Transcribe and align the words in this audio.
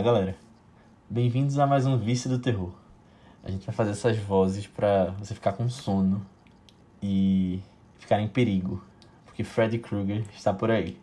Fala 0.00 0.12
galera. 0.14 0.34
Bem-vindos 1.10 1.58
a 1.58 1.66
mais 1.66 1.84
um 1.84 1.98
Vício 1.98 2.30
do 2.30 2.38
Terror. 2.38 2.72
A 3.44 3.50
gente 3.50 3.66
vai 3.66 3.74
fazer 3.74 3.90
essas 3.90 4.16
vozes 4.16 4.66
pra 4.66 5.10
você 5.18 5.34
ficar 5.34 5.52
com 5.52 5.68
sono 5.68 6.24
e 7.02 7.60
ficar 7.98 8.18
em 8.18 8.26
perigo, 8.26 8.82
porque 9.26 9.44
Freddy 9.44 9.78
Krueger 9.78 10.24
está 10.34 10.54
por 10.54 10.70
aí. 10.70 10.98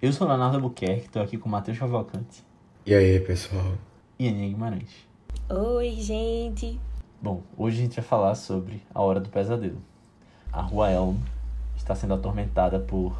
Eu 0.00 0.12
sou 0.12 0.28
Leonardo 0.28 0.58
Albuquerque, 0.58 1.06
estou 1.06 1.20
aqui 1.20 1.36
com 1.36 1.48
o 1.48 1.50
Matheus 1.50 1.76
Cavalcante 1.76 2.44
E 2.86 2.94
aí, 2.94 3.18
pessoal? 3.18 3.72
e 4.16 4.28
Aninha 4.28 4.48
Guimarães. 4.48 5.08
Oi, 5.50 5.90
gente. 5.98 6.78
Bom, 7.20 7.42
hoje 7.56 7.78
a 7.78 7.82
gente 7.82 7.96
vai 7.96 8.04
falar 8.04 8.36
sobre 8.36 8.80
a 8.94 9.02
Hora 9.02 9.18
do 9.18 9.28
Pesadelo. 9.28 9.82
A 10.52 10.62
Rua 10.62 10.88
Elm 10.92 11.16
está 11.76 11.96
sendo 11.96 12.14
atormentada 12.14 12.78
por 12.78 13.18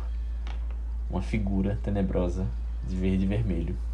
uma 1.11 1.21
figura 1.21 1.77
tenebrosa 1.83 2.47
de 2.87 2.95
verde 2.95 3.25
e 3.25 3.27
vermelho. 3.27 3.88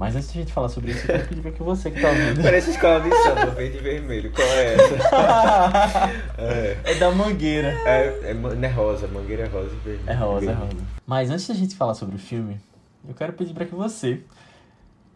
Mas 0.00 0.16
antes 0.16 0.32
de 0.32 0.38
a 0.38 0.40
gente 0.40 0.52
falar 0.54 0.70
sobre 0.70 0.92
isso, 0.92 1.02
eu 1.02 1.06
quero 1.08 1.28
pedir 1.28 1.42
para 1.42 1.52
que 1.52 1.62
você 1.62 1.90
que 1.90 1.98
está 1.98 2.08
ouvindo... 2.08 2.40
Parece 2.42 2.70
escola 2.70 3.00
de 3.02 3.14
samba, 3.22 3.46
verde 3.50 3.76
e 3.76 3.80
vermelho. 3.82 4.32
Qual 4.32 4.48
é 4.48 4.74
essa? 4.74 6.10
é, 6.40 6.78
é 6.84 6.94
da 6.94 7.10
Mangueira. 7.10 7.68
é, 7.84 8.06
é, 8.30 8.30
é 8.62 8.68
rosa, 8.68 9.06
mangueira 9.08 9.42
é 9.42 9.46
rosa 9.46 9.74
e 9.74 9.78
vermelho. 9.80 10.08
É 10.10 10.14
rosa, 10.14 10.44
é 10.44 10.54
Vermelho. 10.54 10.72
rosa. 10.72 10.86
Mas 11.06 11.28
antes 11.30 11.46
da 11.46 11.52
gente 11.52 11.76
falar 11.76 11.92
sobre 11.92 12.16
o 12.16 12.18
filme, 12.18 12.58
eu 13.06 13.12
quero 13.12 13.34
pedir 13.34 13.52
para 13.52 13.66
que 13.66 13.74
você 13.74 14.22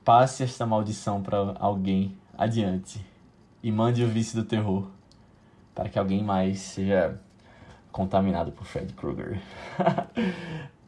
passe 0.04 0.42
esta 0.42 0.66
maldição 0.66 1.22
para 1.22 1.54
alguém 1.58 2.14
adiante 2.36 3.02
e 3.62 3.72
mande 3.72 4.04
o 4.04 4.06
vício 4.06 4.36
do 4.36 4.44
terror 4.46 4.86
para 5.74 5.88
que 5.88 5.98
alguém 5.98 6.22
mais 6.22 6.58
seja 6.60 7.18
contaminado 7.90 8.52
por 8.52 8.66
Fred 8.66 8.92
Krueger. 8.92 9.40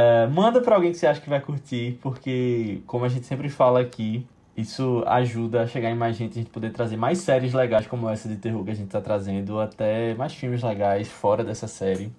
É, 0.00 0.26
manda 0.28 0.62
para 0.62 0.76
alguém 0.76 0.92
que 0.92 0.96
você 0.96 1.06
acha 1.06 1.20
que 1.20 1.28
vai 1.28 1.40
curtir, 1.40 1.98
porque 2.00 2.80
como 2.86 3.04
a 3.04 3.08
gente 3.08 3.26
sempre 3.26 3.50
fala 3.50 3.80
aqui, 3.80 4.26
isso 4.56 5.04
ajuda 5.06 5.60
a 5.60 5.66
chegar 5.66 5.90
em 5.90 5.94
mais 5.94 6.16
gente, 6.16 6.38
a 6.38 6.42
gente 6.42 6.50
poder 6.50 6.70
trazer 6.70 6.96
mais 6.96 7.18
séries 7.18 7.52
legais 7.52 7.86
como 7.86 8.08
essa 8.08 8.26
de 8.26 8.36
terror 8.36 8.64
que 8.64 8.70
a 8.70 8.74
gente 8.74 8.86
está 8.86 9.02
trazendo, 9.02 9.60
até 9.60 10.14
mais 10.14 10.32
filmes 10.32 10.62
legais 10.62 11.06
fora 11.06 11.44
dessa 11.44 11.68
série. 11.68 12.10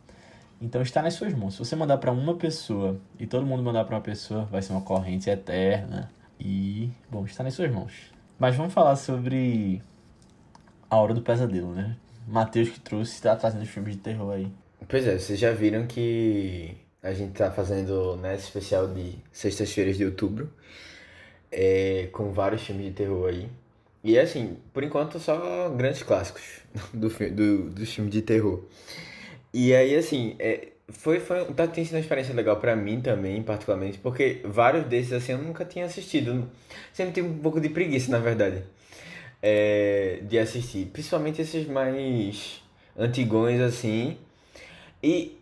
Então 0.62 0.80
está 0.84 1.02
nas 1.02 1.16
suas 1.16 1.34
mãos. 1.34 1.56
Se 1.56 1.60
você 1.60 1.76
mandar 1.76 1.98
para 1.98 2.12
uma 2.12 2.36
pessoa 2.36 3.00
e 3.20 3.26
todo 3.26 3.48
mundo 3.48 3.64
mandar 3.64 3.84
para 3.84 3.96
uma 3.96 4.02
pessoa, 4.02 4.46
vai 4.46 4.62
ser 4.62 4.74
uma 4.74 4.82
corrente 4.82 5.28
eterna. 5.28 6.12
E, 6.40 6.88
bom, 7.10 7.26
está 7.26 7.44
nas 7.44 7.56
suas 7.56 7.72
mãos. 7.72 8.12
Mas 8.38 8.56
vamos 8.56 8.74
falar 8.74 8.96
sobre 8.96 9.82
a 10.88 10.98
Hora 10.98 11.16
do 11.16 11.22
Pesadelo, 11.22 11.74
né? 11.74 11.96
Matheus 12.28 12.70
que 12.70 12.80
trouxe, 12.80 13.14
está 13.14 13.36
trazendo 13.36 13.66
filmes 13.66 13.96
de 13.96 14.02
terror 14.02 14.34
aí. 14.34 14.52
Pois 14.88 15.08
é, 15.08 15.18
vocês 15.18 15.40
já 15.40 15.52
viram 15.52 15.88
que 15.88 16.78
a 17.04 17.14
gente 17.14 17.34
tá 17.34 17.52
fazendo 17.52 18.16
né, 18.18 18.36
esse 18.36 18.46
especial 18.46 18.88
de 18.88 19.16
sextas-feiras 19.32 19.98
de 19.98 20.06
outubro, 20.06 20.52
é, 21.52 22.10
com 22.12 22.32
vários 22.32 22.62
filmes 22.64 22.86
de 22.86 22.92
terror 22.92 23.30
aí. 23.30 23.50
E 24.04 24.18
assim, 24.18 24.58
por 24.74 24.84
enquanto 24.84 25.20
só 25.20 25.70
grandes 25.70 26.04
clássicos 26.04 26.44
do, 26.94 27.10
do, 27.10 27.70
dos 27.70 27.94
filmes 27.94 28.14
de 28.14 28.22
terror. 28.22 28.64
E 29.54 29.74
aí, 29.74 29.96
assim, 29.96 30.36
é, 30.40 30.70
foi, 30.90 31.20
foi, 31.20 31.46
tá, 31.54 31.68
tem 31.68 31.84
sido 31.84 31.96
uma 31.96 32.00
experiência 32.00 32.34
legal 32.34 32.58
pra 32.58 32.76
mim 32.76 33.02
também, 33.02 33.42
particularmente, 33.44 33.98
porque 33.98 34.42
vários 34.46 34.86
desses, 34.86 35.14
assim, 35.14 35.34
eu 35.34 35.38
nunca 35.40 35.66
tinha 35.66 35.86
assistido. 35.86 36.50
Sempre 36.94 37.14
tive 37.14 37.28
um 37.28 37.40
pouco 37.40 37.60
de 37.60 37.70
preguiça, 37.70 38.12
na 38.12 38.20
verdade, 38.20 38.64
é, 39.42 40.20
de 40.24 40.40
assistir. 40.40 40.88
Principalmente 40.88 41.42
esses 41.42 41.68
mais 41.68 42.62
antigões, 42.98 43.60
assim. 43.60 44.18
E, 45.04 45.38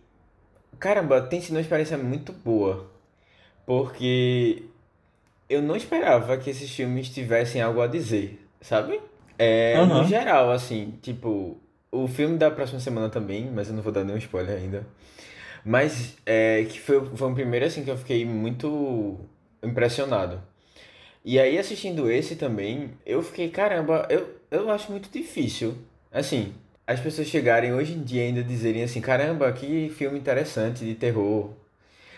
caramba, 0.80 1.22
tem 1.22 1.42
sido 1.42 1.56
uma 1.56 1.62
experiência 1.62 1.98
muito 1.98 2.32
boa. 2.34 2.90
Porque 3.66 4.64
eu 5.50 5.62
não 5.62 5.76
esperava 5.76 6.38
que 6.38 6.50
esses 6.50 6.70
filmes 6.72 7.10
tivessem 7.10 7.62
algo 7.62 7.82
a 7.82 7.88
dizer, 7.88 8.40
sabe? 8.62 9.02
É, 9.38 9.78
Aham. 9.78 10.04
no 10.04 10.08
geral, 10.08 10.52
assim, 10.52 10.94
tipo, 11.02 11.58
o 11.92 12.08
filme 12.08 12.38
da 12.38 12.52
próxima 12.52 12.80
semana 12.80 13.10
também, 13.10 13.50
mas 13.52 13.70
eu 13.70 13.76
não 13.76 13.82
vou 13.84 13.92
dar 13.92 14.04
nenhum 14.04 14.18
spoiler 14.18 14.58
ainda. 14.58 14.86
Mas 15.66 16.18
é, 16.26 16.64
que 16.66 16.80
foi, 16.80 17.06
foi 17.16 17.32
o 17.32 17.36
primeiro, 17.36 17.66
assim, 17.66 17.84
que 17.84 17.92
eu 17.92 17.98
fiquei 17.98 18.26
muito 18.26 19.20
impressionado. 19.64 20.42
E 21.24 21.40
aí, 21.40 21.58
assistindo 21.58 22.10
esse 22.10 22.36
também, 22.36 22.92
eu 23.06 23.22
fiquei, 23.22 23.50
caramba, 23.50 24.08
eu, 24.10 24.36
eu 24.52 24.70
acho 24.72 24.92
muito 24.92 25.10
difícil. 25.10 25.76
Assim, 26.12 26.54
as 26.90 27.00
pessoas 27.00 27.28
chegarem 27.28 27.72
hoje 27.72 27.94
em 27.94 28.02
dia 28.02 28.24
ainda 28.24 28.44
dizerem 28.44 28.82
assim, 28.82 29.00
caramba, 29.00 29.52
que 29.54 29.90
filme 29.90 30.18
interessante 30.18 30.84
de 30.84 30.96
terror. 30.96 31.54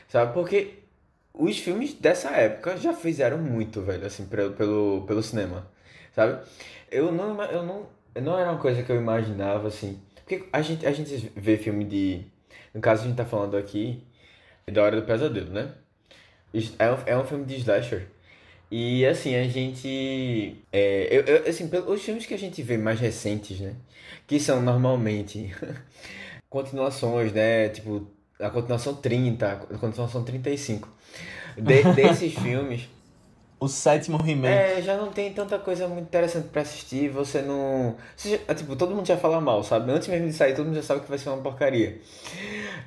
Sabe? 0.08 0.34
Porque 0.34 0.76
os 1.34 1.58
filmes 1.58 1.94
dessa 1.94 2.30
época 2.30 2.78
já 2.78 2.94
fizeram 2.94 3.38
muito, 3.38 3.82
velho, 3.82 4.06
assim, 4.08 4.26
pelo, 4.26 4.54
pelo, 4.54 5.04
pelo 5.06 5.22
cinema. 5.22 5.68
Sabe? 6.16 6.42
Eu 6.90 7.12
não, 7.12 7.44
eu 7.44 7.64
não, 7.64 7.86
não 8.16 8.40
era 8.40 8.50
uma 8.50 8.62
coisa 8.62 8.82
que 8.82 8.90
eu 8.90 8.96
imaginava, 8.96 9.68
assim. 9.68 10.00
Porque 10.16 10.48
a 10.54 10.62
gente, 10.62 10.86
a 10.86 10.92
gente 10.94 11.30
vê 11.36 11.58
filme 11.58 11.84
de. 11.84 12.22
No 12.74 12.80
caso, 12.80 13.04
a 13.04 13.08
gente 13.08 13.18
tá 13.18 13.26
falando 13.26 13.58
aqui 13.58 14.02
da 14.72 14.84
Hora 14.84 15.02
do 15.02 15.06
Pesadelo, 15.06 15.52
né? 15.52 15.70
É 16.80 16.90
um, 16.90 16.98
é 17.08 17.18
um 17.18 17.26
filme 17.26 17.44
de 17.44 17.58
slasher. 17.58 18.08
E 18.72 19.06
assim, 19.06 19.36
a 19.36 19.44
gente. 19.48 20.66
É, 20.72 21.08
eu, 21.12 21.24
eu- 21.26 21.50
assim, 21.50 21.70
os 21.88 22.02
filmes 22.02 22.26
que 22.26 22.34
a 22.34 22.38
gente 22.40 22.62
vê 22.64 22.78
mais 22.78 23.00
recentes, 23.00 23.60
né? 23.60 23.76
Que 24.28 24.40
são 24.40 24.62
normalmente 24.62 25.54
continuações, 26.50 27.34
né? 27.34 27.70
Tipo, 27.70 28.08
a 28.40 28.50
continuação 28.50 28.96
30, 28.96 29.52
a 29.54 29.78
continuação 29.78 30.24
35. 30.24 30.90
De, 31.58 31.84
desses 31.96 32.34
filmes, 32.34 32.90
O 33.60 33.68
sétimo 33.68 34.18
remake. 34.18 34.72
é, 34.78 34.82
já 34.82 34.98
não 34.98 35.12
tem 35.12 35.34
tanta 35.34 35.60
coisa 35.60 35.88
muito 35.88 36.06
interessante 36.08 36.48
pra 36.50 36.62
assistir, 36.64 37.10
você 37.10 37.42
não. 37.42 37.96
Você 38.16 38.40
já- 38.48 38.56
tipo, 38.56 38.76
todo 38.76 38.96
mundo 38.96 39.06
já 39.08 39.18
fala 39.18 39.40
mal, 39.42 39.64
sabe? 39.64 39.92
Antes 39.92 40.08
mesmo 40.08 40.28
de 40.28 40.34
sair, 40.34 40.56
todo 40.56 40.66
mundo 40.68 40.76
já 40.76 40.84
sabe 40.84 41.02
que 41.02 41.10
vai 41.10 41.18
ser 41.20 41.30
uma 41.30 41.42
porcaria. 41.44 42.00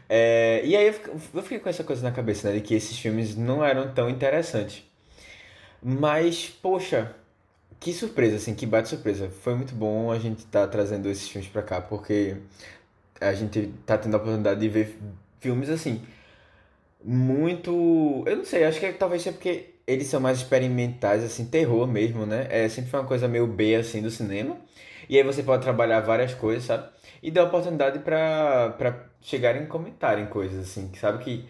É, 0.08 0.62
e 0.64 0.76
aí 0.76 0.86
eu 0.88 0.94
eu 1.34 1.42
fiquei 1.42 1.58
com 1.60 1.68
essa 1.68 1.84
coisa 1.84 2.02
na 2.02 2.12
cabeça, 2.12 2.48
né? 2.50 2.54
De 2.56 2.60
que 2.62 2.74
esses 2.74 2.98
filmes 2.98 3.36
não 3.36 3.64
eram 3.64 3.92
tão 3.94 4.08
interessantes. 4.10 4.82
Mas, 5.84 6.48
poxa, 6.48 7.14
que 7.80 7.92
surpresa, 7.94 8.36
assim, 8.36 8.54
que 8.54 8.66
bate 8.66 8.88
surpresa. 8.90 9.30
Foi 9.30 9.54
muito 9.54 9.74
bom 9.74 10.12
a 10.12 10.18
gente 10.18 10.46
tá 10.46 10.66
trazendo 10.68 11.08
esses 11.10 11.28
filmes 11.28 11.50
pra 11.50 11.62
cá, 11.62 11.80
porque 11.82 12.38
a 13.20 13.34
gente 13.34 13.68
tá 13.86 13.98
tendo 13.98 14.14
a 14.14 14.18
oportunidade 14.18 14.60
de 14.60 14.68
ver 14.68 14.98
filmes 15.40 15.70
assim 15.70 16.02
muito. 17.02 18.24
Eu 18.26 18.36
não 18.36 18.44
sei, 18.44 18.64
acho 18.64 18.80
que 18.80 18.92
talvez 18.92 19.22
seja 19.22 19.34
porque 19.36 19.74
eles 19.86 20.06
são 20.06 20.20
mais 20.20 20.38
experimentais, 20.38 21.22
assim, 21.22 21.44
terror 21.46 21.86
mesmo, 21.86 22.24
né? 22.26 22.46
É 22.50 22.68
sempre 22.68 22.90
foi 22.90 23.00
uma 23.00 23.06
coisa 23.06 23.28
meio 23.28 23.46
B, 23.46 23.74
assim, 23.76 24.00
do 24.02 24.10
cinema. 24.10 24.56
E 25.08 25.16
aí 25.18 25.22
você 25.22 25.42
pode 25.42 25.62
trabalhar 25.62 26.00
várias 26.00 26.34
coisas, 26.34 26.64
sabe? 26.64 26.88
E 27.22 27.30
dá 27.30 27.44
oportunidade 27.44 27.98
pra, 28.00 28.70
pra 28.78 29.04
chegarem 29.20 29.64
e 29.64 29.66
comentarem 29.66 30.26
coisas, 30.26 30.64
assim, 30.70 30.88
que 30.88 30.98
sabe? 30.98 31.22
Que 31.22 31.44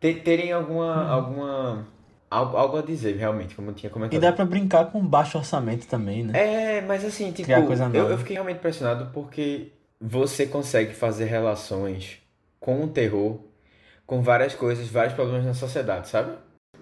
te- 0.00 0.14
terem 0.20 0.52
alguma, 0.52 1.08
alguma, 1.08 1.88
algo, 2.32 2.56
algo 2.56 2.78
a 2.78 2.82
dizer, 2.82 3.16
realmente, 3.16 3.54
como 3.54 3.70
eu 3.70 3.74
tinha 3.74 3.90
E 3.90 3.92
comentado. 3.94 4.20
dá 4.22 4.32
pra 4.32 4.44
brincar 4.44 4.90
com 4.90 5.04
baixo 5.06 5.38
orçamento 5.38 5.86
também, 5.86 6.24
né? 6.24 6.32
É, 6.38 6.80
mas 6.82 7.04
assim, 7.04 7.30
tipo, 7.32 7.46
Criar 7.46 7.66
coisa 7.66 7.90
eu, 7.92 8.10
eu 8.10 8.18
fiquei 8.18 8.34
realmente 8.34 8.58
impressionado 8.58 9.10
porque 9.12 9.72
você 10.00 10.46
consegue 10.46 10.94
fazer 10.94 11.26
relações 11.26 12.18
com 12.58 12.84
o 12.84 12.88
terror, 12.88 13.38
com 14.06 14.22
várias 14.22 14.54
coisas, 14.54 14.88
vários 14.88 15.14
problemas 15.14 15.44
na 15.46 15.54
sociedade, 15.54 16.08
sabe? 16.08 16.32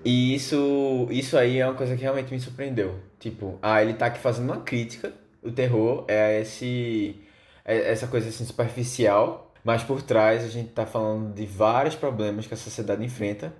E 0.04 0.34
isso, 0.34 1.06
isso 1.10 1.36
aí 1.36 1.58
é 1.58 1.66
uma 1.66 1.74
coisa 1.74 1.94
que 1.96 2.02
realmente 2.02 2.32
me 2.32 2.40
surpreendeu. 2.40 2.98
Tipo, 3.18 3.58
ah, 3.62 3.82
ele 3.82 3.94
tá 3.94 4.06
aqui 4.06 4.18
fazendo 4.18 4.50
uma 4.52 4.62
crítica, 4.62 5.12
o 5.42 5.50
terror 5.50 6.04
é 6.08 6.40
esse, 6.40 7.16
é 7.64 7.90
essa 7.92 8.06
coisa 8.06 8.28
assim 8.28 8.44
superficial, 8.44 9.52
mas 9.64 9.82
por 9.82 10.00
trás 10.02 10.44
a 10.44 10.48
gente 10.48 10.70
tá 10.70 10.86
falando 10.86 11.34
de 11.34 11.44
vários 11.46 11.94
problemas 11.94 12.46
que 12.46 12.54
a 12.54 12.56
sociedade 12.56 13.04
enfrenta. 13.04 13.52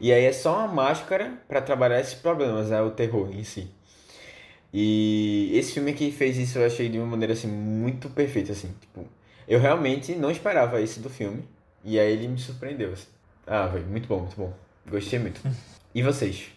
E 0.00 0.12
aí 0.12 0.24
é 0.24 0.32
só 0.32 0.58
uma 0.58 0.68
máscara 0.68 1.32
para 1.48 1.60
trabalhar 1.60 2.00
esses 2.00 2.14
problemas, 2.14 2.70
né? 2.70 2.80
O 2.82 2.90
terror 2.90 3.30
em 3.32 3.44
si. 3.44 3.68
E 4.72 5.52
esse 5.54 5.72
filme 5.72 5.92
aqui 5.92 6.10
fez 6.10 6.36
isso, 6.36 6.58
eu 6.58 6.66
achei 6.66 6.88
de 6.88 6.98
uma 6.98 7.06
maneira 7.06 7.32
assim 7.32 7.46
muito 7.46 8.10
perfeita, 8.10 8.50
assim, 8.50 8.74
tipo, 8.80 9.06
eu 9.46 9.60
realmente 9.60 10.16
não 10.16 10.32
esperava 10.32 10.80
isso 10.80 10.98
do 10.98 11.08
filme, 11.08 11.44
e 11.84 11.96
aí 11.96 12.12
ele 12.12 12.26
me 12.26 12.38
surpreendeu, 12.38 12.92
assim. 12.92 13.06
Ah, 13.46 13.68
velho, 13.68 13.86
muito 13.86 14.08
bom, 14.08 14.18
muito 14.20 14.36
bom. 14.36 14.52
Gostei 14.90 15.18
muito. 15.18 15.40
E 15.94 16.02
vocês? 16.02 16.48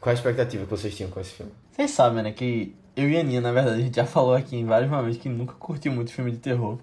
Qual 0.00 0.10
a 0.10 0.14
expectativa 0.14 0.64
que 0.64 0.70
vocês 0.70 0.96
tinham 0.96 1.10
com 1.10 1.20
esse 1.20 1.32
filme? 1.32 1.52
Vocês 1.70 1.90
sabem, 1.90 2.22
né, 2.22 2.32
que 2.32 2.74
eu 2.96 3.10
e 3.10 3.16
a 3.18 3.20
Aninha, 3.20 3.42
na 3.42 3.52
verdade, 3.52 3.78
a 3.78 3.84
gente 3.84 3.96
já 3.96 4.06
falou 4.06 4.34
aqui 4.34 4.56
em 4.56 4.64
vários 4.64 4.90
momentos 4.90 5.18
que 5.18 5.28
nunca 5.28 5.52
curtiu 5.52 5.92
muito 5.92 6.10
filme 6.10 6.30
de 6.30 6.38
terror. 6.38 6.78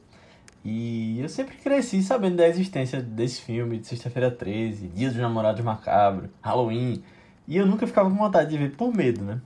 E 0.63 1.19
eu 1.19 1.27
sempre 1.27 1.57
cresci 1.57 2.01
sabendo 2.01 2.37
da 2.37 2.47
existência 2.47 3.01
desse 3.01 3.41
filme, 3.41 3.79
de 3.79 3.87
Sexta-feira 3.87 4.31
13, 4.31 4.87
Dia 4.87 5.09
dos 5.09 5.17
Namorados 5.17 5.63
Macabro, 5.63 6.29
Halloween. 6.41 7.03
E 7.47 7.57
eu 7.57 7.65
nunca 7.65 7.85
ficava 7.85 8.09
com 8.09 8.15
vontade 8.15 8.49
de 8.49 8.57
ver 8.57 8.71
por 8.75 8.93
medo, 8.93 9.23
né? 9.23 9.41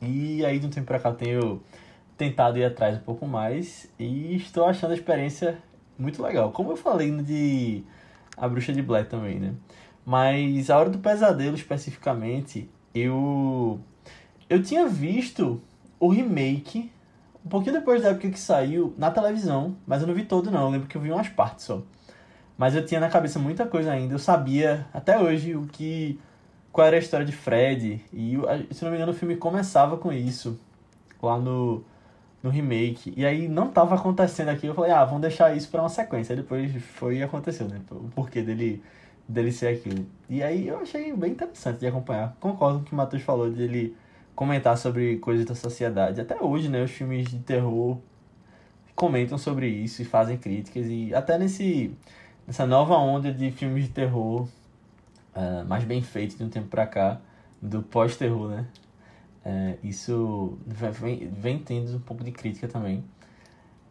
E 0.00 0.44
aí, 0.44 0.58
de 0.58 0.66
um 0.66 0.70
tempo 0.70 0.86
pra 0.86 1.00
cá, 1.00 1.10
eu 1.10 1.14
tenho 1.14 1.62
tentado 2.16 2.58
ir 2.58 2.64
atrás 2.64 2.96
um 2.96 3.00
pouco 3.00 3.26
mais 3.26 3.90
e 3.98 4.36
estou 4.36 4.64
achando 4.64 4.92
a 4.92 4.94
experiência 4.94 5.58
muito 5.98 6.22
legal. 6.22 6.52
Como 6.52 6.70
eu 6.70 6.76
falei 6.76 7.10
de 7.22 7.82
A 8.36 8.48
Bruxa 8.48 8.72
de 8.72 8.80
Blair 8.80 9.08
também, 9.08 9.40
né? 9.40 9.54
Mas 10.06 10.70
A 10.70 10.78
Hora 10.78 10.90
do 10.90 10.98
Pesadelo, 10.98 11.56
especificamente, 11.56 12.70
eu. 12.94 13.80
Eu 14.48 14.62
tinha 14.62 14.86
visto 14.86 15.60
o 15.98 16.08
remake 16.08 16.90
um 17.44 17.48
pouquinho 17.48 17.74
depois 17.74 18.02
da 18.02 18.10
época 18.10 18.30
que 18.30 18.38
saiu 18.38 18.94
na 18.98 19.10
televisão, 19.10 19.76
mas 19.86 20.02
eu 20.02 20.08
não 20.08 20.14
vi 20.14 20.24
todo 20.24 20.50
não, 20.50 20.64
eu 20.64 20.70
lembro 20.70 20.88
que 20.88 20.96
eu 20.96 21.00
vi 21.00 21.10
umas 21.10 21.28
partes 21.28 21.64
só. 21.64 21.82
Mas 22.56 22.74
eu 22.74 22.84
tinha 22.84 23.00
na 23.00 23.08
cabeça 23.08 23.38
muita 23.38 23.66
coisa 23.66 23.90
ainda, 23.92 24.14
eu 24.14 24.18
sabia 24.18 24.86
até 24.92 25.18
hoje 25.18 25.56
o 25.56 25.66
que 25.66 26.20
qual 26.72 26.86
era 26.86 26.96
a 26.96 26.98
história 26.98 27.26
de 27.26 27.32
Fred 27.32 28.04
e 28.12 28.38
se 28.70 28.84
não 28.84 28.90
me 28.90 28.96
engano 28.96 29.12
o 29.12 29.14
filme 29.14 29.36
começava 29.36 29.96
com 29.96 30.12
isso 30.12 30.58
lá 31.22 31.38
no 31.38 31.82
no 32.42 32.48
remake. 32.50 33.12
E 33.16 33.26
aí 33.26 33.48
não 33.48 33.68
tava 33.70 33.94
acontecendo 33.94 34.48
aqui, 34.48 34.66
eu 34.66 34.74
falei: 34.74 34.90
"Ah, 34.92 35.04
vamos 35.04 35.20
deixar 35.20 35.54
isso 35.54 35.68
para 35.70 35.82
uma 35.82 35.88
sequência". 35.90 36.32
Aí 36.32 36.40
depois 36.40 36.72
foi 36.82 37.18
e 37.18 37.22
aconteceu, 37.22 37.68
né? 37.68 37.80
O 37.90 38.08
porquê 38.14 38.42
dele 38.42 38.82
dele 39.28 39.52
ser 39.52 39.68
aquilo. 39.68 40.06
E 40.28 40.42
aí 40.42 40.68
eu 40.68 40.80
achei 40.80 41.12
bem 41.14 41.32
interessante 41.32 41.78
de 41.80 41.86
acompanhar. 41.86 42.36
Concordo 42.40 42.78
com 42.78 42.84
o 42.84 42.86
que 42.86 42.92
o 42.92 42.96
Matheus 42.96 43.22
falou 43.22 43.50
de 43.50 43.62
ele 43.62 43.96
comentar 44.34 44.76
sobre 44.76 45.18
coisas 45.18 45.44
da 45.44 45.54
sociedade. 45.54 46.20
Até 46.20 46.40
hoje, 46.40 46.68
né, 46.68 46.82
os 46.82 46.90
filmes 46.90 47.28
de 47.28 47.38
terror 47.38 47.98
comentam 48.94 49.38
sobre 49.38 49.68
isso 49.68 50.02
e 50.02 50.04
fazem 50.04 50.36
críticas 50.36 50.86
e 50.88 51.14
até 51.14 51.38
nesse 51.38 51.94
nessa 52.46 52.66
nova 52.66 52.96
onda 52.96 53.32
de 53.32 53.50
filmes 53.50 53.84
de 53.84 53.90
terror 53.90 54.46
uh, 55.34 55.64
mais 55.66 55.84
bem 55.84 56.02
feitos 56.02 56.36
de 56.36 56.44
um 56.44 56.48
tempo 56.48 56.68
pra 56.68 56.86
cá, 56.86 57.20
do 57.60 57.82
pós-terror, 57.82 58.50
né? 58.50 58.66
Uh, 59.44 59.86
isso 59.86 60.58
vem, 60.66 61.28
vem 61.28 61.58
tendo 61.58 61.96
um 61.96 62.00
pouco 62.00 62.22
de 62.24 62.30
crítica 62.30 62.68
também. 62.68 63.02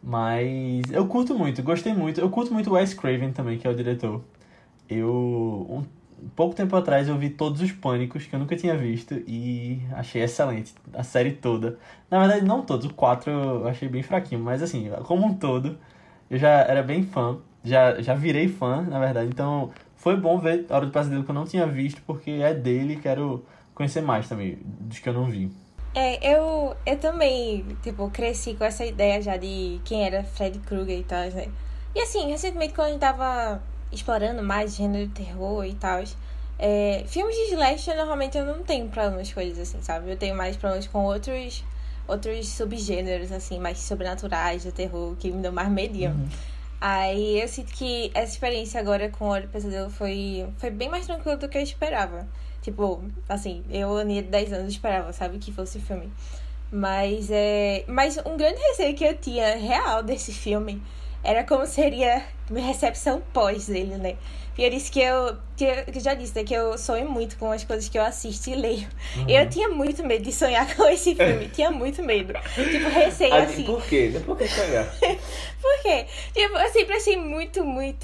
Mas 0.02 0.90
eu 0.90 1.06
curto 1.06 1.36
muito, 1.36 1.62
gostei 1.62 1.92
muito. 1.92 2.20
Eu 2.20 2.30
curto 2.30 2.52
muito 2.52 2.72
Wes 2.72 2.94
Craven 2.94 3.32
também, 3.32 3.58
que 3.58 3.66
é 3.66 3.70
o 3.70 3.74
diretor. 3.74 4.22
Eu, 4.88 5.66
um, 5.68 5.84
pouco 6.36 6.54
tempo 6.54 6.74
atrás, 6.76 7.08
eu 7.08 7.16
vi 7.16 7.30
todos 7.30 7.60
os 7.60 7.72
Pânicos, 7.72 8.26
que 8.26 8.34
eu 8.34 8.40
nunca 8.40 8.56
tinha 8.56 8.76
visto, 8.76 9.14
e 9.26 9.80
achei 9.92 10.22
excelente. 10.22 10.74
A 10.92 11.02
série 11.02 11.32
toda. 11.32 11.78
Na 12.10 12.18
verdade, 12.20 12.44
não 12.44 12.62
todos, 12.62 12.86
o 12.86 12.94
4 12.94 13.30
eu 13.30 13.68
achei 13.68 13.88
bem 13.88 14.02
fraquinho, 14.02 14.40
mas 14.40 14.62
assim, 14.62 14.90
como 15.04 15.26
um 15.26 15.34
todo, 15.34 15.78
eu 16.30 16.38
já 16.38 16.48
era 16.48 16.82
bem 16.82 17.02
fã. 17.04 17.38
Já, 17.62 18.00
já 18.00 18.14
virei 18.14 18.48
fã, 18.48 18.82
na 18.82 18.98
verdade. 18.98 19.28
Então, 19.28 19.70
foi 19.96 20.16
bom 20.16 20.38
ver 20.38 20.66
A 20.70 20.76
Hora 20.76 20.86
do 20.86 20.92
Pesadelo 20.92 21.24
que 21.24 21.30
eu 21.30 21.34
não 21.34 21.44
tinha 21.44 21.66
visto, 21.66 22.02
porque 22.06 22.30
é 22.30 22.54
dele 22.54 22.96
quero 22.96 23.44
conhecer 23.74 24.00
mais 24.00 24.28
também, 24.28 24.58
dos 24.62 24.98
que 24.98 25.08
eu 25.08 25.12
não 25.12 25.26
vi. 25.26 25.50
É, 25.94 26.34
eu, 26.34 26.76
eu 26.86 26.98
também, 26.98 27.66
tipo, 27.82 28.08
cresci 28.10 28.54
com 28.54 28.64
essa 28.64 28.84
ideia 28.84 29.20
já 29.20 29.36
de 29.36 29.80
quem 29.84 30.04
era 30.04 30.22
Fred 30.22 30.58
Krueger 30.60 30.98
e 30.98 31.04
tal, 31.04 31.28
né? 31.30 31.48
E 31.94 32.00
assim, 32.00 32.30
recentemente 32.30 32.74
quando 32.74 32.88
a 32.88 32.90
gente 32.92 33.00
tava 33.00 33.60
explorando 33.92 34.42
mais 34.42 34.76
gênero 34.76 35.06
de 35.08 35.14
terror 35.14 35.64
e 35.64 35.74
tal. 35.74 36.02
É, 36.58 37.04
filmes 37.06 37.34
de 37.34 37.54
slasher, 37.54 37.96
normalmente 37.96 38.36
eu 38.36 38.44
não 38.44 38.62
tenho 38.62 38.88
problemas 38.88 39.32
com 39.32 39.40
eles, 39.40 39.58
assim, 39.58 39.80
sabe? 39.82 40.10
Eu 40.10 40.16
tenho 40.16 40.36
mais 40.36 40.56
problemas 40.56 40.86
com 40.86 41.04
outros 41.04 41.64
outros 42.06 42.48
subgêneros, 42.48 43.30
assim, 43.30 43.60
mais 43.60 43.78
sobrenaturais 43.78 44.62
de 44.62 44.72
terror, 44.72 45.14
que 45.16 45.30
me 45.30 45.40
dão 45.40 45.52
mais 45.52 45.68
medinho. 45.68 46.10
Uhum. 46.10 46.28
Aí 46.80 47.40
eu 47.40 47.46
sinto 47.46 47.72
que 47.72 48.10
essa 48.14 48.32
experiência 48.32 48.80
agora 48.80 49.08
com 49.10 49.26
o 49.26 49.28
Olho 49.28 49.48
Pesadelo 49.48 49.90
foi, 49.90 50.46
foi 50.58 50.70
bem 50.70 50.88
mais 50.88 51.06
tranquila 51.06 51.36
do 51.36 51.48
que 51.48 51.58
eu 51.58 51.62
esperava. 51.62 52.26
Tipo, 52.62 53.02
assim, 53.28 53.62
eu, 53.70 53.96
Aninha 53.96 54.22
de 54.22 54.28
10 54.28 54.52
anos, 54.52 54.72
esperava, 54.72 55.12
sabe, 55.12 55.38
que 55.38 55.52
fosse 55.52 55.78
filme. 55.78 56.12
Mas 56.70 57.30
é. 57.30 57.84
Mas 57.86 58.18
um 58.24 58.36
grande 58.36 58.60
receio 58.60 58.94
que 58.94 59.04
eu 59.04 59.16
tinha 59.16 59.56
real 59.56 60.02
desse 60.04 60.32
filme 60.32 60.82
era 61.22 61.44
como 61.44 61.66
seria 61.66 62.22
minha 62.50 62.66
recepção 62.66 63.22
pós 63.32 63.66
dele, 63.66 63.96
né? 63.96 64.16
E 64.58 64.64
eu 64.64 64.70
disse 64.70 64.90
que 64.90 65.00
eu, 65.00 65.36
que 65.56 65.64
eu 65.64 66.00
já 66.00 66.12
disse, 66.12 66.34
né, 66.36 66.44
que 66.44 66.52
eu 66.52 66.76
sonho 66.76 67.08
muito 67.08 67.38
com 67.38 67.50
as 67.50 67.64
coisas 67.64 67.88
que 67.88 67.96
eu 67.96 68.02
assisto 68.02 68.50
e 68.50 68.54
leio. 68.54 68.88
Uhum. 69.16 69.28
Eu 69.28 69.48
tinha 69.48 69.68
muito 69.70 70.04
medo 70.04 70.24
de 70.24 70.32
sonhar 70.32 70.66
com 70.76 70.86
esse 70.88 71.14
filme, 71.14 71.48
tinha 71.48 71.70
muito 71.70 72.02
medo. 72.02 72.34
Tipo, 72.54 72.90
receio 72.90 73.34
assim. 73.34 73.64
Por 73.64 73.82
quê? 73.86 74.12
Por 74.24 74.36
que 74.36 74.46
sonhar? 74.48 74.84
Por 75.62 75.82
quê? 75.82 76.06
Tipo, 76.34 76.58
eu 76.58 76.72
sempre 76.72 76.94
achei 76.94 77.16
muito, 77.16 77.64
muito 77.64 77.98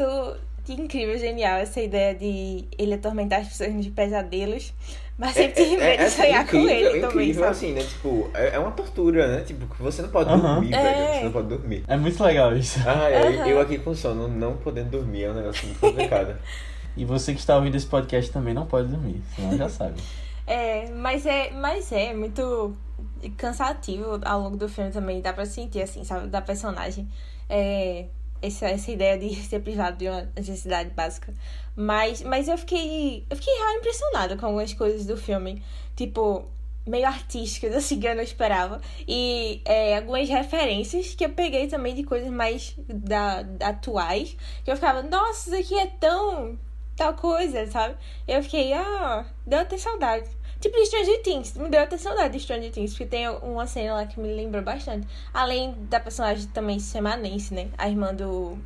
incrível, 0.72 1.18
genial 1.18 1.58
essa 1.58 1.80
ideia 1.80 2.14
de 2.14 2.64
ele 2.78 2.94
atormentar 2.94 3.40
as 3.40 3.48
pessoas 3.48 3.72
nos 3.72 3.86
pesadelos. 3.88 4.72
Mas 5.18 5.32
sempre 5.32 5.64
tive 5.64 5.76
medo 5.78 6.04
de 6.04 6.10
sonhar 6.10 6.42
incrível, 6.42 6.66
com 6.66 6.74
ele 6.74 6.88
incrível, 6.88 7.08
também, 7.08 7.34
sabe? 7.34 7.46
assim, 7.46 7.72
né? 7.72 7.80
Tipo, 7.80 8.30
é, 8.34 8.48
é 8.54 8.58
uma 8.58 8.70
tortura, 8.70 9.28
né? 9.28 9.44
Tipo, 9.44 9.66
você 9.82 10.02
não 10.02 10.10
pode 10.10 10.28
dormir, 10.28 10.74
é. 10.74 10.82
velho. 10.82 11.14
Você 11.14 11.24
não 11.24 11.32
pode 11.32 11.48
dormir. 11.48 11.84
É 11.88 11.96
muito 11.96 12.22
legal 12.22 12.54
isso. 12.54 12.78
Ah, 12.86 13.10
é, 13.10 13.50
eu 13.50 13.58
aqui 13.58 13.78
com 13.78 13.94
sono, 13.94 14.28
não 14.28 14.58
podendo 14.58 14.90
dormir, 14.90 15.24
é 15.24 15.30
um 15.30 15.34
negócio 15.34 15.66
muito 15.66 15.80
complicado. 15.80 16.36
e 16.96 17.04
você 17.06 17.32
que 17.32 17.40
está 17.40 17.56
ouvindo 17.56 17.76
esse 17.76 17.86
podcast 17.86 18.30
também 18.30 18.52
não 18.52 18.66
pode 18.66 18.88
dormir, 18.88 19.22
senão 19.34 19.56
já 19.56 19.68
sabe. 19.70 19.94
É, 20.46 20.90
mas 20.90 21.24
é, 21.26 21.50
mas 21.50 21.90
é 21.90 22.12
muito 22.14 22.76
cansativo 23.36 24.20
ao 24.24 24.40
longo 24.40 24.56
do 24.56 24.68
filme 24.68 24.90
também, 24.90 25.20
dá 25.20 25.32
pra 25.32 25.46
sentir, 25.46 25.82
assim, 25.82 26.04
sabe, 26.04 26.28
da 26.28 26.40
personagem. 26.40 27.08
É, 27.48 28.06
essa, 28.42 28.66
essa 28.66 28.90
ideia 28.90 29.18
de 29.18 29.34
ser 29.46 29.60
privado 29.60 29.96
de 29.96 30.08
uma 30.08 30.28
necessidade 30.36 30.90
básica. 30.90 31.32
Mas, 31.74 32.22
mas 32.22 32.48
eu 32.48 32.56
fiquei. 32.56 33.26
Eu 33.28 33.36
fiquei 33.36 33.54
real 33.54 33.74
impressionada 33.74 34.36
com 34.36 34.46
algumas 34.46 34.72
coisas 34.72 35.04
do 35.06 35.16
filme. 35.16 35.62
Tipo, 35.94 36.46
meio 36.86 37.06
artísticas, 37.06 37.74
assim, 37.76 38.00
que 38.00 38.06
eu 38.06 38.14
não 38.14 38.22
esperava. 38.22 38.80
E 39.06 39.60
é, 39.64 39.96
algumas 39.96 40.28
referências 40.28 41.14
que 41.14 41.24
eu 41.24 41.30
peguei 41.30 41.66
também 41.66 41.94
de 41.94 42.04
coisas 42.04 42.30
mais 42.30 42.74
da, 42.88 43.42
da, 43.42 43.68
atuais. 43.68 44.36
Que 44.64 44.70
eu 44.70 44.76
ficava, 44.76 45.02
nossa, 45.02 45.50
isso 45.50 45.60
aqui 45.60 45.78
é 45.78 45.86
tão. 45.86 46.58
tal 46.96 47.14
coisa, 47.14 47.66
sabe? 47.66 47.96
Eu 48.26 48.42
fiquei, 48.42 48.72
ah, 48.72 49.26
deu 49.46 49.60
até 49.60 49.76
saudade. 49.76 50.28
Tipo 50.60 50.76
de 50.76 50.86
Stranger 50.86 51.22
Things. 51.22 51.54
Me 51.54 51.68
deu 51.68 51.82
até 51.82 51.98
saudade 51.98 52.36
de 52.36 52.42
Stranger 52.42 52.70
Things, 52.70 52.92
porque 52.92 53.06
tem 53.06 53.28
uma 53.28 53.66
cena 53.66 53.94
lá 53.94 54.06
que 54.06 54.18
me 54.18 54.34
lembrou 54.34 54.62
bastante. 54.62 55.06
Além 55.32 55.74
da 55.90 56.00
personagem 56.00 56.46
também 56.48 56.78
semanense, 56.78 57.52
né? 57.52 57.68
A 57.76 57.88
irmã 57.88 58.14
do. 58.14 58.58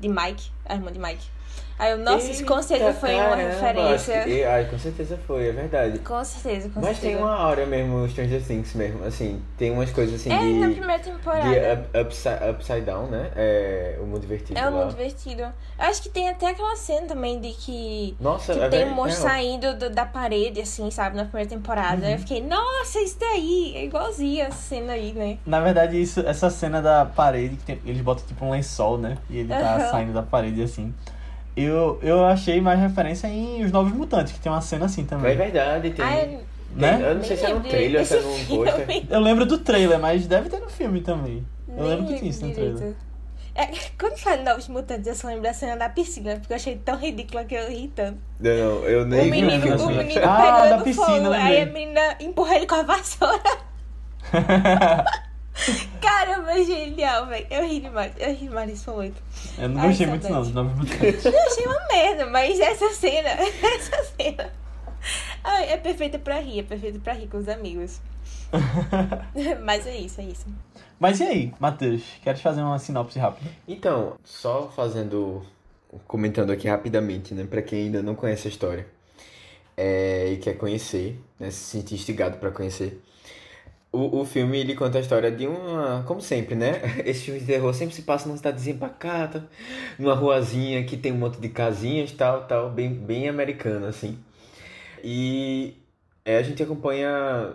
de 0.00 0.08
Mike. 0.08 0.50
A 0.64 0.74
irmã 0.74 0.92
de 0.92 0.98
Mike. 0.98 1.37
Aí 1.78 1.92
eu, 1.92 1.98
nossa, 1.98 2.28
isso 2.28 2.44
com 2.44 2.60
certeza 2.60 2.92
foi 2.94 3.14
uma 3.14 3.36
referência. 3.36 4.24
Que, 4.24 4.44
ai, 4.44 4.64
com 4.64 4.76
certeza 4.76 5.16
foi, 5.26 5.48
é 5.48 5.52
verdade. 5.52 6.00
Com 6.00 6.24
certeza, 6.24 6.68
com 6.70 6.80
Mas 6.80 6.96
certeza. 6.96 7.14
tem 7.14 7.16
uma 7.16 7.46
hora 7.46 7.64
mesmo, 7.66 8.08
Stranger 8.08 8.42
Things 8.42 8.74
mesmo, 8.74 9.04
assim, 9.04 9.40
tem 9.56 9.70
umas 9.70 9.92
coisas 9.92 10.20
assim 10.20 10.32
é, 10.32 10.38
de... 10.38 10.54
na 10.54 10.70
primeira 10.70 10.98
temporada. 10.98 11.48
De 11.48 11.80
up, 11.80 11.98
upside, 11.98 12.50
upside 12.50 12.80
Down, 12.80 13.06
né? 13.06 13.30
É 13.36 13.96
o 14.00 14.06
mundo 14.06 14.20
divertido 14.20 14.58
É 14.58 14.68
o 14.68 14.74
lá. 14.74 14.80
mundo 14.80 14.90
divertido. 14.90 15.42
Eu 15.42 15.52
acho 15.78 16.02
que 16.02 16.08
tem 16.08 16.28
até 16.28 16.48
aquela 16.48 16.74
cena 16.74 17.06
também 17.06 17.40
de 17.40 17.52
que... 17.52 18.16
Nossa, 18.18 18.54
que 18.54 18.60
é 18.60 18.68
tem 18.68 18.84
um 18.84 18.94
monstro 18.94 19.26
é, 19.26 19.30
saindo 19.30 19.76
do, 19.76 19.88
da 19.88 20.04
parede, 20.04 20.60
assim, 20.60 20.90
sabe? 20.90 21.16
Na 21.16 21.26
primeira 21.26 21.48
temporada. 21.48 22.04
Uhum. 22.06 22.12
Eu 22.12 22.18
fiquei, 22.18 22.42
nossa, 22.42 23.00
isso 23.00 23.18
daí! 23.20 23.72
É 23.76 23.84
igualzinho 23.84 24.44
essa 24.44 24.56
cena 24.56 24.94
aí, 24.94 25.12
né? 25.12 25.38
Na 25.46 25.60
verdade, 25.60 26.00
isso, 26.00 26.20
essa 26.26 26.50
cena 26.50 26.82
da 26.82 27.04
parede, 27.04 27.56
que 27.56 27.64
tem, 27.64 27.80
eles 27.84 28.00
botam 28.00 28.26
tipo 28.26 28.44
um 28.44 28.50
lençol, 28.50 28.98
né? 28.98 29.16
E 29.30 29.38
ele 29.38 29.48
tá 29.48 29.76
uhum. 29.76 29.90
saindo 29.92 30.12
da 30.12 30.22
parede, 30.22 30.60
assim 30.60 30.92
eu, 31.64 31.98
eu 32.02 32.24
achei 32.24 32.60
mais 32.60 32.78
referência 32.78 33.26
em 33.26 33.64
Os 33.64 33.72
Novos 33.72 33.92
Mutantes, 33.92 34.32
que 34.32 34.40
tem 34.40 34.50
uma 34.50 34.60
cena 34.60 34.86
assim 34.86 35.04
também. 35.04 35.32
É 35.32 35.34
verdade, 35.34 35.90
tem. 35.90 36.04
Ai, 36.04 36.38
né? 36.74 36.98
Eu 37.02 37.14
não 37.16 37.24
sei 37.24 37.36
se 37.36 37.46
é 37.46 37.54
no 37.54 37.60
trailer 37.60 38.00
ou 38.00 38.06
se 38.06 38.16
é 38.16 38.20
no 38.20 38.46
pôster. 38.46 39.06
Eu 39.10 39.20
lembro 39.20 39.46
do 39.46 39.58
trailer, 39.58 39.98
mas 39.98 40.26
deve 40.26 40.48
ter 40.48 40.60
no 40.60 40.68
filme 40.68 41.00
também. 41.00 41.44
Eu 41.76 41.86
lembro 41.86 42.06
que 42.06 42.18
tinha 42.18 42.30
isso 42.30 42.46
no 42.46 42.52
trailer. 42.52 42.94
É, 43.54 43.66
quando 43.98 44.16
fala 44.18 44.36
Novos 44.42 44.68
Mutantes, 44.68 45.08
eu 45.08 45.14
só 45.16 45.26
lembro 45.26 45.42
da 45.42 45.52
cena 45.52 45.76
da 45.76 45.88
piscina, 45.88 46.36
porque 46.36 46.52
eu 46.52 46.56
achei 46.56 46.76
tão 46.76 46.96
ridícula 46.96 47.44
que 47.44 47.56
eu 47.56 47.68
ri 47.68 47.88
tanto. 47.88 48.18
Não, 48.38 48.50
não 48.52 48.84
eu 48.84 49.04
nem 49.04 49.26
o 49.26 49.30
menino, 49.30 49.60
vi. 49.60 49.82
O 49.82 49.88
menino 49.88 50.20
ah, 50.24 50.36
pegando 50.36 50.76
da 50.76 50.84
piscina, 50.84 51.06
fogo, 51.06 51.32
aí 51.32 51.62
a 51.62 51.66
menina 51.66 52.16
empurra 52.20 52.54
ele 52.54 52.66
com 52.66 52.76
a 52.76 52.82
vassoura. 52.84 53.42
Caramba, 56.00 56.54
genial, 56.64 57.26
velho. 57.26 57.46
Eu 57.50 57.66
ri 57.66 57.80
demais. 57.80 58.12
Eu 58.18 58.30
ri 58.30 58.48
demais 58.48 58.70
desse 58.70 58.88
momento. 58.88 59.22
Eu 59.58 59.68
não 59.68 59.82
gostei 59.82 60.06
muito 60.06 60.28
não 60.28 60.64
Mutantes. 60.64 61.24
Eu 61.26 61.46
achei 61.46 61.66
uma 61.66 61.86
merda, 61.88 62.26
mas 62.26 62.58
essa 62.60 62.90
cena, 62.90 63.28
essa 63.30 64.04
cena... 64.16 64.52
Ai, 65.42 65.72
é 65.72 65.76
perfeita 65.76 66.18
pra 66.18 66.40
rir, 66.40 66.60
é 66.60 66.62
perfeita 66.62 66.98
pra 66.98 67.12
rir 67.12 67.28
com 67.28 67.38
os 67.38 67.48
amigos. 67.48 68.00
mas 69.64 69.86
é 69.86 69.96
isso, 69.96 70.20
é 70.20 70.24
isso. 70.24 70.46
Mas 70.98 71.20
e 71.20 71.24
aí, 71.24 71.54
Matheus? 71.60 72.02
Queres 72.22 72.40
fazer 72.40 72.60
uma 72.60 72.78
sinopse 72.78 73.18
rápida? 73.18 73.50
Então, 73.66 74.16
só 74.24 74.68
fazendo... 74.68 75.44
Comentando 76.06 76.50
aqui 76.50 76.68
rapidamente, 76.68 77.32
né? 77.32 77.46
Pra 77.48 77.62
quem 77.62 77.84
ainda 77.84 78.02
não 78.02 78.14
conhece 78.14 78.46
a 78.46 78.50
história. 78.50 78.86
É, 79.74 80.32
e 80.32 80.36
quer 80.36 80.54
conhecer, 80.54 81.18
né? 81.40 81.50
Se 81.50 81.78
sentir 81.78 81.94
instigado 81.94 82.36
pra 82.36 82.50
conhecer. 82.50 83.00
O, 83.90 84.20
o 84.20 84.24
filme 84.24 84.58
ele 84.58 84.74
conta 84.74 84.98
a 84.98 85.00
história 85.00 85.30
de 85.30 85.46
uma. 85.46 86.04
Como 86.06 86.20
sempre, 86.20 86.54
né? 86.54 86.80
Esse 87.06 87.22
filme 87.24 87.40
de 87.40 87.46
terror 87.46 87.72
sempre 87.74 87.94
se 87.94 88.02
passa 88.02 88.26
numa 88.28 88.36
cidadezinha 88.36 88.76
pacata, 88.76 89.48
numa 89.98 90.14
ruazinha 90.14 90.84
que 90.84 90.96
tem 90.96 91.12
um 91.12 91.16
monte 91.18 91.40
de 91.40 91.48
casinhas 91.48 92.12
tal, 92.12 92.46
tal, 92.46 92.70
bem, 92.70 92.92
bem 92.92 93.28
americana, 93.28 93.88
assim. 93.88 94.18
E 95.02 95.76
é, 96.24 96.38
a 96.38 96.42
gente 96.42 96.62
acompanha 96.62 97.54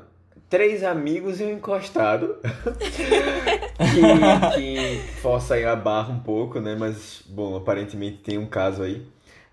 três 0.49 0.83
amigos 0.83 1.39
e 1.41 1.43
um 1.45 1.51
encostado 1.53 2.37
que, 3.93 4.55
que 4.55 5.01
força 5.21 5.55
aí 5.55 5.65
a 5.65 5.75
barra 5.75 6.11
um 6.13 6.19
pouco, 6.19 6.59
né? 6.59 6.75
Mas, 6.75 7.23
bom, 7.27 7.55
aparentemente 7.55 8.17
tem 8.19 8.37
um 8.37 8.45
caso 8.47 8.83
aí. 8.83 9.05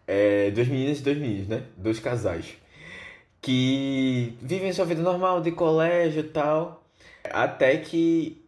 é, 0.06 0.50
duas 0.50 0.68
meninas 0.68 1.00
e 1.00 1.02
dois 1.02 1.18
meninos, 1.18 1.48
né? 1.48 1.64
Dois 1.76 1.98
casais. 2.00 2.56
Que 3.40 4.36
vivem 4.42 4.72
sua 4.72 4.84
vida 4.84 5.02
normal, 5.02 5.40
de 5.40 5.50
colégio 5.52 6.20
e 6.20 6.28
tal. 6.28 6.84
Até 7.24 7.76
que 7.78 8.44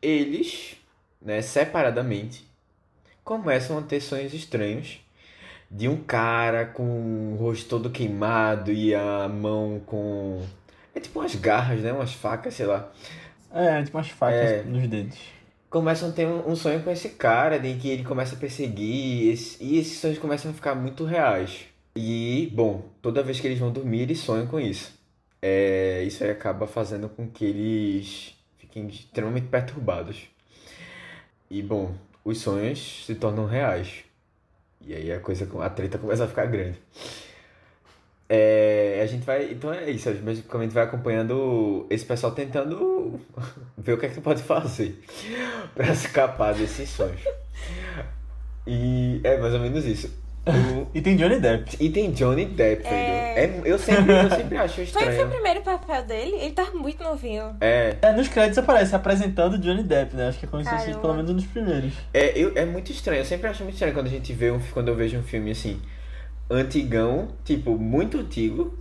eles, 0.00 0.76
né, 1.20 1.40
separadamente, 1.42 2.44
começam 3.24 3.78
a 3.78 3.82
ter 3.82 4.00
sonhos 4.00 4.34
estranhos 4.34 5.00
de 5.70 5.88
um 5.88 5.96
cara 5.96 6.66
com 6.66 7.32
o 7.32 7.36
rosto 7.36 7.68
todo 7.68 7.90
queimado 7.90 8.70
e 8.70 8.94
a 8.94 9.28
mão 9.28 9.80
com. 9.86 10.44
É 10.94 11.00
tipo 11.00 11.20
umas 11.20 11.34
garras, 11.34 11.80
né? 11.80 11.92
Umas 11.92 12.12
facas, 12.12 12.54
sei 12.54 12.66
lá. 12.66 12.92
É, 13.50 13.82
tipo 13.82 13.96
umas 13.96 14.08
facas 14.10 14.50
É. 14.50 14.62
nos 14.62 14.86
dedos. 14.86 15.18
Começam 15.70 16.10
a 16.10 16.12
ter 16.12 16.26
um, 16.26 16.54
sonho 16.54 16.82
com 16.82 16.90
esse 16.90 17.08
cara, 17.10 17.58
de 17.58 17.72
que 17.74 17.88
ele 17.88 18.04
começa 18.04 18.34
a 18.36 18.38
perseguir, 18.38 19.34
e 19.58 19.78
esses 19.78 19.98
sonhos 19.98 20.18
começam 20.18 20.50
a 20.50 20.54
ficar 20.54 20.74
muito 20.74 21.02
reais. 21.06 21.60
E, 21.94 22.50
bom, 22.54 22.90
toda 23.02 23.22
vez 23.22 23.38
que 23.40 23.46
eles 23.46 23.58
vão 23.58 23.70
dormir, 23.70 24.02
eles 24.02 24.18
sonham 24.18 24.46
com 24.46 24.58
isso. 24.58 24.98
É, 25.40 26.02
isso 26.04 26.24
aí 26.24 26.30
acaba 26.30 26.66
fazendo 26.66 27.08
com 27.08 27.28
que 27.28 27.44
eles 27.44 28.34
fiquem 28.58 28.86
extremamente 28.88 29.48
perturbados. 29.48 30.28
E, 31.50 31.62
bom, 31.62 31.94
os 32.24 32.38
sonhos 32.38 33.04
se 33.04 33.14
tornam 33.14 33.46
reais. 33.46 34.04
E 34.80 34.94
aí 34.94 35.12
a 35.12 35.20
coisa, 35.20 35.48
a 35.60 35.70
treta 35.70 35.98
começa 35.98 36.24
a 36.24 36.28
ficar 36.28 36.46
grande. 36.46 36.78
É, 38.28 39.00
a 39.02 39.06
gente 39.06 39.24
vai. 39.24 39.52
Então 39.52 39.72
é 39.72 39.90
isso, 39.90 40.08
a 40.08 40.12
gente 40.14 40.72
vai 40.72 40.84
acompanhando 40.84 41.86
esse 41.90 42.04
pessoal 42.04 42.32
tentando 42.32 43.20
ver 43.76 43.92
o 43.92 43.98
que 43.98 44.06
é 44.06 44.08
que 44.08 44.20
pode 44.20 44.42
fazer 44.42 44.98
pra 45.74 45.92
escapar 45.92 46.54
desses 46.54 46.88
sonhos. 46.88 47.20
E 48.66 49.20
é 49.22 49.36
mais 49.36 49.52
ou 49.52 49.60
menos 49.60 49.84
isso. 49.84 50.21
O- 50.44 50.86
E 50.92 51.00
tem 51.00 51.14
Johnny 51.16 51.38
Depp. 51.38 51.76
e 51.78 51.88
tem 51.90 52.10
Johnny 52.10 52.44
Depp. 52.46 52.84
É. 52.86 53.44
É, 53.44 53.60
eu, 53.64 53.78
sempre, 53.78 54.12
eu 54.12 54.28
sempre 54.30 54.58
acho 54.58 54.74
Foi, 54.74 54.86
foi 54.90 55.02
o 55.04 55.08
estranho. 55.10 55.28
primeiro 55.30 55.60
papel 55.62 56.02
dele? 56.04 56.34
Ele 56.36 56.50
tá 56.52 56.66
muito 56.74 57.02
novinho. 57.02 57.56
É, 57.60 57.96
É, 58.02 58.12
nos 58.12 58.26
créditos 58.28 58.58
aparece 58.58 58.94
apresentando 58.94 59.56
Johnny 59.58 59.84
Depp, 59.84 60.16
né? 60.16 60.28
Acho 60.28 60.38
que 60.40 60.46
é 60.46 60.48
como 60.48 60.64
se 60.64 60.70
fosse 60.70 60.94
pelo 60.98 61.14
menos 61.14 61.30
um 61.30 61.34
dos 61.36 61.46
primeiros. 61.46 61.92
é, 62.12 62.36
eu, 62.36 62.52
é 62.56 62.64
muito 62.64 62.90
estranho. 62.90 63.20
Eu 63.20 63.24
sempre 63.24 63.46
acho 63.48 63.62
muito 63.62 63.74
estranho 63.74 63.94
quando 63.94 64.06
a 64.08 64.10
gente 64.10 64.32
vê 64.32 64.50
um, 64.50 64.58
quando 64.72 64.88
eu 64.88 64.96
vejo 64.96 65.16
um 65.16 65.22
filme 65.22 65.52
assim, 65.52 65.80
antigão, 66.50 67.28
tipo, 67.44 67.78
muito 67.78 68.18
antigo. 68.18 68.76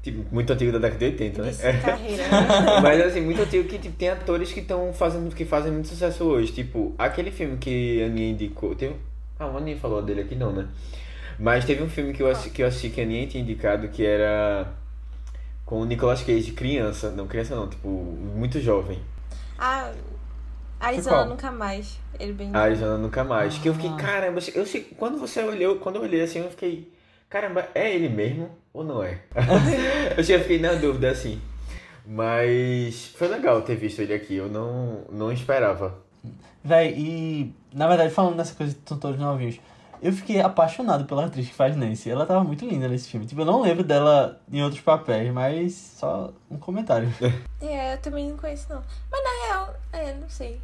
Tipo, 0.00 0.24
muito 0.32 0.52
antigo 0.52 0.70
da 0.70 0.78
década 0.78 0.98
de 1.00 1.04
80, 1.06 1.42
né? 1.42 1.52
Carreira. 1.84 2.22
né? 2.22 2.80
Mas 2.80 3.00
assim, 3.00 3.20
muito 3.20 3.42
antigo 3.42 3.68
que 3.68 3.78
tipo, 3.78 3.96
tem 3.96 4.08
atores 4.08 4.52
que 4.52 4.60
estão 4.60 4.92
fazendo 4.92 5.34
que 5.34 5.44
fazem 5.44 5.72
muito 5.72 5.88
sucesso 5.88 6.24
hoje. 6.24 6.52
Tipo, 6.52 6.94
aquele 6.96 7.32
filme 7.32 7.56
que 7.58 8.00
a 8.02 8.06
Aninha 8.06 8.30
indicou. 8.30 8.74
Teve... 8.76 8.94
Ah, 9.38 9.44
a 9.44 9.56
Aninha 9.56 9.76
falou 9.76 10.02
dele 10.02 10.22
aqui 10.22 10.34
não, 10.34 10.52
né? 10.52 10.66
Mas 11.38 11.64
teve 11.64 11.82
um 11.82 11.88
filme 11.88 12.12
que 12.12 12.22
eu 12.22 12.28
assisti 12.28 12.50
que, 12.50 12.62
eu 12.62 12.66
assisti 12.66 12.90
que 12.90 13.00
a 13.00 13.04
Aninha 13.04 13.26
tinha 13.26 13.42
indicado 13.42 13.88
que 13.88 14.04
era 14.04 14.72
com 15.64 15.80
o 15.80 15.84
Nicolas 15.84 16.22
Cage 16.22 16.52
criança. 16.52 17.10
Não, 17.10 17.26
criança 17.26 17.54
não, 17.54 17.68
tipo, 17.68 17.88
muito 17.88 18.60
jovem. 18.60 18.98
Ah? 19.58 19.92
Arizona 20.80 21.24
nunca 21.24 21.50
mais. 21.50 21.98
Ele 22.18 22.32
bem. 22.32 22.54
Arizona 22.54 22.98
Nunca 22.98 23.24
Mais. 23.24 23.58
Que 23.58 23.68
eu 23.68 23.74
fiquei, 23.74 23.90
Ah. 23.90 23.96
caramba, 23.96 24.40
eu 24.54 24.66
sei, 24.66 24.82
quando 24.96 25.18
você 25.18 25.42
olhou, 25.42 25.76
quando 25.76 25.96
eu 25.96 26.02
olhei 26.02 26.22
assim, 26.22 26.40
eu 26.40 26.50
fiquei, 26.50 26.92
caramba, 27.28 27.68
é 27.74 27.94
ele 27.94 28.08
mesmo 28.08 28.50
ou 28.72 28.84
não 28.84 29.02
é? 29.02 29.20
eu 30.16 30.22
já 30.22 30.38
fiquei 30.38 30.58
na 30.58 30.72
dúvida 30.74 31.10
assim. 31.10 31.40
Mas 32.06 33.12
foi 33.16 33.28
legal 33.28 33.60
ter 33.62 33.76
visto 33.76 34.00
ele 34.00 34.14
aqui, 34.14 34.36
eu 34.36 34.48
não, 34.48 35.04
não 35.10 35.30
esperava. 35.32 35.98
Véi, 36.68 36.94
e 36.98 37.54
na 37.72 37.88
verdade, 37.88 38.12
falando 38.12 38.36
dessa 38.36 38.54
coisa 38.54 38.74
de 38.74 38.80
são 38.86 38.98
todos 38.98 39.18
novinhos, 39.18 39.58
eu 40.02 40.12
fiquei 40.12 40.38
apaixonado 40.40 41.06
pela 41.06 41.24
atriz 41.24 41.48
que 41.48 41.54
faz 41.54 41.74
Nancy. 41.74 42.10
Ela 42.10 42.26
tava 42.26 42.44
muito 42.44 42.66
linda 42.66 42.86
nesse 42.86 43.08
filme. 43.08 43.24
Tipo, 43.24 43.40
eu 43.40 43.46
não 43.46 43.62
lembro 43.62 43.82
dela 43.82 44.38
em 44.52 44.62
outros 44.62 44.82
papéis, 44.82 45.32
mas 45.32 45.72
só 45.98 46.30
um 46.50 46.58
comentário. 46.58 47.08
É, 47.60 47.94
eu 47.94 47.98
também 47.98 48.28
não 48.28 48.36
conheço, 48.36 48.66
não. 48.68 48.82
Mas 49.10 49.24
na 49.24 49.46
real, 49.46 49.74
é, 49.92 50.14
não 50.14 50.28
sei. 50.28 50.60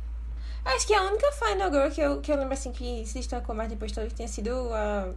Acho 0.64 0.86
que 0.86 0.94
a 0.94 1.02
única 1.02 1.26
Final 1.32 1.72
Girl 1.72 1.90
que 1.90 2.00
eu, 2.00 2.20
que 2.20 2.32
eu 2.32 2.36
lembro 2.36 2.52
assim 2.52 2.70
que 2.70 3.04
se 3.06 3.14
destacou 3.14 3.54
mais 3.54 3.68
depois 3.68 3.90
de 3.90 3.96
todos 3.98 4.12
tinha 4.12 4.28
sido 4.28 4.50
a. 4.72 5.08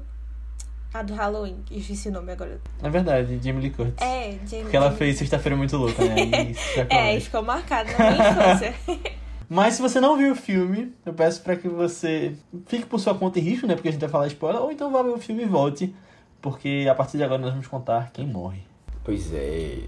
A 0.93 1.03
do 1.03 1.13
Halloween. 1.13 1.63
Eu 1.69 1.77
esqueci 1.79 2.07
o 2.07 2.11
nome 2.13 2.31
agora. 2.31 2.61
É 2.81 2.89
verdade, 2.89 3.39
Jamie 3.43 3.61
Lee 3.61 3.71
Curtis. 3.71 4.01
É, 4.01 4.37
Jamie. 4.45 4.63
Porque 4.63 4.77
ela 4.77 4.91
fez 4.91 5.17
Sexta-feira 5.17 5.55
Muito 5.55 5.75
Louca, 5.75 6.03
né? 6.03 6.15
E 6.17 6.51
isso 6.51 6.75
já 6.75 6.87
É, 6.89 7.17
e 7.17 7.19
ficou 7.19 7.43
marcado 7.43 7.91
na 7.91 8.11
minha 8.11 8.31
infância. 8.31 8.73
Mas 9.49 9.75
se 9.75 9.81
você 9.81 9.99
não 10.01 10.17
viu 10.17 10.33
o 10.33 10.35
filme, 10.35 10.93
eu 11.05 11.13
peço 11.13 11.41
pra 11.41 11.55
que 11.55 11.67
você 11.69 12.33
fique 12.65 12.85
por 12.85 12.99
sua 12.99 13.15
conta 13.15 13.39
e 13.39 13.41
risco, 13.41 13.65
né? 13.65 13.75
Porque 13.75 13.87
a 13.87 13.91
gente 13.91 14.01
vai 14.01 14.09
falar 14.09 14.27
spoiler, 14.27 14.61
ou 14.61 14.71
então 14.71 14.91
vá 14.91 15.01
ver 15.01 15.11
o 15.11 15.17
filme 15.17 15.43
e 15.43 15.45
volte. 15.45 15.95
Porque 16.41 16.85
a 16.89 16.93
partir 16.93 17.17
de 17.17 17.23
agora 17.23 17.41
nós 17.41 17.51
vamos 17.51 17.67
contar 17.67 18.11
quem 18.11 18.27
morre. 18.27 18.59
Pois 19.03 19.33
é. 19.33 19.79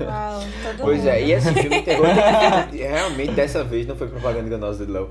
Uau, 0.00 0.40
Pois 0.80 0.98
mundo. 0.98 1.08
é, 1.08 1.22
e 1.24 1.32
esse 1.32 1.52
filme 1.54 1.80
terror 1.82 2.06
realmente 2.70 3.32
dessa 3.32 3.64
vez 3.64 3.86
não 3.86 3.96
foi 3.96 4.08
propaganda 4.08 4.46
enganosa 4.46 4.84
do 4.84 4.92
Léo. 4.92 5.10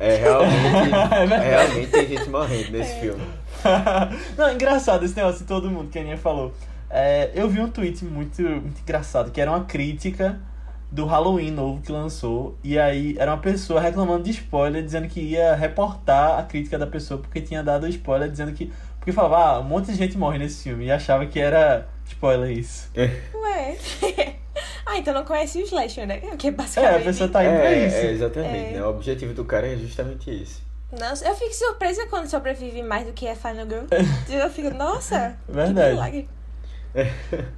É 0.00 0.16
realmente, 0.16 0.90
verdade. 1.28 1.44
realmente 1.44 1.90
tem 1.90 2.08
gente 2.08 2.28
morrendo 2.30 2.70
nesse 2.72 3.00
filme. 3.00 3.22
não, 4.36 4.52
engraçado 4.52 5.04
esse 5.04 5.14
negócio 5.14 5.40
de 5.40 5.46
todo 5.46 5.70
mundo 5.70 5.90
que 5.90 5.98
a 5.98 6.00
Aninha 6.00 6.16
falou. 6.16 6.52
É, 6.90 7.30
eu 7.34 7.48
vi 7.48 7.60
um 7.60 7.68
tweet 7.70 8.04
muito, 8.04 8.40
muito 8.42 8.80
engraçado, 8.80 9.30
que 9.30 9.40
era 9.40 9.50
uma 9.50 9.64
crítica 9.64 10.40
do 10.94 11.04
Halloween 11.06 11.50
novo 11.50 11.80
que 11.82 11.90
lançou. 11.90 12.56
E 12.62 12.78
aí 12.78 13.16
era 13.18 13.32
uma 13.32 13.40
pessoa 13.40 13.80
reclamando 13.80 14.22
de 14.22 14.30
spoiler, 14.30 14.82
dizendo 14.82 15.08
que 15.08 15.20
ia 15.20 15.54
reportar 15.56 16.38
a 16.38 16.42
crítica 16.44 16.78
da 16.78 16.86
pessoa 16.86 17.20
porque 17.20 17.40
tinha 17.40 17.62
dado 17.64 17.88
spoiler, 17.88 18.30
dizendo 18.30 18.52
que. 18.52 18.72
Porque 18.98 19.10
falava, 19.12 19.36
ah, 19.56 19.60
um 19.60 19.64
monte 19.64 19.86
de 19.86 19.94
gente 19.96 20.16
morre 20.16 20.38
nesse 20.38 20.62
filme. 20.62 20.86
E 20.86 20.90
achava 20.92 21.26
que 21.26 21.38
era 21.40 21.88
spoiler 22.06 22.56
isso. 22.56 22.88
Ué. 22.96 23.76
ah, 24.86 24.96
então 24.96 25.12
não 25.12 25.24
conhece 25.24 25.58
o 25.58 25.62
Slasher, 25.62 26.06
né? 26.06 26.18
Porque 26.18 26.46
É, 26.46 26.50
basicamente. 26.52 27.02
a 27.02 27.04
pessoa 27.04 27.28
tá 27.28 27.44
indo 27.44 27.54
pra 27.56 27.70
É, 27.72 27.86
isso. 27.86 27.96
é, 27.96 28.10
exatamente, 28.12 28.68
É. 28.68 28.70
né? 28.78 28.82
O 28.84 28.88
objetivo 28.90 29.34
do 29.34 29.44
cara 29.44 29.66
é 29.66 29.76
justamente 29.76 30.30
esse. 30.30 30.62
Nossa, 30.98 31.26
eu 31.26 31.34
fico 31.34 31.52
surpresa 31.52 32.06
quando 32.06 32.28
sobrevive 32.30 32.82
mais 32.82 33.04
do 33.04 33.12
que 33.12 33.26
a 33.28 33.34
Final 33.34 33.66
Girl. 33.66 33.84
Eu 34.30 34.48
fico, 34.48 34.70
nossa, 34.70 35.36
Verdade. 35.48 35.74
que 35.88 35.92
milagre. 35.96 36.28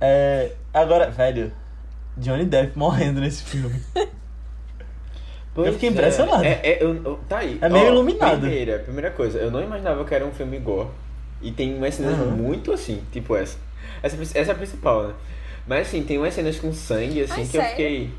É, 0.00 0.52
agora, 0.72 1.10
velho, 1.10 1.52
Johnny 2.16 2.44
Depp 2.44 2.78
morrendo 2.78 3.20
nesse 3.20 3.42
filme. 3.42 3.80
Pois 5.54 5.72
fiquei 5.72 5.88
é. 5.88 5.92
impressionado. 5.92 6.44
É, 6.44 6.60
é, 6.62 6.82
eu- 6.82 7.02
eu- 7.02 7.18
tá 7.26 7.38
aí. 7.38 7.58
É 7.62 7.68
meio 7.70 7.86
Ó, 7.86 7.92
iluminado. 7.92 8.40
Primeira, 8.40 8.78
primeira 8.80 9.10
coisa, 9.10 9.38
eu 9.38 9.50
não 9.50 9.62
imaginava 9.62 10.04
que 10.04 10.14
era 10.14 10.22
um 10.26 10.30
filme 10.30 10.58
gore. 10.58 10.90
E 11.40 11.50
tem 11.50 11.74
umas 11.74 11.94
cenas 11.94 12.18
Uhum. 12.18 12.30
muito 12.32 12.72
assim, 12.72 13.00
tipo 13.10 13.34
essa. 13.34 13.56
essa. 14.02 14.16
Essa 14.20 14.50
é 14.50 14.52
a 14.52 14.54
principal, 14.54 15.08
né? 15.08 15.14
Mas 15.66 15.88
assim, 15.88 16.02
tem 16.02 16.18
umas 16.18 16.34
cenas 16.34 16.58
com 16.58 16.72
sangue, 16.74 17.22
assim, 17.22 17.40
Ai, 17.40 17.46
que 17.46 17.56
eu 17.56 17.60
sério? 17.62 17.70
fiquei. 17.70 18.10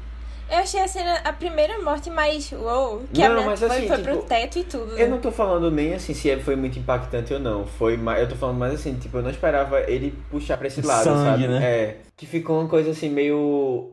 Eu 0.50 0.60
achei 0.60 0.80
a 0.80 0.88
cena, 0.88 1.16
a 1.24 1.34
primeira 1.34 1.82
morte 1.82 2.10
mais 2.10 2.52
uou, 2.52 3.04
que 3.14 3.28
Não, 3.28 3.40
a 3.40 3.46
mas 3.46 3.60
foi, 3.60 3.70
assim, 3.70 3.88
foi 3.88 3.98
tipo, 3.98 4.10
pro 4.10 4.24
teto 4.24 4.60
e 4.60 4.64
tudo. 4.64 4.98
Eu 4.98 5.10
não 5.10 5.20
tô 5.20 5.32
falando 5.32 5.70
nem 5.70 5.94
assim 5.94 6.14
se 6.14 6.36
foi 6.38 6.56
muito 6.56 6.80
impactante 6.80 7.34
ou 7.34 7.40
não. 7.40 7.66
Foi 7.66 7.98
mais, 7.98 8.22
eu 8.22 8.30
tô 8.30 8.36
falando 8.36 8.58
mais 8.58 8.74
assim, 8.74 8.96
tipo, 8.96 9.18
eu 9.18 9.24
não 9.24 9.30
esperava 9.30 9.82
ele 9.82 10.18
puxar 10.32 10.58
pra 10.58 10.68
esse 10.68 10.82
lado, 10.82 11.04
Sangue, 11.04 11.44
sabe? 11.44 11.48
né? 11.48 11.66
É. 11.66 11.98
Que 12.16 12.26
ficou 12.26 12.60
uma 12.60 12.70
coisa 12.70 12.92
assim 12.92 13.10
meio. 13.10 13.92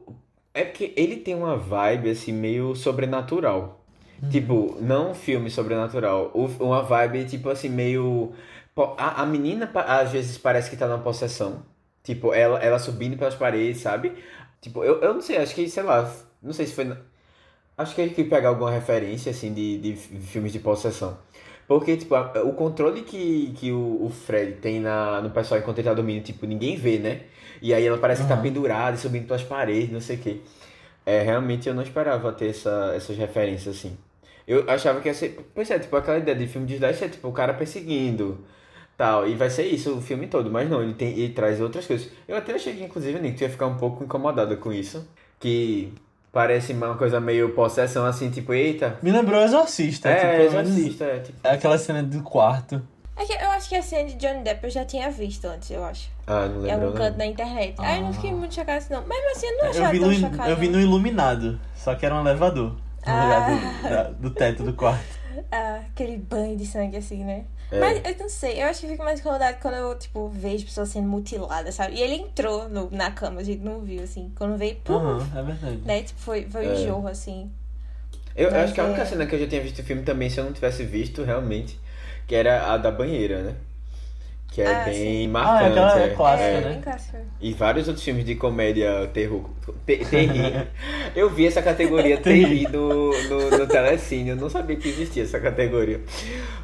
É 0.53 0.65
porque 0.65 0.93
ele 0.97 1.17
tem 1.17 1.35
uma 1.35 1.57
vibe 1.57 2.11
assim 2.11 2.33
meio 2.33 2.77
sobrenatural. 2.77 3.81
Uhum. 4.23 4.29
Tipo, 4.29 4.79
não 4.81 5.11
um 5.11 5.15
filme 5.15 5.51
sobrenatural. 5.51 6.31
Uma 6.61 6.83
vibe, 6.83 7.25
tipo 7.25 7.49
assim, 7.49 7.69
meio. 7.69 8.33
A, 8.97 9.23
a 9.23 9.27
menina 9.27 9.71
às 9.75 10.13
vezes 10.13 10.39
parece 10.39 10.71
que 10.71 10.77
tá 10.77 10.87
numa 10.87 10.99
possessão. 10.99 11.63
Tipo, 12.05 12.33
ela, 12.33 12.59
ela 12.59 12.79
subindo 12.79 13.17
pelas 13.17 13.35
paredes, 13.35 13.81
sabe? 13.81 14.13
Tipo, 14.61 14.85
eu, 14.85 15.01
eu 15.01 15.15
não 15.15 15.21
sei, 15.21 15.39
acho 15.39 15.55
que, 15.55 15.69
sei 15.69 15.83
lá, 15.83 16.11
não 16.45 16.53
sei 16.53 16.67
se 16.67 16.75
foi. 16.75 16.85
na- 16.85 16.99
Acho 17.77 17.95
que 17.95 18.01
ele 18.01 18.15
quis 18.15 18.29
pegar 18.29 18.51
alguma 18.51 18.71
referência, 18.71 19.31
assim, 19.33 19.53
de, 19.53 19.79
de 19.79 19.97
fi- 19.97 20.17
filmes 20.21 20.53
de 20.53 20.61
possessão. 20.61 21.19
Porque, 21.67 21.97
tipo, 21.97 22.15
a- 22.15 22.43
o 22.45 22.53
controle 22.55 23.03
que, 23.03 23.53
que 23.59 23.73
o, 23.73 24.05
o 24.07 24.11
Fred 24.11 24.55
tem 24.61 24.81
na, 24.81 25.21
no 25.23 25.31
pessoal 25.31 25.61
enquanto 25.61 25.79
ele 25.79 25.89
tá 25.89 25.95
dormindo, 25.95 26.23
tipo, 26.25 26.47
ninguém 26.47 26.77
vê, 26.77 26.99
né? 26.99 27.23
E 27.63 27.75
aí 27.75 27.87
ela 27.87 27.99
parece 27.99 28.23
que 28.23 28.29
tá 28.29 28.37
pendurada 28.37 28.97
e 28.97 29.01
subindo 29.01 29.27
pelas 29.27 29.43
paredes, 29.43 29.91
não 29.91 30.01
sei 30.01 30.17
o 30.17 30.19
quê. 30.21 30.41
É, 31.07 31.23
realmente 31.23 31.69
eu 31.69 31.75
não 31.75 31.83
esperava 31.83 32.33
ter 32.33 32.49
essa, 32.51 32.93
essas 32.97 33.17
referências, 33.17 33.77
assim. 33.77 33.97
Eu 34.47 34.69
achava 34.71 35.01
que 35.01 35.09
ia 35.09 35.15
ser. 35.15 35.39
Pois 35.55 35.71
é, 35.71 35.79
tipo, 35.79 35.97
aquela 35.97 36.19
ideia 36.19 36.37
de 36.37 36.47
filme 36.47 36.67
de 36.67 36.75
slash 36.75 37.05
é 37.05 37.09
tipo 37.09 37.29
o 37.29 37.33
cara 37.33 37.55
perseguindo. 37.55 38.45
Tal, 38.97 39.29
e 39.29 39.35
vai 39.35 39.51
ser 39.51 39.67
isso 39.67 39.97
o 39.99 40.01
filme 40.03 40.29
todo, 40.29 40.51
mas 40.51 40.71
não, 40.71 40.83
ele, 40.83 40.95
tem, 40.95 41.11
ele 41.19 41.33
traz 41.35 41.61
outras 41.61 41.87
coisas. 41.87 42.11
Eu 42.29 42.37
até 42.37 42.55
achei 42.55 42.75
que, 42.77 42.85
inclusive, 42.85 43.19
Nick, 43.21 43.37
tu 43.39 43.43
ia 43.43 43.51
ficar 43.51 43.67
um 43.67 43.77
pouco 43.77 44.05
incomodada 44.05 44.57
com 44.57 44.73
isso. 44.73 45.09
Que 45.41 45.93
parece 46.35 46.73
uma 46.75 46.97
coisa 46.97 47.21
meio 47.21 47.51
possessão, 47.55 48.05
assim, 48.05 48.29
tipo, 48.31 48.53
eita. 48.53 48.99
Me 49.01 49.11
lembrou 49.13 49.41
Exorcista. 49.41 50.13
tipo, 50.13 50.27
É, 50.27 50.37
menos 50.39 50.53
exorcista, 50.55 51.05
é, 51.05 51.19
tipo. 51.21 51.39
É 51.45 51.51
aquela 51.53 51.79
cena 51.79 52.03
do 52.03 52.23
quarto. 52.23 52.83
É 53.17 53.25
que 53.25 53.33
eu 53.33 53.49
acho 53.53 53.69
que 53.69 53.77
a 53.77 53.83
cena 53.83 54.09
de 54.09 54.17
Johnny 54.17 54.43
Depp 54.43 54.65
eu 54.65 54.71
já 54.71 54.85
tinha 54.85 55.09
visto 55.09 55.45
antes, 55.47 55.71
eu 55.71 55.85
acho. 55.85 56.11
Ah, 56.27 56.47
não 56.47 56.57
Em 56.59 56.63
lembro. 56.63 56.73
algum 56.87 56.87
não. 56.87 56.93
canto 57.07 57.17
da 57.17 57.25
internet. 57.25 57.75
Aí 57.79 58.01
eu 58.01 58.07
não 58.07 58.13
fiquei 58.13 58.33
muito 58.35 58.53
chocada 58.55 58.79
assim, 58.79 58.93
não. 58.93 59.03
Mesmo 59.07 59.31
assim, 59.31 59.47
eu 59.47 59.53
não 59.59 59.65
Eu 59.67 59.71
achava 59.71 59.91
vi, 59.93 60.01
tão 60.01 60.09
no, 60.09 60.15
chocada. 60.17 60.51
eu 60.51 60.57
vi 60.57 60.69
no 60.69 60.81
Iluminado, 60.81 61.61
só 61.77 61.95
que 61.95 62.05
era 62.05 62.15
um 62.15 62.21
elevador. 62.21 62.71
No 62.73 63.13
Ah. 63.13 63.23
lugar 63.23 63.51
do, 63.51 63.89
da- 63.89 64.03
do 64.11 64.31
teto 64.31 64.63
do 64.65 64.73
quarto. 64.73 65.05
Aquele 65.51 66.17
banho 66.19 66.57
de 66.57 66.67
sangue 66.67 66.97
assim, 66.97 67.25
né? 67.25 67.45
É. 67.71 67.79
Mas 67.81 68.01
eu 68.05 68.17
não 68.19 68.29
sei, 68.29 68.63
eu 68.63 68.67
acho 68.69 68.81
que 68.83 68.89
fico 68.89 69.03
mais 69.05 69.21
incomodado 69.21 69.59
quando 69.61 69.75
eu, 69.75 69.99
tipo, 69.99 70.29
vejo 70.29 70.65
pessoas 70.67 70.89
sendo 70.91 71.09
mutiladas, 71.09 71.75
sabe? 71.75 71.97
E 71.97 72.03
ele 72.03 72.15
entrou 72.17 72.69
no, 72.69 72.91
na 72.91 73.11
cama, 73.11 73.41
a 73.41 73.45
gente 73.45 73.63
não 73.63 73.81
viu, 73.81 74.03
assim. 74.03 74.33
Quando 74.37 74.57
veio, 74.57 74.77
pum, 74.77 74.95
Aham, 74.95 75.39
é 75.39 75.43
verdade. 75.43 75.81
né? 75.85 76.03
Tipo, 76.03 76.21
foi, 76.21 76.49
foi 76.51 76.69
um 76.69 76.71
É. 76.71 76.75
jorro, 76.75 77.09
assim. 77.09 77.51
Eu, 78.37 78.51
eu 78.51 78.61
acho 78.61 78.75
que 78.75 78.81
a 78.81 78.85
única 78.85 79.03
é- 79.03 79.05
cena 79.05 79.27
que 79.27 79.35
eu 79.35 79.39
já 79.39 79.47
tinha 79.47 79.61
visto 79.63 79.79
o 79.81 79.85
filme 79.85 80.03
também, 80.03 80.29
se 80.31 80.39
eu 80.39 80.45
não 80.45 80.53
tivesse 80.53 80.85
visto 80.85 81.23
realmente, 81.23 81.79
que 82.27 82.35
era 82.35 82.73
a 82.73 82.77
da 82.79 82.91
banheira, 82.91 83.43
né? 83.43 83.57
Que 84.55 84.63
é 84.63 84.73
Ah, 84.73 84.85
bem 84.85 84.95
sim. 84.95 85.29
marcante. 85.29 85.79
Ah, 85.81 85.99
é 85.99 86.05
é. 86.05 86.09
clássica, 86.15 86.45
é, 86.49 86.61
né? 86.61 86.69
bem 86.75 86.81
clássico. 86.81 87.17
E 87.41 87.53
vários 87.53 87.89
outros 87.89 88.05
filmes 88.05 88.25
de 88.25 88.37
comédia 88.37 89.11
terror. 89.13 89.51
Te, 89.85 89.97
terri. 90.05 90.69
Eu 91.17 91.29
vi 91.29 91.49
essa 91.49 91.61
categoria 91.61 92.19
Terri. 92.19 92.63
no, 92.69 93.11
no, 93.29 93.51
no 93.51 93.67
Telecine. 93.67 94.31
Eu 94.31 94.37
não 94.37 94.49
sabia 94.49 94.77
que 94.77 94.89
existia 94.89 95.25
essa 95.25 95.41
categoria. 95.41 96.01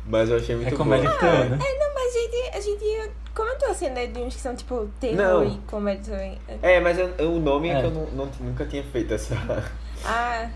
Mas 0.06 0.30
eu 0.30 0.36
achei 0.36 0.54
muito 0.54 0.72
É 0.72 0.76
comédia 0.76 1.10
que 1.10 1.18
tem, 1.18 1.28
né? 1.50 1.58
É, 1.60 1.78
não, 1.78 1.94
mas 1.94 2.14
a 2.14 2.18
gente, 2.20 2.56
a 2.56 2.60
gente 2.60 3.10
comentou 3.34 3.68
assim, 3.70 3.90
né? 3.90 4.06
De 4.06 4.20
uns 4.20 4.36
que 4.36 4.40
são, 4.40 4.54
tipo, 4.54 4.88
terror 5.00 5.16
Não. 5.16 5.44
e 5.44 5.58
comédia 5.66 6.12
também. 6.14 6.38
É, 6.62 6.78
mas 6.78 6.96
eu- 6.96 7.28
o 7.32 7.40
nome 7.40 7.70
é, 7.70 7.72
É. 7.72 7.80
que 7.80 7.86
eu 7.86 7.90
não, 7.90 8.06
não- 8.12 8.30
nunca 8.40 8.64
tinha 8.66 8.84
feito 8.84 9.12
essa 9.14 9.34
Ah, 10.04 10.48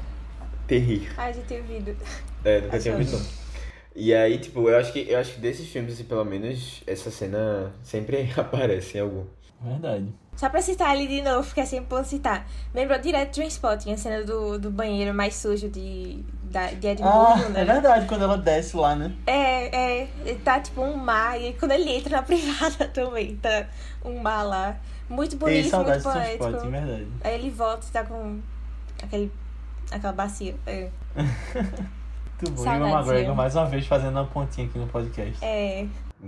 terri. 0.68 1.08
ah, 1.16 1.32
já 1.32 1.42
tinha 1.42 1.60
ouvido. 1.60 1.96
É, 2.44 2.60
nunca 2.60 2.78
tinha 2.78 2.96
Achou. 2.96 3.18
E 3.94 4.12
aí, 4.12 4.38
tipo, 4.38 4.68
eu 4.68 4.76
acho 4.76 4.92
que 4.92 5.06
eu 5.08 5.18
acho 5.18 5.34
que 5.34 5.40
desses 5.40 5.68
filmes, 5.68 5.94
assim, 5.94 6.04
pelo 6.04 6.24
menos, 6.24 6.82
essa 6.86 7.10
cena 7.10 7.72
sempre 7.82 8.30
aparece 8.36 8.98
em 8.98 9.00
algum. 9.00 9.24
Verdade. 9.60 10.12
Só 10.36 10.48
pra 10.48 10.60
citar 10.60 10.90
ali 10.90 11.06
de 11.06 11.22
novo, 11.22 11.46
porque 11.46 11.60
é 11.60 11.64
sempre 11.64 11.86
bom 11.96 12.02
citar. 12.04 12.46
Lembrou 12.74 12.98
direto 12.98 13.32
Trainspotting, 13.34 13.92
a 13.92 13.96
cena 13.96 14.24
do, 14.24 14.58
do 14.58 14.68
banheiro 14.70 15.14
mais 15.14 15.36
sujo 15.36 15.68
de, 15.70 16.24
da, 16.50 16.66
de 16.72 16.88
Ah, 16.88 16.90
Edimburgo, 16.90 17.48
né? 17.50 17.60
é 17.60 17.64
verdade, 17.64 18.06
quando 18.06 18.24
ela 18.24 18.36
desce 18.36 18.76
lá, 18.76 18.96
né? 18.96 19.12
É, 19.26 20.02
é, 20.02 20.08
tá 20.44 20.58
tipo 20.60 20.82
um 20.82 20.96
mar, 20.96 21.40
e 21.40 21.46
aí 21.46 21.52
quando 21.54 21.70
ele 21.70 21.88
entra 21.88 22.16
na 22.16 22.22
privada 22.24 22.88
também, 22.88 23.36
tá 23.36 23.68
um 24.04 24.18
mar 24.18 24.42
lá. 24.42 24.76
Muito 25.08 25.34
Ei, 25.34 25.38
bonito, 25.38 25.76
muito 25.76 26.02
poético. 26.02 26.66
em 26.66 26.70
verdade. 26.70 27.06
Aí 27.22 27.34
ele 27.34 27.50
volta 27.50 27.86
e 27.86 27.90
tá 27.92 28.02
com 28.04 28.40
aquele, 29.02 29.30
aquela 29.92 30.12
bacia. 30.12 30.56
É, 30.66 30.88
Muito 32.44 32.52
bom. 32.52 32.60
E 32.60 32.60
o 32.60 32.64
Saudades, 32.64 33.08
McGregor 33.08 33.34
mais 33.34 33.56
uma 33.56 33.66
vez 33.66 33.86
fazendo 33.86 34.12
uma 34.12 34.24
pontinha 34.26 34.66
aqui 34.66 34.78
no 34.78 34.86
podcast. 34.86 35.44
é, 35.44 35.86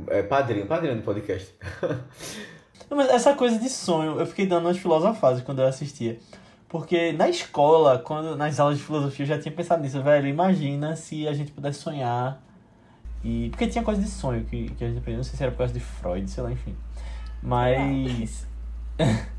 É 0.09 0.23
padrinho, 0.23 0.67
padrinho 0.67 0.97
do 0.97 1.03
podcast. 1.03 1.55
Mas 2.91 3.09
essa 3.11 3.35
coisa 3.35 3.59
de 3.59 3.69
sonho, 3.69 4.19
eu 4.21 4.27
fiquei 4.27 4.47
dando 4.47 4.67
umas 4.67 4.79
filosofadas 4.79 5.43
quando 5.43 5.61
eu 5.61 5.67
assistia. 5.67 6.19
Porque 6.69 7.13
na 7.13 7.29
escola, 7.29 7.99
quando 7.99 8.37
nas 8.37 8.59
aulas 8.61 8.79
de 8.79 8.85
filosofia, 8.85 9.25
eu 9.25 9.29
já 9.29 9.39
tinha 9.39 9.53
pensado 9.53 9.83
nisso, 9.83 10.03
velho. 10.03 10.27
Imagina 10.27 10.95
se 10.97 11.27
a 11.27 11.33
gente 11.33 11.53
pudesse 11.53 11.79
sonhar. 11.81 12.41
E. 13.25 13.49
Porque 13.51 13.67
tinha 13.67 13.83
coisa 13.83 14.01
de 14.01 14.09
sonho 14.09 14.45
que, 14.45 14.69
que 14.71 14.85
a 14.85 14.89
gente 14.89 14.99
aprendeu, 14.99 15.19
não 15.19 15.25
sei 15.25 15.37
se 15.37 15.43
era 15.43 15.53
por 15.53 15.59
causa 15.59 15.73
de 15.73 15.81
Freud, 15.81 16.31
sei 16.31 16.43
lá, 16.43 16.53
enfim. 16.53 16.77
Mas. 17.43 18.47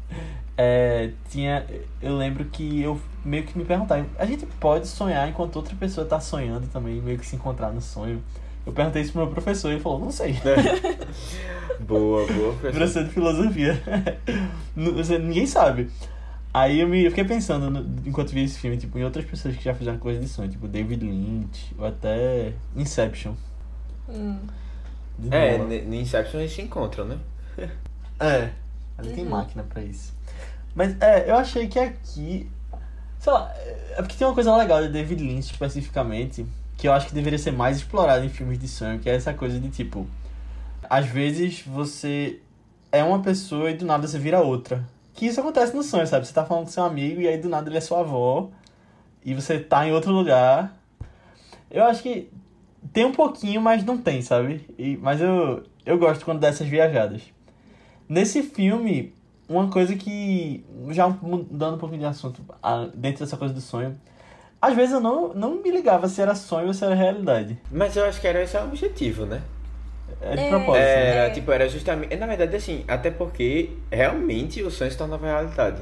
é, 0.57 1.11
tinha. 1.29 1.65
Eu 2.01 2.17
lembro 2.17 2.45
que 2.45 2.81
eu 2.81 2.99
meio 3.25 3.43
que 3.43 3.57
me 3.57 3.65
perguntava, 3.65 4.05
a 4.17 4.25
gente 4.25 4.45
pode 4.59 4.87
sonhar 4.87 5.27
enquanto 5.29 5.55
outra 5.57 5.75
pessoa 5.75 6.05
tá 6.07 6.19
sonhando 6.19 6.67
também, 6.67 7.01
meio 7.01 7.17
que 7.19 7.25
se 7.25 7.35
encontrar 7.35 7.71
no 7.71 7.81
sonho. 7.81 8.21
Eu 8.65 8.73
perguntei 8.73 9.01
isso 9.01 9.13
pro 9.13 9.21
meu 9.23 9.31
professor 9.31 9.69
e 9.69 9.73
ele 9.75 9.81
falou, 9.81 9.99
não 9.99 10.11
sei. 10.11 10.35
boa, 11.79 12.25
boa, 12.27 12.53
professor. 12.59 12.71
Professor 12.71 13.03
de 13.05 13.09
filosofia. 13.11 13.83
Ninguém 14.75 15.45
sabe. 15.45 15.89
Aí 16.53 16.79
eu, 16.79 16.87
me, 16.87 17.03
eu 17.03 17.11
fiquei 17.11 17.23
pensando, 17.23 17.69
no- 17.69 17.85
enquanto 18.05 18.31
vi 18.31 18.43
esse 18.43 18.57
filme, 18.59 18.77
tipo, 18.77 18.97
em 18.97 19.03
outras 19.03 19.25
pessoas 19.25 19.55
que 19.55 19.63
já 19.63 19.73
fizeram 19.75 19.97
coisa 19.99 20.19
de 20.19 20.27
sonho, 20.27 20.49
tipo 20.49 20.67
David 20.67 21.05
Lynch, 21.05 21.73
ou 21.77 21.85
até 21.85 22.53
Inception. 22.75 23.33
hum, 24.09 24.39
É, 25.29 25.51
De 25.51 25.57
boa. 25.57 25.69
n- 25.69 25.81
no 25.83 25.95
Inception 25.95 26.39
eles 26.39 26.51
se 26.53 26.61
encontram, 26.61 27.05
né? 27.05 27.17
É, 28.19 28.49
ali 28.97 29.11
tem 29.11 29.23
Uhum. 29.23 29.31
máquina 29.31 29.63
pra 29.63 29.81
isso. 29.81 30.13
Mas 30.75 30.95
é, 31.01 31.29
eu 31.29 31.35
achei 31.35 31.67
que 31.67 31.79
aqui. 31.79 32.49
Sei 33.19 33.33
lá, 33.33 33.51
é 33.55 33.95
porque 34.01 34.15
tem 34.15 34.27
uma 34.27 34.33
coisa 34.33 34.55
legal 34.55 34.81
de 34.81 34.89
David 34.89 35.23
Lynch 35.23 35.51
especificamente, 35.51 36.45
que 36.77 36.87
eu 36.87 36.93
acho 36.93 37.07
que 37.07 37.13
deveria 37.13 37.39
ser 37.39 37.51
mais 37.51 37.77
explorada 37.77 38.23
em 38.23 38.29
filmes 38.29 38.59
de 38.59 38.67
sonho, 38.67 38.99
que 38.99 39.09
é 39.09 39.15
essa 39.15 39.33
coisa 39.33 39.59
de 39.59 39.69
tipo. 39.69 40.07
Às 40.89 41.07
vezes 41.07 41.63
você 41.65 42.39
é 42.91 43.03
uma 43.03 43.19
pessoa 43.21 43.71
e 43.71 43.73
do 43.73 43.85
nada 43.85 44.07
você 44.07 44.19
vira 44.19 44.39
outra. 44.39 44.85
Que 45.13 45.25
isso 45.25 45.39
acontece 45.39 45.75
no 45.75 45.81
sonho, 45.81 46.05
sabe? 46.05 46.27
Você 46.27 46.33
tá 46.33 46.45
falando 46.45 46.65
com 46.65 46.71
seu 46.71 46.83
amigo 46.83 47.19
e 47.19 47.27
aí 47.27 47.37
do 47.39 47.49
nada 47.49 47.67
ele 47.69 47.77
é 47.77 47.81
sua 47.81 48.01
avó 48.01 48.49
e 49.25 49.33
você 49.33 49.59
tá 49.59 49.85
em 49.87 49.91
outro 49.91 50.11
lugar. 50.11 50.77
Eu 51.71 51.83
acho 51.85 52.03
que 52.03 52.29
tem 52.93 53.03
um 53.03 53.11
pouquinho, 53.11 53.59
mas 53.59 53.83
não 53.83 53.97
tem, 53.97 54.21
sabe? 54.21 54.65
E, 54.77 54.95
mas 54.97 55.19
eu, 55.19 55.63
eu 55.85 55.97
gosto 55.97 56.23
quando 56.23 56.39
dá 56.39 56.47
essas 56.49 56.67
viajadas. 56.67 57.23
Nesse 58.09 58.41
filme, 58.43 59.13
uma 59.49 59.69
coisa 59.69 59.95
que, 59.95 60.65
já 60.89 61.07
mudando 61.09 61.75
um 61.75 61.77
pouquinho 61.77 62.01
de 62.01 62.05
assunto, 62.07 62.41
dentro 62.95 63.25
dessa 63.25 63.37
coisa 63.37 63.53
do 63.53 63.61
sonho, 63.61 63.97
às 64.61 64.75
vezes 64.75 64.93
eu 64.93 64.99
não, 64.99 65.33
não 65.33 65.61
me 65.61 65.69
ligava 65.71 66.07
se 66.07 66.21
era 66.21 66.33
sonho 66.35 66.67
ou 66.67 66.73
se 66.73 66.83
era 66.83 66.95
realidade. 66.95 67.57
Mas 67.71 67.95
eu 67.95 68.05
acho 68.05 68.19
que 68.19 68.27
era 68.27 68.41
esse 68.41 68.57
o 68.57 68.63
objetivo, 68.63 69.25
né? 69.25 69.41
É 70.21 70.35
de 70.35 70.41
É. 70.43 70.49
propósito. 70.49 70.77
né? 70.79 71.09
Era, 71.09 71.19
É. 71.27 71.29
tipo, 71.29 71.51
era 71.51 71.69
justamente. 71.69 72.15
Na 72.15 72.25
verdade, 72.25 72.55
assim, 72.55 72.83
até 72.87 73.11
porque 73.11 73.71
realmente 73.91 74.63
o 74.63 74.71
sonho 74.71 74.89
se 74.89 74.97
tornava 74.97 75.25
realidade. 75.27 75.81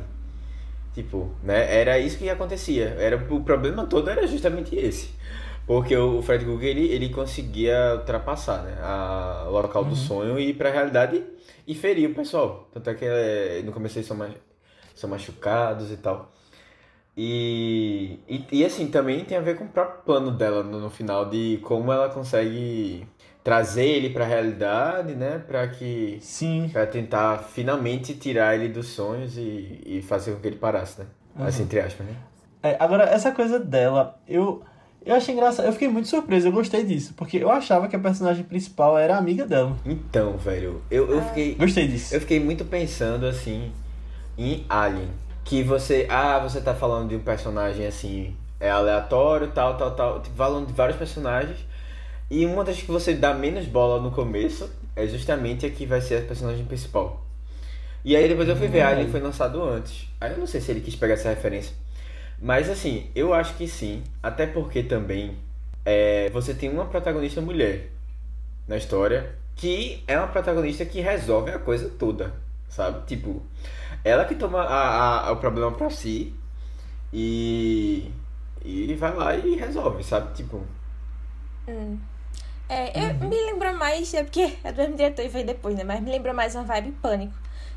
Tipo, 0.94 1.30
né? 1.44 1.74
Era 1.80 2.00
isso 2.00 2.18
que 2.18 2.30
acontecia. 2.30 2.96
Era, 3.00 3.18
o 3.18 3.42
problema 3.44 3.86
todo 3.86 4.10
era 4.10 4.26
justamente 4.28 4.76
esse. 4.76 5.10
Porque 5.68 5.96
o 5.96 6.22
Fred 6.22 6.44
Krueger, 6.46 6.70
ele, 6.70 6.88
ele 6.88 7.10
conseguia 7.10 7.96
ultrapassar, 7.96 8.62
né? 8.64 8.78
A, 8.82 9.46
o 9.48 9.52
local 9.52 9.84
do 9.84 9.96
sonho 9.96 10.40
e 10.40 10.50
ir 10.50 10.54
pra 10.54 10.70
realidade 10.72 11.24
e 11.68 11.76
ferir 11.76 12.10
o 12.12 12.16
pessoal. 12.16 12.70
Tanto 12.74 12.90
é 12.90 12.94
que 12.96 13.06
eh, 13.06 13.62
no 13.66 13.72
começo 13.72 13.98
eles 13.98 14.08
são, 14.08 14.18
ma- 14.18 14.30
são 14.96 15.10
machucados 15.10 15.92
e 15.92 15.98
tal. 15.98 16.32
E, 17.18 18.20
e, 18.28 18.46
e, 18.52 18.66
assim, 18.66 18.88
também 18.88 19.24
tem 19.24 19.38
a 19.38 19.42
ver 19.42 19.58
com 19.58 19.66
o 19.66 19.70
próprio 19.70 20.04
plano 20.04 20.32
dela 20.32 20.64
no, 20.64 20.80
no 20.82 20.90
final, 20.90 21.30
de 21.30 21.60
como 21.64 21.92
ela 21.92 22.10
consegue 22.10 23.08
trazer 23.44 23.86
ele 23.86 24.10
pra 24.10 24.26
realidade, 24.26 25.16
né? 25.16 25.40
Pra 25.40 25.68
que. 25.68 26.18
Sim. 26.22 26.70
Pra 26.74 26.86
tentar 26.86 27.40
finalmente 27.40 28.16
tirar 28.16 28.56
ele 28.56 28.68
dos 28.70 28.88
sonhos 28.88 29.38
e, 29.38 29.82
e 29.86 30.02
fazer 30.02 30.34
com 30.34 30.42
que 30.42 30.48
ele 30.48 30.58
parasse, 30.58 31.00
né? 31.00 31.08
Assim, 31.38 31.64
entre 31.64 31.80
aspas, 31.80 32.06
né? 32.06 32.16
É, 32.64 32.76
agora, 32.80 33.04
essa 33.04 33.32
coisa 33.32 33.60
dela, 33.60 34.20
eu, 34.28 34.64
eu 35.06 35.16
achei 35.16 35.34
engraçado. 35.34 35.66
Eu 35.66 35.74
fiquei 35.74 35.88
muito 35.88 36.08
surpreso, 36.08 36.48
eu 36.48 36.52
gostei 36.52 36.84
disso. 36.84 37.14
Porque 37.16 37.38
eu 37.38 37.52
achava 37.52 37.88
que 37.88 37.96
a 37.96 38.00
personagem 38.00 38.44
principal 38.44 38.98
era 38.98 39.18
amiga 39.18 39.46
dela. 39.46 39.76
Então, 39.86 40.38
velho, 40.38 40.82
eu, 40.90 41.10
eu 41.10 41.22
fiquei. 41.24 41.56
Gostei 41.56 41.88
disso. 41.88 42.14
Eu 42.16 42.22
fiquei 42.22 42.40
muito 42.40 42.66
pensando 42.66 43.26
assim 43.26 43.72
em 44.38 44.66
Alien. 44.68 45.10
Que 45.44 45.62
você. 45.64 46.08
Ah, 46.10 46.40
você 46.40 46.60
tá 46.60 46.74
falando 46.74 47.10
de 47.10 47.16
um 47.16 47.20
personagem 47.20 47.86
assim. 47.86 48.36
É 48.60 48.70
aleatório, 48.70 49.52
tal, 49.52 49.78
tal, 49.78 49.92
tal. 49.92 50.22
Tipo, 50.22 50.36
falando 50.36 50.68
de 50.68 50.74
vários 50.74 50.98
personagens. 50.98 51.60
E 52.32 52.46
uma 52.46 52.64
das 52.64 52.82
que 52.82 52.88
você 52.88 53.14
dá 53.14 53.34
menos 53.34 53.66
bola 53.66 54.02
no 54.02 54.10
começo 54.12 54.68
é 54.96 55.06
justamente 55.06 55.66
a 55.66 55.70
que 55.70 55.86
vai 55.86 56.02
ser 56.02 56.18
a 56.18 56.22
personagem 56.22 56.66
principal. 56.66 57.24
E 58.04 58.16
aí 58.16 58.28
depois 58.28 58.48
eu 58.48 58.56
fui 58.56 58.68
ver, 58.68 58.84
Hum. 58.84 58.88
Alien 58.88 59.10
foi 59.10 59.20
lançado 59.20 59.62
antes. 59.64 60.08
Aí 60.20 60.32
eu 60.32 60.38
não 60.38 60.48
sei 60.48 60.62
se 60.62 60.72
ele 60.72 60.80
quis 60.82 60.96
pegar 60.96 61.16
essa 61.16 61.30
referência. 61.30 61.76
Mas 62.42 62.70
assim, 62.70 63.10
eu 63.16 63.34
acho 63.34 63.56
que 63.56 63.68
sim. 63.68 64.04
Até 64.22 64.46
porque 64.48 64.84
também 64.84 65.38
é, 65.86 66.30
você 66.32 66.54
tem 66.54 66.70
uma 66.70 66.86
protagonista 66.86 67.42
mulher 67.42 67.90
na 68.68 68.78
história 68.78 69.36
que 69.56 70.04
é 70.08 70.18
uma 70.18 70.28
protagonista 70.28 70.86
que 70.86 71.02
resolve 71.02 71.52
a 71.52 71.60
coisa 71.60 71.90
toda, 71.90 72.34
sabe? 72.70 73.06
Tipo, 73.08 73.42
ela 74.04 74.26
que 74.26 74.36
toma 74.36 74.62
a, 74.64 75.28
a- 75.30 75.32
o 75.34 75.38
problema 75.38 75.72
pra 75.74 75.90
si 75.90 76.34
e, 77.14 78.12
e 78.66 78.94
vai 78.96 79.16
lá 79.16 79.36
e 79.36 79.56
resolve, 79.56 80.04
sabe? 80.04 80.34
Tipo, 80.36 80.64
hum. 81.68 82.00
É, 82.70 82.92
eu, 83.24 83.30
me 83.30 83.36
lembra 83.48 83.74
mais, 83.74 84.14
é 84.14 84.24
porque 84.24 84.42
é 84.64 84.72
do 84.74 84.78
mesmo 84.80 84.98
diretor 84.98 85.24
e 85.26 85.30
veio 85.30 85.46
depois, 85.48 85.76
né? 85.78 85.84
Mas 85.84 86.02
me 86.02 86.12
lembra 86.12 86.34
mais 86.34 86.56
uma 86.56 86.64
vibe 86.66 86.94
pânico 86.94 87.36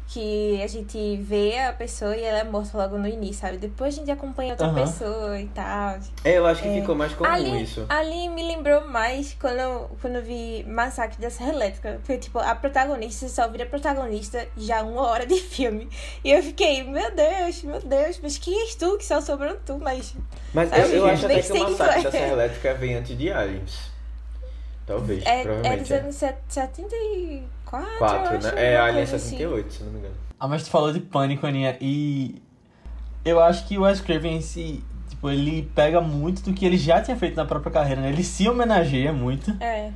que 0.09 0.63
a 0.63 0.67
gente 0.67 1.19
vê 1.19 1.59
a 1.59 1.73
pessoa 1.73 2.17
e 2.17 2.23
ela 2.23 2.39
é 2.39 2.45
morta 2.45 2.79
logo 2.79 2.97
no 2.97 3.07
início, 3.07 3.43
sabe? 3.43 3.59
Depois 3.59 3.95
a 3.95 3.99
gente 3.99 4.11
acompanha 4.11 4.53
outra 4.53 4.69
uhum. 4.69 4.75
pessoa 4.75 5.39
e 5.39 5.47
tal. 5.49 5.99
É, 6.25 6.39
eu 6.39 6.47
acho 6.47 6.63
que 6.63 6.69
é. 6.69 6.81
ficou 6.81 6.95
mais 6.95 7.13
comum 7.13 7.31
ali, 7.31 7.63
isso. 7.63 7.85
Ali 7.91 8.27
me 8.31 8.43
lembrou 8.43 8.89
mais 8.89 9.37
quando 9.39 9.59
eu, 9.59 9.91
quando 10.01 10.17
eu 10.17 10.23
vi 10.23 10.65
Massacre 10.67 11.21
da 11.21 11.29
Serra 11.29 11.53
Elétrica. 11.53 11.99
Porque, 11.99 12.17
tipo, 12.17 12.39
a 12.39 12.55
protagonista 12.55 13.29
só 13.29 13.47
vira 13.49 13.67
protagonista 13.67 14.49
já 14.57 14.83
uma 14.83 15.03
hora 15.03 15.27
de 15.27 15.39
filme. 15.41 15.87
E 16.25 16.31
eu 16.31 16.43
fiquei, 16.43 16.83
meu 16.85 17.15
Deus, 17.15 17.63
meu 17.63 17.81
Deus, 17.81 18.19
mas 18.23 18.39
quem 18.39 18.59
és 18.63 18.75
tu 18.77 18.97
que 18.97 19.05
só 19.05 19.21
sobrou 19.21 19.59
tu? 19.67 19.79
Mas, 19.79 20.15
mas 20.55 20.73
eu, 20.73 20.87
eu 20.87 21.07
acho 21.07 21.27
até 21.27 21.43
que 21.43 21.53
o 21.53 21.71
Massacre 21.71 22.01
é. 22.01 22.03
da 22.03 22.11
Serra 22.11 22.33
Elétrica 22.33 22.75
vem 22.75 22.95
antes 22.95 23.17
de 23.17 23.31
Aliens. 23.31 23.99
Talvez, 24.89 25.23
é, 25.27 25.41
é 25.41 25.43
provavelmente. 25.43 25.93
É 25.93 26.01
dos 26.01 26.23
anos 26.23 26.39
70 26.49 26.97
e... 26.97 27.43
4? 27.69 27.99
4, 27.99 28.43
né? 28.43 28.53
É 28.57 28.77
a 28.79 28.87
Alien 28.87 29.07
68, 29.07 29.67
assim. 29.67 29.79
se 29.79 29.85
não 29.85 29.93
me 29.93 29.99
engano. 29.99 30.15
Ah, 30.41 30.49
mas 30.49 30.65
tu 30.65 30.71
falou 30.71 30.93
de 30.93 31.01
pânico, 31.01 31.47
Aninha, 31.47 31.77
e 31.81 32.41
eu 33.25 33.41
acho 33.41 33.67
que 33.67 33.77
o 33.77 33.83
Wes 33.83 34.01
Craven 34.01 34.41
se. 34.41 34.83
Tipo, 35.09 35.31
ele 35.31 35.71
pega 35.75 36.01
muito 36.01 36.43
do 36.43 36.53
que 36.53 36.65
ele 36.65 36.79
já 36.79 37.01
tinha 37.01 37.17
feito 37.17 37.37
na 37.37 37.45
própria 37.45 37.73
carreira, 37.73 38.01
né? 38.01 38.09
Ele 38.09 38.23
se 38.23 38.49
homenageia 38.49 39.13
muito. 39.13 39.55
É. 39.61 39.91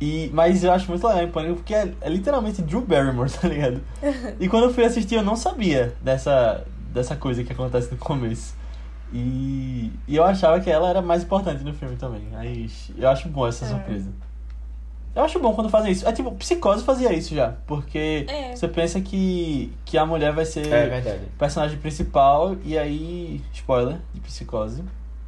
E, 0.00 0.30
mas 0.32 0.64
eu 0.64 0.72
acho 0.72 0.88
muito 0.88 1.06
legal 1.06 1.22
em 1.22 1.30
Pânico, 1.30 1.56
porque 1.56 1.74
é, 1.74 1.92
é 2.00 2.08
literalmente 2.08 2.62
Drew 2.62 2.80
Barrymore, 2.80 3.30
tá 3.38 3.46
ligado? 3.46 3.80
e 4.40 4.48
quando 4.48 4.64
eu 4.64 4.74
fui 4.74 4.84
assistir, 4.84 5.16
eu 5.16 5.22
não 5.22 5.36
sabia 5.36 5.94
dessa, 6.02 6.64
dessa 6.92 7.14
coisa 7.14 7.44
que 7.44 7.52
acontece 7.52 7.90
no 7.90 7.98
começo. 7.98 8.54
E, 9.12 9.92
e 10.08 10.16
eu 10.16 10.24
achava 10.24 10.60
que 10.60 10.70
ela 10.70 10.88
era 10.88 11.02
mais 11.02 11.22
importante 11.22 11.62
no 11.62 11.74
filme 11.74 11.96
também. 11.96 12.28
Aí 12.34 12.70
eu 12.96 13.08
acho 13.08 13.28
bom 13.28 13.46
essa 13.46 13.64
é. 13.64 13.68
surpresa. 13.68 14.10
Eu 15.14 15.24
acho 15.24 15.38
bom 15.40 15.52
quando 15.54 15.68
fazem 15.68 15.90
isso. 15.90 16.06
É 16.08 16.12
tipo, 16.12 16.30
Psicose 16.32 16.84
fazia 16.84 17.12
isso 17.12 17.34
já. 17.34 17.54
Porque 17.66 18.26
É. 18.28 18.54
você 18.54 18.68
pensa 18.68 19.00
que, 19.00 19.72
que 19.84 19.98
a 19.98 20.06
mulher 20.06 20.32
vai 20.32 20.44
ser 20.44 20.66
É 20.72 21.20
personagem 21.38 21.78
principal 21.78 22.56
e 22.64 22.78
aí, 22.78 23.40
spoiler, 23.52 23.98
de 24.14 24.20
Psicose, 24.20 24.84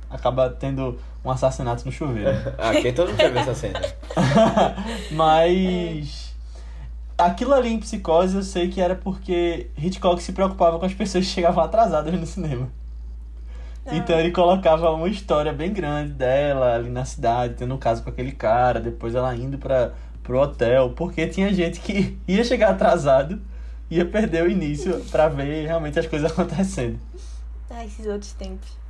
acaba 0.08 0.48
tendo 0.50 0.98
um 1.24 1.30
assassinato 1.30 1.84
no 1.84 1.90
chuveiro. 1.92 2.30
Aqui 2.58 2.92
todo 2.92 3.08
mundo 3.08 3.20
já 3.20 3.28
viu 3.28 3.38
essa 3.40 3.54
cena. 3.54 3.80
Mas. 5.10 6.32
Aquilo 7.18 7.52
ali 7.54 7.68
em 7.72 7.78
Psicose 7.78 8.34
eu 8.36 8.42
sei 8.42 8.68
que 8.68 8.80
era 8.80 8.94
porque 8.96 9.68
Hitchcock 9.76 10.20
se 10.22 10.32
preocupava 10.32 10.78
com 10.78 10.86
as 10.86 10.94
pessoas 10.94 11.24
que 11.26 11.30
chegavam 11.30 11.62
atrasadas 11.62 12.12
no 12.18 12.26
cinema. 12.26 12.68
Ah. 13.84 13.96
Então 13.96 14.18
ele 14.18 14.30
colocava 14.30 14.90
uma 14.90 15.08
história 15.08 15.52
bem 15.52 15.72
grande 15.72 16.12
dela 16.12 16.74
ali 16.74 16.90
na 16.90 17.04
cidade, 17.04 17.54
tendo 17.54 17.74
um 17.74 17.78
caso 17.78 18.02
com 18.02 18.10
aquele 18.10 18.32
cara, 18.32 18.80
depois 18.80 19.14
ela 19.14 19.34
indo 19.34 19.58
para 19.58 19.92
pro 20.22 20.38
hotel, 20.38 20.90
porque 20.90 21.26
tinha 21.26 21.52
gente 21.52 21.80
que 21.80 22.16
ia 22.28 22.44
chegar 22.44 22.70
atrasado, 22.70 23.40
ia 23.90 24.04
perder 24.04 24.44
o 24.44 24.50
início 24.50 25.00
pra 25.10 25.28
ver 25.28 25.66
realmente 25.66 25.98
as 25.98 26.06
coisas 26.06 26.30
acontecendo. 26.32 26.98
Ai, 27.68 27.86
esses 27.86 28.06
outros 28.06 28.32
tempos. 28.34 28.80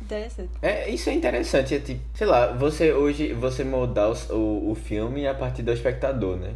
Interessante. 0.00 0.50
É, 0.60 0.90
isso 0.90 1.08
é 1.10 1.14
interessante, 1.14 1.74
é 1.74 1.78
tipo, 1.78 2.00
sei 2.14 2.26
lá, 2.26 2.52
você 2.52 2.92
hoje, 2.92 3.32
você 3.32 3.62
moldar 3.64 4.10
o, 4.10 4.34
o, 4.34 4.70
o 4.72 4.74
filme 4.74 5.26
a 5.26 5.34
partir 5.34 5.62
do 5.62 5.72
espectador, 5.72 6.36
né? 6.36 6.54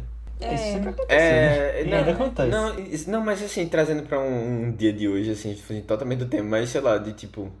Isso 0.49 0.71
É. 0.71 0.71
sempre 0.71 0.89
acontece. 0.91 1.63
É, 1.79 1.83
né? 1.85 1.97
não, 1.97 1.97
Ainda 1.97 2.11
acontece. 2.11 2.67
Não, 2.69 2.79
isso- 2.79 3.09
não, 3.09 3.21
mas 3.21 3.41
assim, 3.41 3.67
trazendo 3.67 4.03
pra 4.03 4.19
um, 4.19 4.67
um 4.67 4.71
dia 4.71 4.93
de 4.93 5.07
hoje, 5.07 5.31
assim, 5.31 5.55
fugir 5.55 5.81
totalmente 5.83 6.19
do 6.19 6.27
tema, 6.27 6.49
mas 6.49 6.69
sei 6.69 6.81
lá, 6.81 6.97
de 6.97 7.13
tipo, 7.13 7.51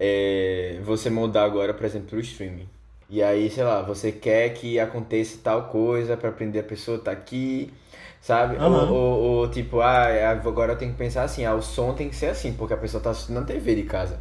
é, 0.00 0.80
você 0.84 1.10
moldar 1.10 1.44
agora, 1.46 1.74
por 1.74 1.84
exemplo, 1.86 2.08
pro 2.10 2.20
streaming. 2.20 2.68
E 3.10 3.22
aí, 3.22 3.50
sei 3.50 3.64
lá, 3.64 3.82
você 3.82 4.12
quer 4.12 4.50
que 4.54 4.78
aconteça 4.80 5.38
tal 5.42 5.68
coisa 5.70 6.16
pra 6.16 6.30
aprender 6.30 6.60
a 6.60 6.64
pessoa 6.64 6.98
tá 6.98 7.12
aqui, 7.12 7.72
sabe? 8.20 8.58
Ou, 8.64 8.72
Aham. 8.74 8.88
ou, 8.88 9.20
ou, 9.40 9.50
tipo, 9.50 9.80
ah, 9.80 10.08
é, 10.10 10.26
agora 10.26 10.72
eu 10.74 10.78
tenho 10.78 10.92
que 10.92 10.98
pensar 10.98 11.24
assim, 11.24 11.44
ah, 11.46 11.54
o 11.54 11.62
som 11.62 11.94
tem 11.94 12.08
que 12.10 12.16
ser 12.16 12.28
assim, 12.28 12.54
porque 12.54 12.74
a 12.74 12.78
pessoa 12.78 13.02
tá 13.02 13.10
assistindo 13.10 13.40
na 13.40 13.46
TV 13.46 13.74
de 13.76 13.84
casa, 13.84 14.20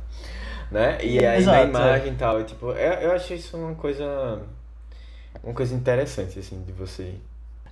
né? 0.72 1.00
E 1.06 1.24
aí 1.26 1.48
na 1.48 1.62
Exato, 1.62 1.64
imagem 1.64 2.14
e 2.14 2.16
tal, 2.18 2.42
e, 2.42 2.46
tipo, 2.46 2.68
eu, 2.72 2.94
eu 3.02 3.12
acho 3.14 3.34
isso 3.34 3.58
uma 3.58 3.76
coisa, 3.76 4.42
uma 5.44 5.54
coisa 5.54 5.74
interessante, 5.76 6.40
assim, 6.40 6.62
de 6.64 6.72
você... 6.72 7.16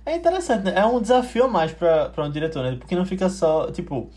É 0.06 0.16
interessante, 0.16 0.64
né? 0.64 0.74
É 0.76 0.86
um 0.86 1.00
desafio 1.00 1.44
a 1.44 1.48
mais 1.48 1.72
pra 1.72 2.12
um 2.18 2.30
diretor, 2.30 2.62
né? 2.62 2.76
Porque 2.78 2.94
não 2.94 3.04
fica 3.04 3.28
só, 3.28 3.70
tipo... 3.72 4.08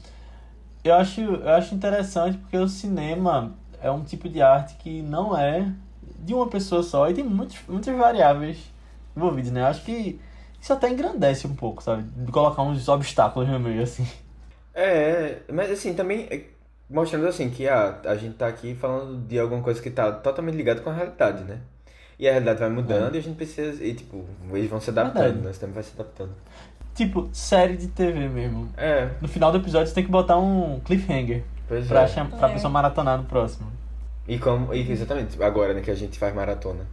Eu 0.84 0.95
acho, 0.95 1.19
eu 1.19 1.49
acho 1.49 1.75
interessante 1.75 2.38
porque 2.38 2.56
o 2.58 2.67
cinema 2.67 3.54
é 3.82 3.91
um 3.91 4.04
tipo 4.04 4.30
de 4.30 4.41
arte 4.41 4.75
que 4.75 5.02
não 5.02 5.38
é 5.38 5.73
de 6.19 6.34
uma 6.34 6.47
pessoa 6.47 6.84
só 6.84 7.10
e 7.10 7.13
tem 7.13 7.23
muitos, 7.23 7.58
muitas 7.67 7.95
variáveis 7.97 8.58
envolvidas, 9.15 9.52
né? 9.52 9.62
Eu 9.62 9.65
acho 9.65 9.84
que 9.84 10.19
isso 10.62 10.71
até 10.71 10.89
engrandece 10.89 11.47
um 11.47 11.56
pouco, 11.56 11.84
sabe? 11.84 12.04
De 12.04 12.32
colocar 12.32 12.62
uns 12.62 12.88
obstáculos 12.88 13.49
no 13.49 13.60
meio, 13.60 13.84
assim. 13.84 14.08
É, 14.73 15.39
mas 15.52 15.71
assim, 15.71 15.93
também 15.93 16.28
é, 16.30 16.45
mostrando 16.89 17.28
assim 17.28 17.49
que 17.49 17.67
ah, 17.67 17.99
a 18.06 18.15
gente 18.15 18.36
tá 18.36 18.47
aqui 18.47 18.75
falando 18.75 19.28
de 19.28 19.39
alguma 19.39 19.62
coisa 19.62 19.82
que 19.82 19.89
tá 19.89 20.12
totalmente 20.12 20.56
ligada 20.56 20.82
com 20.82 20.89
a 20.89 20.93
realidade, 20.93 21.43
né? 21.43 21.60
E 22.19 22.27
a 22.27 22.32
realidade 22.32 22.60
vai 22.60 22.69
mudando 22.69 23.15
e 23.15 23.17
a 23.17 23.21
gente 23.21 23.36
precisa. 23.36 23.82
E 23.84 23.93
tipo, 23.93 24.25
eles 24.51 24.69
vão 24.69 24.79
se 24.82 24.89
adaptando, 24.89 25.23
Verdade. 25.23 25.45
nós 25.45 25.58
também 25.58 25.73
vai 25.75 25.84
se 25.84 25.91
adaptando. 25.95 26.32
Tipo, 26.93 27.29
série 27.32 27.77
de 27.77 27.88
TV 27.88 28.27
mesmo. 28.27 28.67
É, 28.75 29.10
No 29.21 29.27
final 29.29 29.51
do 29.53 29.58
episódio 29.60 29.88
você 29.88 29.93
tem 29.95 30.03
que 30.03 30.12
botar 30.12 30.38
um 30.38 30.82
cliffhanger 30.82 31.43
pois 31.67 31.88
pra, 31.88 32.01
é. 32.03 32.08
pra 32.25 32.49
É. 32.49 32.53
pessoa 32.53 32.69
maratonar 32.69 33.17
no 33.17 33.23
próximo. 33.23 33.71
E 34.27 34.38
como. 34.38 34.73
E 34.73 34.91
exatamente, 34.91 35.41
agora 35.41 35.73
né, 35.73 35.79
que 35.82 35.89
a 35.89 35.95
gente 35.95 36.19
faz 36.19 36.36
maratona. 36.36 36.86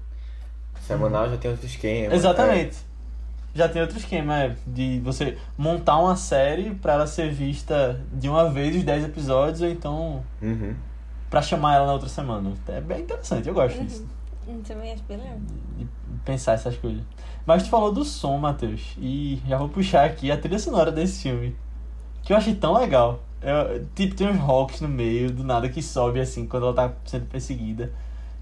Semanal 0.81 1.29
já 1.29 1.37
tem 1.37 1.51
outro 1.51 1.67
esquema. 1.67 2.15
Exatamente. 2.15 2.77
Já 3.55 3.69
tem 3.69 3.81
outro 3.83 3.97
esquema, 3.99 4.39
é, 4.45 4.57
de 4.67 5.01
você 5.03 5.37
montar 5.59 5.99
uma 5.99 6.15
série 6.15 6.75
pra 6.75 6.93
ela 6.93 7.07
ser 7.07 7.33
vista 7.33 7.99
de 8.13 8.29
uma 8.29 8.51
vez 8.51 8.77
os 8.77 8.83
10 8.85 9.07
episódios, 9.07 9.63
ou 9.63 9.69
então 9.69 10.23
É. 10.41 10.47
Uhum. 10.47 10.75
pra 11.31 11.41
chamar 11.43 11.75
ela 11.77 11.87
na 11.87 11.93
outra 11.95 12.09
semana. 12.09 12.53
É 12.69 12.81
bem 12.81 13.01
interessante, 13.01 13.49
eu 13.49 13.55
gosto 13.55 13.83
disso. 13.83 14.07
Também 14.67 14.93
acho 14.93 15.03
bem 15.05 15.17
legal. 15.19 15.39
De 15.77 15.87
pensar 16.25 16.53
essas 16.53 16.77
coisas. 16.77 17.03
Mas 17.45 17.65
tu 17.65 17.69
falou 17.69 17.93
do 17.93 18.05
som, 18.05 18.37
Matheus, 18.39 18.95
e 18.99 19.41
já 19.47 19.57
vou 19.59 19.69
puxar 19.69 20.05
aqui 20.05 20.31
a 20.31 20.37
trilha 20.37 20.59
sonora 20.59 20.91
desse 20.93 21.23
filme. 21.23 21.55
Que 22.23 22.33
eu 22.33 22.37
achei 22.37 22.55
tão 22.55 22.75
legal. 22.75 23.23
Eu- 23.43 23.85
tipo, 23.95 24.15
tem 24.15 24.29
uns 24.29 24.39
rocks 24.41 24.81
no 24.81 24.89
meio, 24.89 25.31
do 25.31 25.45
nada 25.45 25.69
que 25.69 25.83
sobe 25.83 26.21
assim, 26.21 26.47
quando 26.47 26.65
ela 26.67 26.75
tá 26.75 26.93
sendo 27.05 27.27
perseguida. 27.27 27.93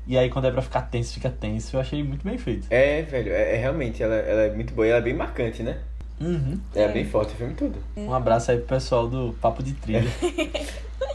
E 0.07 0.17
aí 0.19 0.29
quando 0.31 0.47
é 0.47 0.51
pra 0.51 0.63
ficar 0.63 0.83
tenso, 0.83 1.15
fica 1.15 1.31
tenso. 1.31 1.77
Eu 1.77 1.81
achei 1.81 2.03
muito 2.03 2.25
bem 2.25 2.37
feito. 2.39 2.67
É, 2.71 3.03
velho, 3.03 3.33
é, 3.33 3.55
é 3.55 3.59
realmente, 3.59 4.03
ela, 4.03 4.15
ela 4.15 4.43
é 4.43 4.55
muito 4.55 4.73
boa 4.75 4.87
e 4.87 4.91
ela 4.91 4.99
é 4.99 5.03
bem 5.03 5.15
marcante, 5.15 5.63
né? 5.63 5.79
Uhum. 6.21 6.59
É, 6.75 6.83
É. 6.83 6.89
bem 6.93 7.05
forte 7.07 7.33
o 7.35 7.37
filme 7.37 7.55
todo. 7.55 7.75
Um 7.97 8.13
abraço 8.15 8.51
aí 8.51 8.59
pro 8.59 8.67
pessoal 8.69 9.09
do 9.09 9.35
Papo 9.41 9.63
de 9.63 9.73
Trilha. 9.75 10.05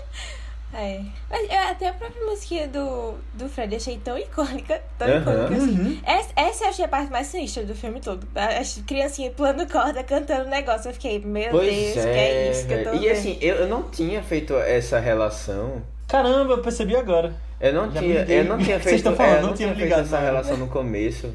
É. 0.73 1.01
Mas 1.29 1.49
eu- 1.49 1.57
até 1.71 1.87
a 1.89 1.93
própria 1.93 2.23
musiquinha 2.25 2.67
do, 2.67 3.15
do 3.33 3.49
Fred 3.49 3.75
achei 3.75 3.97
tão 3.97 4.17
icônica. 4.17 4.79
Tão 4.99 5.07
Aham. 5.07 5.21
icônica 5.21 5.55
assim. 5.55 5.79
Uhum. 5.79 5.99
Essa, 6.05 6.29
essa 6.35 6.63
eu 6.65 6.69
achei 6.69 6.85
a 6.85 6.87
parte 6.87 7.11
mais 7.11 7.27
sinistra 7.27 7.63
do 7.63 7.73
filme 7.73 7.99
todo. 7.99 8.27
As 8.35 8.81
criancinhas 8.85 9.33
pulando 9.33 9.65
corda, 9.67 10.03
cantando 10.03 10.47
negócio. 10.49 10.89
Eu 10.89 10.93
fiquei, 10.93 11.19
meu 11.19 11.49
Pois 11.49 11.67
Deus, 11.75 11.97
é, 11.97 12.13
que 12.13 12.19
é 12.19 12.51
isso 12.51 12.67
que 12.67 12.73
eu 12.73 12.83
tô 12.83 12.93
E 12.93 12.99
vendo? 12.99 13.11
assim, 13.11 13.37
eu, 13.41 13.55
eu 13.55 13.67
não 13.67 13.83
tinha 13.89 14.21
feito 14.21 14.55
essa 14.57 14.99
relação. 14.99 15.81
Caramba, 16.07 16.53
eu 16.53 16.61
percebi 16.61 16.95
agora. 16.95 17.33
Eu 17.59 17.73
não 17.73 17.91
Já 17.91 17.99
tinha, 17.99 18.23
eu 18.25 18.45
não 18.45 18.57
tinha 18.57 18.77
Vocês 18.79 18.83
feito, 18.83 18.95
estão 18.97 19.15
falando, 19.15 19.33
é, 19.33 19.37
eu 19.37 19.41
não 19.41 19.49
não 19.49 19.55
tinha 19.57 19.67
tinha 19.69 19.75
feito 19.75 19.89
ligado 19.89 20.05
essa 20.05 20.19
relação 20.19 20.55
no 20.57 20.67
começo 20.67 21.33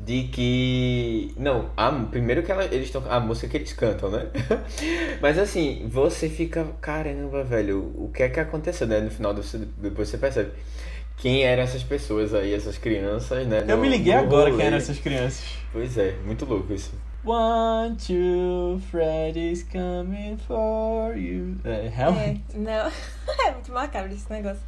de 0.00 0.24
que 0.28 1.32
não, 1.36 1.70
a, 1.76 1.90
primeiro 1.90 2.42
que 2.42 2.52
ela, 2.52 2.64
eles 2.64 2.86
estão 2.86 3.02
a 3.10 3.18
música 3.18 3.48
que 3.48 3.56
eles 3.56 3.72
cantam, 3.72 4.10
né? 4.10 4.26
Mas 5.20 5.38
assim, 5.38 5.86
você 5.90 6.28
fica, 6.28 6.66
caramba, 6.80 7.42
velho, 7.42 7.92
o 7.96 8.10
que 8.14 8.22
é 8.22 8.28
que 8.28 8.38
aconteceu, 8.40 8.86
né? 8.86 9.00
No 9.00 9.10
final 9.10 9.34
você, 9.34 9.58
depois 9.76 10.08
você 10.08 10.18
percebe 10.18 10.52
quem 11.16 11.42
eram 11.42 11.64
essas 11.64 11.82
pessoas 11.82 12.32
aí, 12.32 12.54
essas 12.54 12.78
crianças, 12.78 13.46
né? 13.46 13.64
Eu 13.66 13.76
no- 13.76 13.82
me 13.82 13.88
liguei 13.88 14.12
agora 14.12 14.50
rolê. 14.50 14.56
quem 14.56 14.66
eram 14.66 14.76
essas 14.76 14.98
crianças. 14.98 15.44
Pois 15.72 15.98
é, 15.98 16.14
muito 16.24 16.44
louco 16.44 16.72
isso. 16.72 16.92
One, 17.24 17.96
two, 17.96 18.80
Freddy's 18.90 19.64
coming 19.64 20.38
for 20.46 21.16
you. 21.18 21.56
É, 21.64 21.90
realmente. 21.92 22.42
É, 22.54 22.58
não. 22.58 22.90
é 23.46 23.50
muito 23.50 23.72
macabro 23.72 24.12
esse 24.12 24.30
negócio. 24.30 24.62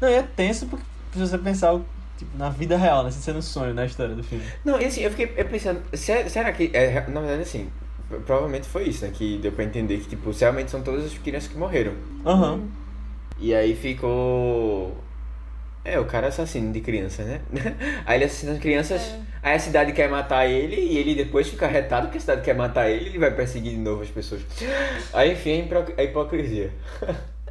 Não, 0.00 0.08
e 0.10 0.12
é 0.14 0.22
tenso 0.22 0.66
porque 0.66 0.84
se 1.14 1.18
você 1.18 1.38
pensar 1.38 1.80
tipo, 2.16 2.36
na 2.36 2.48
vida 2.50 2.76
real, 2.76 3.04
né? 3.04 3.10
No 3.34 3.42
sonho, 3.42 3.74
na 3.74 3.84
história 3.86 4.14
do 4.14 4.22
filme. 4.22 4.44
Não, 4.64 4.80
e 4.80 4.84
assim, 4.84 5.02
eu 5.02 5.10
fiquei 5.10 5.32
eu 5.36 5.44
pensando, 5.46 5.80
se- 5.92 6.28
será 6.30 6.52
que. 6.52 6.70
É, 6.72 6.92
na 7.08 7.20
verdade, 7.20 7.42
assim, 7.42 7.70
provavelmente 8.24 8.66
foi 8.68 8.84
isso, 8.88 9.04
né? 9.04 9.10
Que 9.12 9.38
deu 9.38 9.52
pra 9.52 9.64
entender 9.64 9.98
que, 9.98 10.08
tipo, 10.08 10.30
realmente 10.30 10.70
são 10.70 10.82
todas 10.82 11.04
as 11.06 11.14
crianças 11.18 11.48
que 11.50 11.56
morreram. 11.58 11.92
Aham. 12.24 12.68
E 13.38 13.54
aí 13.54 13.74
ficou. 13.76 14.96
É, 15.84 16.00
o 16.00 16.04
cara 16.04 16.26
é 16.26 16.28
assassino 16.30 16.72
de 16.72 16.80
crianças, 16.80 17.24
né? 17.26 17.40
Aí 18.04 18.18
ele 18.18 18.24
assassina 18.24 18.52
as 18.52 18.58
crianças, 18.58 19.00
É. 19.02 19.20
aí 19.40 19.54
a 19.54 19.58
cidade 19.60 19.92
quer 19.92 20.10
matar 20.10 20.44
ele 20.44 20.74
e 20.74 20.98
ele 20.98 21.14
depois 21.14 21.46
fica 21.46 21.68
retado 21.68 22.06
porque 22.06 22.18
a 22.18 22.20
cidade 22.20 22.42
quer 22.42 22.56
matar 22.56 22.90
ele 22.90 23.04
e 23.04 23.08
ele 23.10 23.18
vai 23.18 23.30
perseguir 23.30 23.70
de 23.70 23.78
novo 23.78 24.02
as 24.02 24.08
pessoas. 24.08 24.40
Aí 25.12 25.32
enfim, 25.34 25.60
a 25.60 25.64
hipro- 25.64 25.94
a 25.96 26.02
hipocrisia. 26.02 26.72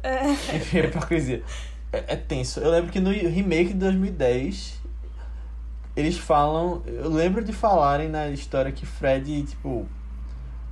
É, 0.02 0.26
Enfim, 0.54 0.80
a 0.80 0.84
hipocrisia. 0.84 1.42
É, 1.92 2.14
é 2.14 2.16
tenso. 2.16 2.60
Eu 2.60 2.70
lembro 2.70 2.90
que 2.90 3.00
no 3.00 3.10
remake 3.10 3.72
de 3.72 3.78
2010, 3.78 4.80
eles 5.96 6.18
falam. 6.18 6.82
Eu 6.86 7.10
lembro 7.10 7.42
de 7.44 7.52
falarem 7.52 8.08
na 8.08 8.28
história 8.28 8.70
que 8.72 8.84
Fred, 8.84 9.42
tipo. 9.44 9.86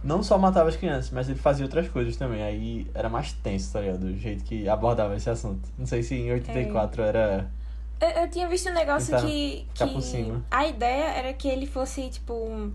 Não 0.03 0.22
só 0.22 0.37
matava 0.37 0.68
as 0.68 0.77
crianças, 0.77 1.11
mas 1.11 1.31
ele 1.31 1.38
fazia 1.38 1.64
outras 1.64 1.88
coisas 1.88 2.14
também. 2.16 2.42
Aí 2.42 2.87
era 2.92 3.09
mais 3.09 3.33
tenso, 3.33 3.72
tá 3.72 3.81
ligado? 3.81 4.05
O 4.05 4.18
jeito 4.18 4.44
que 4.44 4.68
abordava 4.68 5.16
esse 5.16 5.31
assunto. 5.31 5.66
Não 5.79 5.87
sei 5.87 6.03
se 6.03 6.14
em 6.14 6.31
84 6.31 7.03
era. 7.03 7.50
eu, 7.98 8.09
eu 8.09 8.31
tinha 8.31 8.46
visto 8.46 8.68
um 8.68 8.74
negócio 8.74 9.16
Tentar 9.16 9.27
que, 9.27 10.03
cima. 10.03 10.44
a 10.50 10.66
ideia 10.66 11.05
era 11.05 11.33
que 11.33 11.48
ele 11.48 11.64
fosse, 11.64 12.11
tipo, 12.11 12.35
um 12.35 12.70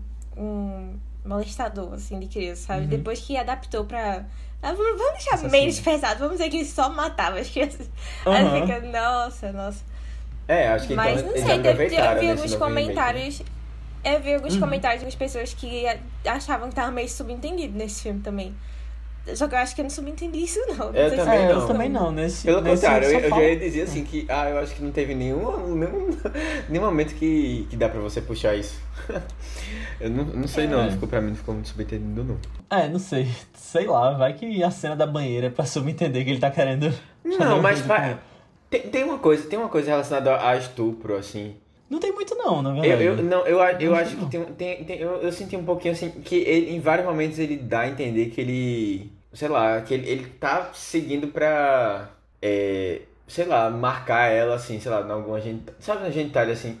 molestador, 1.30 1.94
assim, 1.94 2.18
de 2.18 2.26
criança, 2.26 2.66
sabe? 2.66 2.82
Uhum. 2.82 2.88
Depois 2.88 3.20
que 3.20 3.36
adaptou 3.36 3.84
pra. 3.84 4.24
Ah, 4.62 4.72
vamos, 4.74 5.00
deixar 5.12 5.34
Assassino. 5.34 5.50
menos 5.50 5.80
pesado, 5.80 6.18
vamos 6.18 6.36
dizer 6.36 6.50
que 6.50 6.58
ele 6.58 6.66
só 6.66 6.90
matava 6.90 7.38
as 7.38 7.48
crianças. 7.48 7.88
Aí 8.26 8.44
Aham. 8.44 8.66
fica, 8.66 8.80
nossa, 8.80 9.52
nossa. 9.52 9.82
É, 10.46 10.68
acho 10.68 10.86
que 10.88 10.94
Mas 10.94 11.20
então 11.20 11.32
não 11.32 11.38
sei, 11.38 11.56
eu 11.70 11.76
vi 11.76 12.30
alguns 12.30 12.50
né? 12.52 12.58
comentários. 12.58 13.42
Eu 14.04 14.20
vi 14.20 14.34
alguns 14.34 14.54
Uhum. 14.54 14.60
comentários 14.60 15.00
de 15.00 15.04
algumas 15.06 15.14
pessoas 15.14 15.54
que 15.54 15.84
achavam 16.26 16.68
que 16.68 16.74
tava 16.74 16.90
meio 16.90 17.08
subentendido 17.08 17.76
nesse 17.76 18.02
filme 18.02 18.20
também. 18.20 18.54
Só 19.34 19.46
que 19.46 19.54
eu 19.54 19.58
acho 19.58 19.74
que 19.74 19.80
eu 19.80 19.84
não 19.84 19.90
subentendi 19.90 20.42
isso, 20.42 20.58
não. 20.66 20.76
não 20.76 20.94
Eu 20.94 21.08
sei 21.10 21.18
se 21.18 21.24
também 21.24 21.38
é, 21.40 21.48
não. 21.52 21.60
eu 21.60 21.66
também 21.66 21.88
não. 21.88 22.10
Nesse, 22.10 22.44
Pelo 22.46 22.60
nesse 22.62 22.82
contrário, 22.82 23.08
eu, 23.08 23.20
eu 23.20 23.28
já 23.30 23.42
ia 23.42 23.56
dizer 23.58 23.82
assim 23.82 24.02
que, 24.04 24.26
ah, 24.28 24.48
eu 24.50 24.58
acho 24.58 24.74
que 24.74 24.82
não 24.82 24.90
teve 24.90 25.14
nenhum, 25.14 25.40
nenhum, 25.76 26.08
nenhum 26.68 26.84
momento 26.84 27.14
que, 27.14 27.66
que 27.70 27.76
dá 27.76 27.88
pra 27.88 28.00
você 28.00 28.20
puxar 28.20 28.54
isso. 28.56 28.80
Eu 30.00 30.08
não, 30.10 30.24
não 30.24 30.48
sei 30.48 30.66
não, 30.66 30.80
É. 30.82 30.90
ficou 30.90 31.06
pra 31.08 31.20
mim 31.20 31.28
não 31.28 31.36
ficou 31.36 31.54
muito 31.54 31.68
subentendido 31.68 32.24
não. 32.24 32.38
É, 32.76 32.88
não 32.88 32.98
sei. 32.98 33.28
Sei 33.54 33.86
lá, 33.86 34.12
vai 34.12 34.32
que 34.32 34.64
a 34.64 34.70
cena 34.70 34.96
da 34.96 35.06
banheira 35.06 35.48
é 35.48 35.50
pra 35.50 35.64
subentender 35.66 36.24
que 36.24 36.30
ele 36.30 36.40
tá 36.40 36.50
querendo. 36.50 36.92
Não, 37.22 37.60
mas 37.60 37.82
com- 37.82 38.16
tem, 38.70 38.80
tem 38.82 39.04
uma 39.04 39.18
coisa, 39.18 39.46
tem 39.46 39.58
uma 39.58 39.68
coisa 39.68 39.90
relacionada 39.90 40.40
a 40.44 40.56
estupro, 40.56 41.16
assim. 41.16 41.54
Não 41.90 41.98
tem 41.98 42.12
muito, 42.12 42.34
não, 42.36 42.62
na 42.62 42.70
Eu, 42.70 42.96
verdade. 42.96 43.04
eu, 43.04 43.16
não, 43.24 43.46
eu, 43.46 43.58
eu 43.80 43.90
Não, 43.90 43.98
acho 43.98 44.16
que 44.16 44.26
tem, 44.26 44.44
tem, 44.54 44.84
tem 44.84 44.98
eu, 45.00 45.16
eu 45.22 45.32
senti 45.32 45.56
um 45.56 45.64
pouquinho 45.64 45.92
assim, 45.92 46.10
que 46.10 46.36
ele, 46.36 46.70
em 46.70 46.80
vários 46.80 47.04
momentos 47.06 47.38
ele 47.38 47.56
dá 47.56 47.80
a 47.80 47.88
entender 47.88 48.30
que 48.30 48.40
ele, 48.40 49.12
sei 49.32 49.48
lá, 49.48 49.80
que 49.82 49.92
ele, 49.94 50.08
ele 50.08 50.26
tá 50.38 50.70
seguindo 50.72 51.28
pra, 51.28 52.10
é, 52.40 53.02
sei 53.26 53.44
lá, 53.46 53.68
marcar 53.70 54.28
ela, 54.28 54.54
assim, 54.54 54.78
sei 54.80 54.90
lá, 54.90 55.00
em 55.02 55.10
alguma 55.10 55.40
gente, 55.40 55.64
sabe 55.80 56.02
na 56.02 56.10
genitália, 56.10 56.52
assim, 56.54 56.78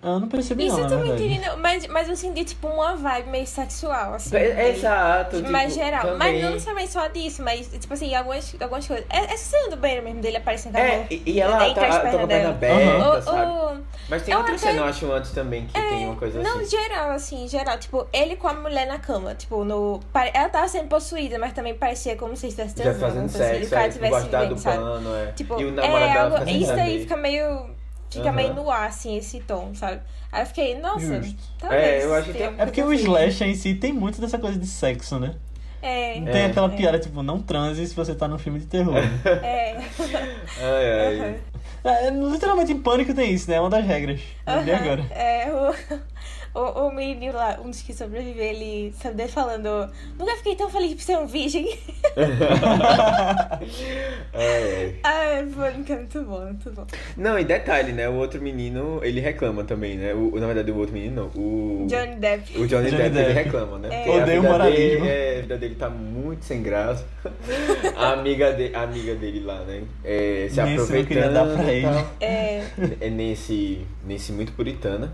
Eu 0.00 0.20
não 0.20 0.28
percebi, 0.28 0.66
Isso 0.66 0.76
não, 0.76 0.84
eu 0.84 0.88
também 0.88 1.10
entendi, 1.12 1.40
não, 1.44 1.56
mas, 1.56 1.86
mas 1.88 2.08
eu 2.08 2.14
senti 2.14 2.44
tipo 2.44 2.68
uma 2.68 2.94
vibe 2.94 3.30
meio 3.30 3.46
sexual, 3.48 4.14
assim. 4.14 4.36
É- 4.36 4.54
dele. 4.54 4.78
exato, 4.78 5.36
tipo, 5.38 5.50
mais 5.50 5.74
geral. 5.74 6.04
Mas 6.16 6.18
também. 6.18 6.42
não 6.42 6.50
necessariamente 6.52 6.92
só 6.92 7.08
disso, 7.08 7.42
mas, 7.42 7.66
tipo 7.68 7.92
assim, 7.92 8.14
algumas, 8.14 8.54
algumas 8.60 8.86
coisas. 8.86 9.04
É, 9.10 9.24
essa 9.24 9.56
cena 9.58 9.70
do 9.70 9.76
banheiro 9.76 10.04
mesmo 10.04 10.20
dele 10.20 10.36
aparecendo 10.36 10.74
com 10.74 10.78
a 10.78 10.82
É, 10.84 10.96
mão 10.98 11.06
e, 11.10 11.22
e 11.26 11.40
ela 11.40 11.58
tá, 11.58 11.64
as 11.66 11.74
tá 11.74 11.80
com 11.80 11.86
a 11.86 12.00
pernas 12.00 12.10
perna 12.10 12.26
dela. 12.28 12.48
aberta, 12.50 13.18
O- 13.18 13.22
sabe? 13.22 13.50
o- 13.50 13.80
Mas 14.08 14.22
tem 14.22 14.32
eu 14.34 14.38
outra 14.38 14.54
até- 14.54 14.66
cena, 14.68 14.78
eu 14.78 14.84
acho, 14.84 15.12
antes 15.12 15.30
também, 15.32 15.66
que 15.66 15.72
tem 15.72 16.04
uma 16.06 16.14
coisa 16.16 16.42
Não, 16.42 16.60
assim. 16.60 16.70
geral, 16.70 17.10
assim, 17.10 17.48
geral. 17.48 17.78
Tipo, 17.78 18.06
ele 18.12 18.36
com 18.36 18.46
a 18.46 18.54
mulher 18.54 18.86
na 18.86 18.98
cama. 19.00 19.34
Tipo, 19.34 19.64
no. 19.64 19.98
Ela 20.32 20.48
tava 20.48 20.68
sendo 20.68 20.86
possuída, 20.86 21.40
mas 21.40 21.52
também 21.52 21.74
parecia 21.74 22.14
como 22.16 22.36
se 22.36 22.46
estivesse 22.46 22.76
Já 22.76 22.84
transando. 22.84 23.00
fazendo 23.00 23.22
alguma 23.24 23.32
coisa 23.32 23.44
assim, 23.44 23.58
sexo, 23.58 23.66
o 23.66 23.76
cara 23.76 23.90
tivesse 23.92 24.24
vivendo, 24.26 24.48
do 24.54 24.60
sabe? 24.60 24.76
pano, 24.78 25.14
é. 25.16 25.32
Tipo, 25.32 25.60
e 25.60 25.64
o 25.64 25.68
é 25.68 25.70
namorado 25.72 26.12
dela 26.12 26.38
algo. 26.38 26.50
Isso 26.50 26.70
aí 26.70 26.78
saber. 26.78 27.00
fica 27.00 27.16
meio. 27.16 27.77
Fica 28.10 28.28
Aham. 28.28 28.32
meio 28.36 28.54
no 28.54 28.70
ar, 28.70 28.88
assim, 28.88 29.16
esse 29.16 29.40
tom, 29.40 29.74
sabe? 29.74 30.00
Aí 30.32 30.42
eu 30.42 30.46
fiquei, 30.46 30.78
nossa, 30.78 31.22
Justo. 31.22 31.36
talvez. 31.58 31.82
É, 31.84 32.04
eu 32.04 32.14
acho 32.14 32.32
que 32.32 32.42
É 32.42 32.48
porque 32.50 32.82
o. 32.82 32.92
Slash 32.92 33.44
em 33.44 33.54
si 33.54 33.74
tem 33.74 33.92
muito 33.92 34.20
dessa 34.20 34.38
coisa 34.38 34.58
de 34.58 34.66
sexo, 34.66 35.18
né? 35.18 35.34
É, 35.80 36.14
tem 36.14 36.42
É. 36.42 36.46
aquela 36.46 36.72
É. 36.72 36.76
piada, 36.76 36.98
tipo, 36.98 37.22
não 37.22 37.40
transe 37.40 37.86
se 37.86 37.94
você 37.94 38.14
tá 38.14 38.26
num 38.26 38.38
filme 38.38 38.58
de 38.58 38.66
terror. 38.66 38.96
é. 39.42 39.76
Ai, 40.60 40.90
ai. 40.90 41.20
Aham. 41.20 41.36
é, 41.84 42.10
literalmente 42.10 42.72
em 42.72 42.80
pânico 42.80 43.14
tem 43.14 43.32
isso, 43.32 43.48
né? 43.50 43.56
É 43.56 43.60
uma 43.60 43.70
das 43.70 43.84
regras. 43.84 44.20
Aham, 44.46 44.74
agora. 44.74 45.04
É, 45.10 45.52
o, 45.52 45.74
o, 46.58 46.88
o 46.88 46.94
menino 46.94 47.34
lá, 47.34 47.58
um 47.62 47.70
dos 47.70 47.82
que 47.82 47.92
sobreviveu, 47.92 48.44
ele 48.44 48.92
sabe 49.00 49.28
falando: 49.28 49.88
Nunca 50.18 50.36
fiquei 50.36 50.56
tão 50.56 50.68
feliz 50.68 50.94
por 50.94 51.02
ser 51.02 51.18
um 51.18 51.26
virgem. 51.26 51.78
Ai, 54.34 54.34
ai. 54.34 54.94
Ai, 55.02 55.38
é 55.38 55.42
muito 55.42 56.22
bom, 56.24 56.40
muito 56.40 56.70
bom. 56.70 56.86
Não, 57.16 57.38
e 57.38 57.44
detalhe, 57.44 57.92
né? 57.92 58.08
O 58.08 58.14
outro 58.14 58.40
menino, 58.40 59.00
ele 59.02 59.20
reclama 59.20 59.64
também, 59.64 59.96
né? 59.96 60.14
O, 60.14 60.38
na 60.38 60.46
verdade, 60.46 60.70
o 60.70 60.76
outro 60.76 60.94
menino 60.94 61.16
não. 61.16 61.26
O 61.42 61.86
Johnny 61.86 62.16
Depp. 62.16 62.58
O 62.58 62.66
Johnny, 62.66 62.90
Johnny 62.90 62.90
Depp, 62.90 63.16
ele 63.18 63.24
Depp. 63.24 63.32
reclama, 63.32 63.78
né? 63.78 63.88
É. 63.90 64.10
Odeio 64.10 64.40
vida 64.42 64.52
moralismo. 64.52 65.04
Dele, 65.04 65.08
é, 65.08 65.38
a 65.38 65.40
vida 65.42 65.58
dele 65.58 65.74
tá 65.74 65.90
muito 65.90 66.44
sem 66.44 66.62
graça. 66.62 67.04
A 67.96 68.12
amiga, 68.12 68.52
de, 68.52 68.74
a 68.74 68.82
amiga 68.82 69.14
dele 69.14 69.40
lá, 69.40 69.60
né? 69.64 69.82
É, 70.04 70.48
se 70.50 70.60
Nesse 70.62 70.76
eu 70.76 70.82
aproveitando 70.84 71.08
queria 71.08 71.30
dar 71.30 71.46
pra 71.46 71.72
ele. 71.72 71.86
É, 72.20 72.62
É 73.00 73.10
nesse, 73.10 73.86
nesse 74.04 74.32
muito 74.32 74.52
puritana. 74.52 75.12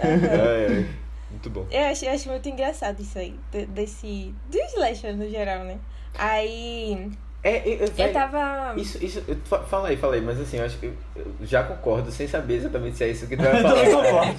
Ai, 0.00 0.66
ai. 0.66 0.86
Muito 1.30 1.48
bom. 1.50 1.66
eu 1.70 1.84
acho, 1.86 2.04
eu 2.04 2.12
acho 2.12 2.28
muito 2.28 2.48
engraçado 2.48 3.00
isso 3.00 3.18
aí, 3.18 3.34
de- 3.50 3.66
desse. 3.66 4.34
do 4.50 4.58
slasher 4.74 5.16
no 5.16 5.28
geral, 5.28 5.64
né? 5.64 5.78
Aí. 6.18 7.10
É, 7.44 7.66
eu, 7.68 7.78
eu, 7.78 7.88
Eu 7.98 8.12
tava. 8.12 8.74
Isso, 8.76 9.04
isso, 9.04 9.24
eu- 9.26 9.36
fa- 9.44 9.64
fala 9.64 9.88
aí, 9.88 9.96
fala 9.96 10.14
aí, 10.14 10.20
mas 10.20 10.38
assim, 10.38 10.58
eu 10.58 10.64
acho 10.64 10.78
que 10.78 10.86
eu, 10.86 10.94
eu 11.16 11.26
já 11.40 11.64
concordo, 11.64 12.12
sem 12.12 12.28
saber 12.28 12.54
exatamente 12.56 12.96
se 12.96 13.02
é 13.04 13.08
isso 13.08 13.26
que 13.26 13.36
tu 13.36 13.42
vai 13.42 13.56
Eu 13.58 13.90
falar. 13.90 14.26
concordo. 14.28 14.38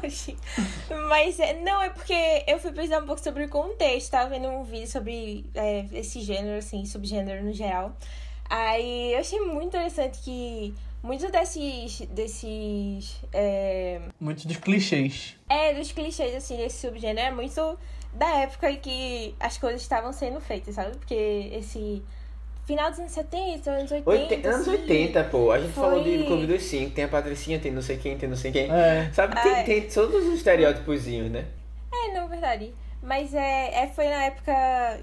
Oxi. 0.06 0.36
Mas 1.08 1.38
é, 1.40 1.54
não, 1.60 1.82
é 1.82 1.90
porque 1.90 2.44
eu 2.46 2.58
fui 2.58 2.72
pesquisar 2.72 3.00
um 3.02 3.06
pouco 3.06 3.20
sobre 3.22 3.44
o 3.44 3.48
contexto, 3.48 4.10
tava 4.10 4.30
vendo 4.30 4.48
um 4.48 4.62
vídeo 4.64 4.86
sobre 4.88 5.44
é, 5.54 5.84
esse 5.92 6.20
gênero, 6.20 6.56
assim, 6.58 6.84
subgênero 6.86 7.44
no 7.44 7.52
geral. 7.52 7.92
Aí 8.48 9.12
eu 9.12 9.20
achei 9.20 9.40
muito 9.40 9.68
interessante 9.68 10.18
que 10.20 10.74
muitos 11.02 11.30
desses. 11.30 12.00
desses. 12.10 13.20
É, 13.32 14.00
Muitos 14.20 14.44
dos 14.46 14.56
clichês. 14.56 15.36
é, 15.48 15.74
dos 15.74 15.92
clichês, 15.92 16.34
assim, 16.34 16.56
desse 16.56 16.86
subgênero 16.86 17.28
é 17.28 17.30
muito 17.30 17.78
da 18.12 18.28
época 18.40 18.70
em 18.70 18.76
que 18.78 19.34
as 19.38 19.56
coisas 19.58 19.80
estavam 19.82 20.12
sendo 20.12 20.40
feitas, 20.40 20.74
sabe? 20.74 20.96
Porque 20.96 21.50
esse. 21.52 22.02
Final 22.66 22.90
dos 22.90 23.00
anos 23.00 23.10
70, 23.12 23.68
anos 23.70 23.90
80. 23.90 24.10
Oite- 24.10 24.46
anos 24.46 24.60
assim, 24.60 24.70
80, 24.70 25.24
pô. 25.24 25.50
A 25.50 25.58
gente 25.58 25.72
Foi- 25.72 25.82
falou 25.82 26.04
de 26.04 26.24
Clube 26.24 26.46
dos 26.46 26.62
Cinco, 26.62 26.90
tem 26.94 27.02
a 27.04 27.08
Patricinha, 27.08 27.58
tem 27.58 27.72
não 27.72 27.82
sei 27.82 27.96
quem, 27.96 28.16
tem 28.16 28.28
não 28.28 28.36
sei 28.36 28.52
quem. 28.52 28.70
É. 28.70 29.10
Sabe, 29.12 29.34
tem, 29.42 29.52
é. 29.52 29.62
tem 29.64 29.88
todos 29.88 30.24
os 30.26 30.34
estereótipozinhos, 30.34 31.30
né? 31.32 31.46
É, 31.92 32.12
não, 32.14 32.28
verdade. 32.28 32.72
Mas 33.02 33.34
é, 33.34 33.82
é, 33.82 33.86
foi 33.88 34.04
na 34.04 34.24
época 34.26 34.52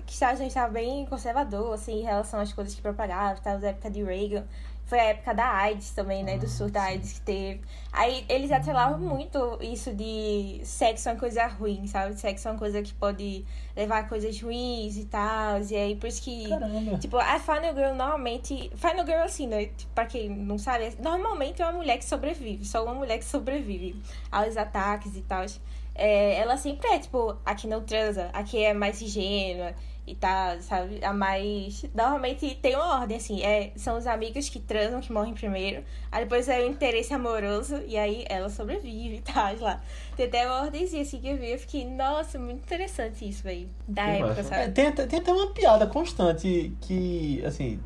que 0.05 0.09
os 0.09 0.13
Estados 0.13 0.39
Unidos 0.39 0.55
estava 0.55 0.71
bem 0.71 1.05
conservador, 1.07 1.73
assim, 1.73 1.99
em 1.99 2.03
relação 2.03 2.39
às 2.39 2.53
coisas 2.53 2.73
que 2.73 2.81
propagavam, 2.81 3.41
tava 3.41 3.57
na 3.59 3.67
época 3.69 3.89
de 3.89 4.01
Reagan. 4.03 4.45
Foi 4.87 4.97
a 5.01 5.03
época 5.03 5.33
da 5.33 5.45
AIDS 5.45 5.91
também, 5.91 6.23
né? 6.23 6.37
Do 6.37 6.47
surto 6.47 6.71
da 6.71 6.83
AIDS 6.83 7.11
que 7.11 7.21
teve. 7.21 7.61
Aí 7.91 8.23
eles 8.29 8.49
atrelavam 8.53 8.97
muito 8.97 9.59
isso 9.61 9.93
de 9.93 10.61
sexo 10.63 11.09
é 11.09 11.11
uma 11.11 11.19
coisa 11.19 11.45
ruim, 11.45 11.85
sabe? 11.87 12.17
Sexo 12.17 12.47
é 12.47 12.51
uma 12.51 12.57
coisa 12.57 12.81
que 12.81 12.93
pode 12.93 13.45
levar 13.75 13.99
a 13.99 14.03
coisas 14.03 14.41
ruins 14.41 14.95
e 14.95 15.03
tal. 15.03 15.59
E 15.61 15.75
aí, 15.75 15.95
por 15.97 16.07
isso 16.07 16.21
que. 16.21 16.47
Caramba. 16.47 16.97
Tipo, 16.99 17.17
a 17.17 17.37
Final 17.37 17.75
Girl 17.75 17.95
normalmente. 17.95 18.71
Final 18.77 19.05
Girl, 19.05 19.23
assim, 19.23 19.45
né? 19.45 19.65
Tipo, 19.65 19.91
pra 19.93 20.05
quem 20.05 20.29
não 20.29 20.57
sabe, 20.57 20.95
normalmente 20.99 21.61
é 21.61 21.65
uma 21.65 21.73
mulher 21.73 21.97
que 21.97 22.05
sobrevive. 22.05 22.63
Só 22.63 22.85
uma 22.85 22.93
mulher 22.93 23.17
que 23.17 23.25
sobrevive 23.25 24.01
aos 24.31 24.55
ataques 24.55 25.17
e 25.17 25.21
tal. 25.21 25.45
É, 25.93 26.35
ela 26.35 26.55
sempre 26.55 26.87
é, 26.87 26.99
tipo, 26.99 27.35
a 27.45 27.55
que 27.55 27.67
não 27.67 27.83
transa, 27.83 28.29
a 28.31 28.41
que 28.41 28.63
é 28.63 28.73
mais 28.73 29.01
ingênua 29.01 29.73
e 30.07 30.15
tal, 30.15 30.59
sabe? 30.61 31.03
A 31.03 31.11
mais. 31.13 31.83
Normalmente 31.93 32.55
tem 32.61 32.75
uma 32.75 32.99
ordem, 33.01 33.17
assim. 33.17 33.41
É, 33.43 33.71
são 33.75 33.97
os 33.97 34.07
amigos 34.07 34.47
que 34.49 34.59
transam, 34.59 35.01
que 35.01 35.11
morrem 35.11 35.33
primeiro. 35.33 35.83
Aí 36.11 36.23
depois 36.23 36.47
é 36.47 36.61
o 36.61 36.65
interesse 36.67 37.13
amoroso, 37.13 37.81
e 37.85 37.97
aí 37.97 38.25
ela 38.29 38.49
sobrevive 38.49 39.17
e 39.17 39.21
tal, 39.21 39.53
lá. 39.59 39.81
Tem 40.15 40.25
até 40.27 40.47
uma 40.47 40.61
ordemzinha 40.63 41.01
assim 41.01 41.19
que 41.19 41.27
eu 41.27 41.37
vi. 41.37 41.51
Eu 41.51 41.59
fiquei, 41.59 41.85
nossa, 41.85 42.39
muito 42.39 42.59
interessante 42.63 43.27
isso, 43.27 43.47
aí 43.47 43.67
Da 43.87 44.03
Que 44.05 44.09
época, 44.11 44.27
massa. 44.27 44.39
É, 44.39 44.43
sabe? 44.61 44.71
tem, 44.71 44.87
até- 44.87 45.05
tem 45.05 45.19
até 45.19 45.31
uma 45.33 45.47
piada 45.53 45.85
constante 45.85 46.71
que, 46.81 47.43
assim, 47.45 47.79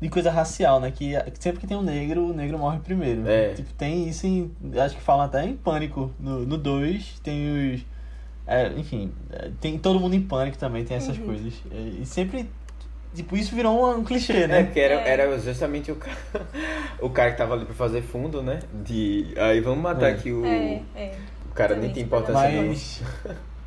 de 0.00 0.08
coisa 0.08 0.30
racial, 0.30 0.80
né? 0.80 0.90
Que 0.90 1.12
sempre 1.40 1.60
que 1.60 1.66
tem 1.66 1.76
um 1.76 1.82
negro, 1.82 2.26
o 2.30 2.32
negro 2.34 2.58
morre 2.58 2.78
primeiro. 2.78 3.26
É. 3.28 3.54
Tipo, 3.54 3.72
tem 3.74 4.08
isso 4.08 4.26
em. 4.26 4.54
Acho 4.78 4.94
que 4.96 5.02
falam 5.02 5.24
até 5.26 5.44
em 5.44 5.56
pânico. 5.56 6.12
No 6.18 6.56
2 6.58 7.18
tem 7.22 7.74
os. 7.74 7.93
É, 8.46 8.68
enfim, 8.76 9.12
é, 9.30 9.50
tem 9.60 9.78
todo 9.78 9.98
mundo 10.00 10.14
em 10.14 10.20
pânico 10.22 10.58
também, 10.58 10.84
tem 10.84 10.96
essas 10.96 11.16
Uhum. 11.18 11.26
coisas. 11.26 11.54
É, 11.70 11.76
E 12.02 12.06
sempre. 12.06 12.48
Tipo, 13.14 13.36
isso 13.36 13.54
virou 13.54 13.80
um, 13.94 13.98
um 14.00 14.04
clichê, 14.04 14.32
É, 14.42 14.46
né? 14.48 14.64
porque 14.64 14.80
era, 14.80 14.94
É. 14.94 15.08
era 15.08 15.38
justamente 15.38 15.92
o 15.92 15.94
cara, 15.96 16.16
o 17.00 17.08
cara 17.10 17.30
que 17.30 17.38
tava 17.38 17.54
ali 17.54 17.64
pra 17.64 17.74
fazer 17.74 18.02
fundo, 18.02 18.42
né? 18.42 18.58
De. 18.84 19.32
Aí 19.38 19.60
vamos 19.60 19.78
matar 19.82 20.08
É. 20.10 20.12
aqui 20.14 20.32
o. 20.32 20.44
É, 20.44 20.82
é. 20.96 21.14
O 21.48 21.54
cara 21.54 21.76
nem 21.76 21.90
tem 21.92 22.02
importância. 22.02 22.50
Mas. 22.62 23.02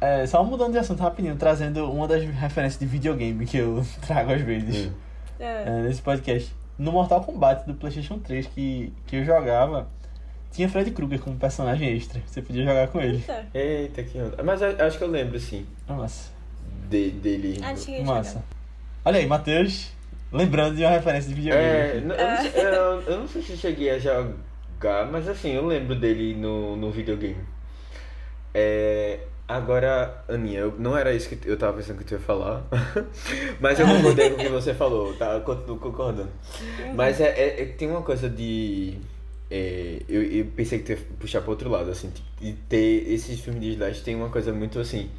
É, 0.01 0.27
só 0.27 0.43
mudando 0.43 0.73
de 0.73 0.77
assunto 0.77 0.99
rapidinho, 1.01 1.35
trazendo 1.37 1.89
uma 1.89 2.07
das 2.07 2.23
referências 2.23 2.77
de 2.79 2.85
videogame 2.85 3.45
que 3.45 3.57
eu 3.57 3.83
trago 4.05 4.33
às 4.33 4.41
vezes. 4.41 4.87
Hum. 4.87 4.91
É. 5.39 5.63
é, 5.65 5.81
nesse 5.83 6.01
podcast. 6.01 6.53
No 6.77 6.91
Mortal 6.91 7.21
Kombat 7.23 7.65
do 7.65 7.73
PlayStation 7.73 8.19
3 8.19 8.45
que, 8.47 8.93
que 9.07 9.15
eu 9.15 9.23
jogava, 9.23 9.87
tinha 10.51 10.67
Freddy 10.69 10.91
Krueger 10.91 11.19
como 11.19 11.37
personagem 11.37 11.95
extra. 11.95 12.21
Você 12.25 12.41
podia 12.41 12.63
jogar 12.65 12.87
com 12.87 12.99
ele. 12.99 13.17
Eita. 13.17 13.45
Eita, 13.53 14.03
que 14.03 14.17
onda. 14.19 14.41
Mas 14.43 14.61
eu 14.61 14.75
acho 14.85 14.97
que 14.97 15.03
eu 15.03 15.07
lembro, 15.09 15.39
sim, 15.39 15.65
Nossa, 15.87 16.31
de, 16.89 17.11
dele. 17.11 17.59
Acho 17.63 17.85
que 17.85 17.91
eu 17.91 17.97
ia 17.99 18.03
massa. 18.05 18.29
jogar. 18.31 18.45
Olha 19.05 19.19
aí, 19.19 19.25
Matheus, 19.27 19.91
lembrando 20.31 20.75
de 20.75 20.83
uma 20.83 20.91
referência 20.91 21.33
de 21.33 21.49
É, 21.51 21.93
videogame. 21.93 22.05
n- 22.05 22.13
eu, 22.13 22.27
não 22.29 22.37
sei, 22.41 22.51
eu, 22.61 23.01
eu 23.13 23.19
não 23.19 23.27
sei 23.27 23.41
se 23.41 23.57
cheguei 23.57 23.89
a 23.91 23.99
jogar, 23.99 25.05
mas 25.11 25.27
assim, 25.29 25.51
eu 25.51 25.65
lembro 25.65 25.95
dele 25.95 26.33
no, 26.35 26.75
no 26.75 26.91
videogame. 26.91 27.37
É, 28.53 29.19
agora, 29.47 30.23
Aninha, 30.27 30.59
eu, 30.61 30.75
não 30.79 30.97
era 30.97 31.13
isso 31.13 31.29
que 31.29 31.47
eu 31.47 31.57
tava 31.57 31.77
pensando 31.77 31.99
que 31.99 32.03
tu 32.03 32.13
ia 32.13 32.19
falar, 32.19 32.63
mas 33.61 33.79
eu 33.79 33.87
concordei 33.87 34.29
com 34.29 34.35
o 34.35 34.39
que 34.39 34.49
você 34.49 34.73
falou, 34.73 35.13
tá? 35.13 35.33
Eu 35.33 35.41
continuo 35.41 35.77
concordando. 35.77 36.31
Mas 36.95 37.21
é, 37.21 37.27
é- 37.29 37.61
é- 37.61 37.65
tem 37.65 37.89
uma 37.89 38.01
coisa 38.01 38.29
de. 38.29 38.97
É, 39.49 40.01
eu, 40.09 40.23
eu 40.23 40.45
pensei 40.55 40.79
que 40.79 40.85
tu 40.85 40.91
ia 40.91 40.97
puxar 41.19 41.41
pro 41.41 41.51
outro 41.51 41.69
lado, 41.69 41.89
assim, 41.89 42.11
de 42.39 42.53
ter 42.69 43.09
esses 43.11 43.39
filmes 43.39 43.61
de 43.61 43.69
slash 43.71 44.01
tem 44.03 44.15
uma 44.15 44.29
coisa 44.29 44.51
muito 44.53 44.79
assim. 44.79 45.09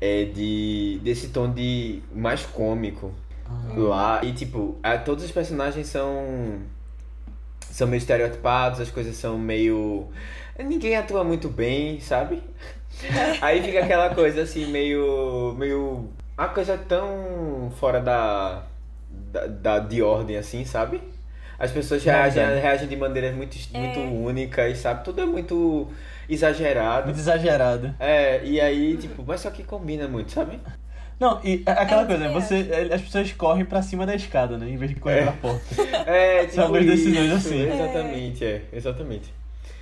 É 0.00 0.24
de. 0.26 1.00
desse 1.02 1.28
tom 1.30 1.52
de 1.52 2.00
mais 2.14 2.44
cômico 2.46 3.12
Ah, 3.46 3.72
lá. 3.76 4.20
E 4.24 4.32
tipo, 4.32 4.76
a- 4.82 4.96
todos 4.98 5.24
os 5.24 5.30
personagens 5.32 5.86
são. 5.88 6.60
são 7.70 7.88
meio 7.88 7.98
estereotipados, 7.98 8.80
as 8.80 8.90
coisas 8.90 9.16
são 9.16 9.36
meio. 9.38 10.06
Ninguém 10.58 10.96
atua 10.96 11.24
muito 11.24 11.48
bem, 11.48 12.00
sabe? 12.00 12.42
Aí 13.40 13.62
fica 13.62 13.80
aquela 13.80 14.14
coisa 14.14 14.42
assim, 14.42 14.66
meio. 14.66 15.54
meio. 15.58 16.08
Uma 16.36 16.48
coisa 16.48 16.76
tão 16.78 17.72
fora 17.80 18.00
da. 18.00 18.66
da, 19.32 19.46
da 19.46 19.78
de 19.80 20.00
ordem, 20.02 20.36
assim, 20.36 20.64
sabe? 20.64 21.00
As 21.58 21.70
pessoas 21.72 22.04
reagem, 22.04 22.42
reagem 22.60 22.86
de 22.88 22.96
maneiras 22.96 23.34
muito, 23.34 23.56
muito 23.74 23.98
É. 23.98 24.02
únicas, 24.02 24.78
sabe? 24.78 25.02
Tudo 25.04 25.20
é 25.22 25.26
muito 25.26 25.88
exagerado. 26.28 27.06
Muito 27.06 27.18
exagerado. 27.18 27.94
É, 27.98 28.40
e 28.44 28.60
aí, 28.60 28.96
tipo, 28.96 29.24
mas 29.26 29.40
só 29.40 29.50
que 29.50 29.64
combina 29.64 30.06
muito, 30.06 30.30
sabe? 30.30 30.60
Não, 31.18 31.40
e 31.42 31.64
a- 31.66 31.72
aquela 31.72 32.02
É, 32.02 32.06
coisa, 32.06 32.24
é. 32.26 32.28
você, 32.32 32.90
as 32.94 33.00
pessoas 33.02 33.32
correm 33.32 33.64
pra 33.64 33.82
cima 33.82 34.06
da 34.06 34.14
escada, 34.14 34.56
né? 34.56 34.68
Em 34.70 34.76
vez 34.76 34.92
de 34.92 35.00
correr 35.00 35.18
É. 35.20 35.22
pra 35.24 35.32
porta. 35.32 35.60
É, 36.06 36.42
tipo 36.44 36.54
São 36.54 36.72
as 36.74 36.86
decisões 36.86 37.32
assim. 37.32 37.60
Exatamente, 37.72 38.44
é, 38.44 38.62
exatamente. 38.72 39.34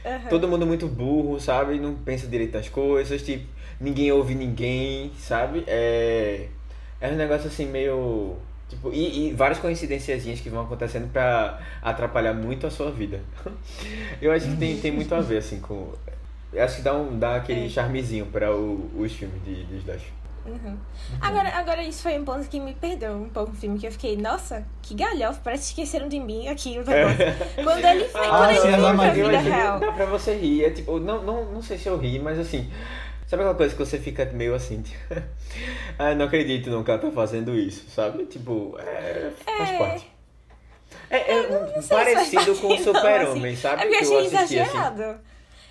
Aham. 0.04 0.28
Todo 0.30 0.48
mundo 0.48 0.66
muito 0.66 0.86
burro, 0.88 1.38
sabe? 1.38 1.78
Não 1.78 1.94
pensa 1.94 2.26
direito 2.26 2.56
nas 2.56 2.70
coisas, 2.70 3.20
tipo, 3.22 3.44
ninguém 3.78 4.10
ouve 4.12 4.34
ninguém, 4.34 5.10
sabe? 5.18 5.62
É, 5.66 6.46
é 7.02 7.08
um 7.10 7.16
negócio 7.16 7.48
assim 7.48 7.66
meio. 7.66 8.36
Tipo, 8.68 8.92
e, 8.92 9.28
e 9.28 9.32
várias 9.32 9.58
coincidênciazinhas 9.60 10.40
que 10.40 10.50
vão 10.50 10.62
acontecendo 10.64 11.10
pra 11.12 11.60
atrapalhar 11.80 12.34
muito 12.34 12.66
a 12.66 12.70
sua 12.70 12.90
vida. 12.90 13.20
Eu 14.20 14.32
acho 14.32 14.46
que 14.48 14.56
tem, 14.56 14.76
tem 14.78 14.90
muito 14.90 15.14
a 15.14 15.20
ver, 15.20 15.38
assim, 15.38 15.60
com. 15.60 15.92
eu 16.52 16.64
Acho 16.64 16.76
que 16.76 16.82
dá, 16.82 16.92
um, 16.94 17.16
dá 17.18 17.36
aquele 17.36 17.66
É. 17.66 17.68
charmezinho 17.68 18.26
para 18.26 18.52
o, 18.54 18.90
os 18.98 19.12
filmes 19.12 19.40
de, 19.44 19.64
de 19.64 19.76
Slash. 19.78 20.12
Uhum. 20.46 20.76
Agora, 21.20 21.48
agora, 21.56 21.82
isso 21.82 22.02
foi 22.02 22.16
um 22.18 22.24
ponto 22.24 22.48
que 22.48 22.60
me 22.60 22.72
perdeu 22.72 23.12
um 23.12 23.28
pouco 23.28 23.50
no 23.50 23.56
filme, 23.56 23.78
que 23.80 23.86
eu 23.86 23.90
fiquei, 23.90 24.16
nossa, 24.16 24.64
que 24.80 24.94
galhofa, 24.94 25.40
parece 25.42 25.74
que 25.74 25.82
esqueceram 25.82 26.08
de 26.08 26.20
mim 26.20 26.46
aqui 26.46 26.78
o 26.78 26.84
negócio. 26.84 27.64
Quando 27.64 27.84
ele, 27.84 28.04
foi, 28.10 28.20
Ah, 28.20 28.28
quando 28.28 28.50
ele 28.50 28.60
sim, 28.60 28.96
pra 28.96 29.10
vida 29.10 29.38
real. 29.38 29.80
Dá 29.80 29.92
pra 29.92 30.06
você 30.06 30.36
rir. 30.36 30.64
É 30.64 30.70
tipo, 30.70 31.00
não, 31.00 31.22
não, 31.22 31.44
não 31.52 31.62
sei 31.62 31.76
se 31.78 31.88
eu 31.88 31.98
ri, 31.98 32.20
mas 32.20 32.38
assim. 32.38 32.70
Sabe 33.26 33.42
aquela 33.42 33.54
coisa 33.56 33.74
que 33.74 33.78
você 33.84 33.98
fica 33.98 34.24
meio 34.26 34.54
assim? 34.54 34.82
tipo, 34.82 34.98
ah, 35.98 36.14
não 36.14 36.26
acredito 36.26 36.70
ela 36.90 37.00
tá 37.00 37.10
fazendo 37.10 37.54
isso, 37.56 37.84
sabe? 37.90 38.24
Tipo, 38.26 38.76
é, 38.78 39.30
faz 39.56 39.70
É. 39.70 39.78
parte. 39.78 40.10
É, 41.10 41.32
é 41.32 41.48
Não 41.48 41.68
sei 41.72 41.82
se 41.82 41.88
parecido 41.88 42.56
com 42.56 42.68
o 42.68 42.78
Super-Homem, 42.78 43.52
assim. 43.52 43.62
sabe? 43.62 43.82
É 43.82 43.86
porque 43.86 44.04
eu 44.04 44.08
Que 44.08 44.14
eu 44.14 44.18
achei 44.18 44.36
assisti, 44.38 44.58
assim. 44.60 44.70
exagerado. 44.70 45.20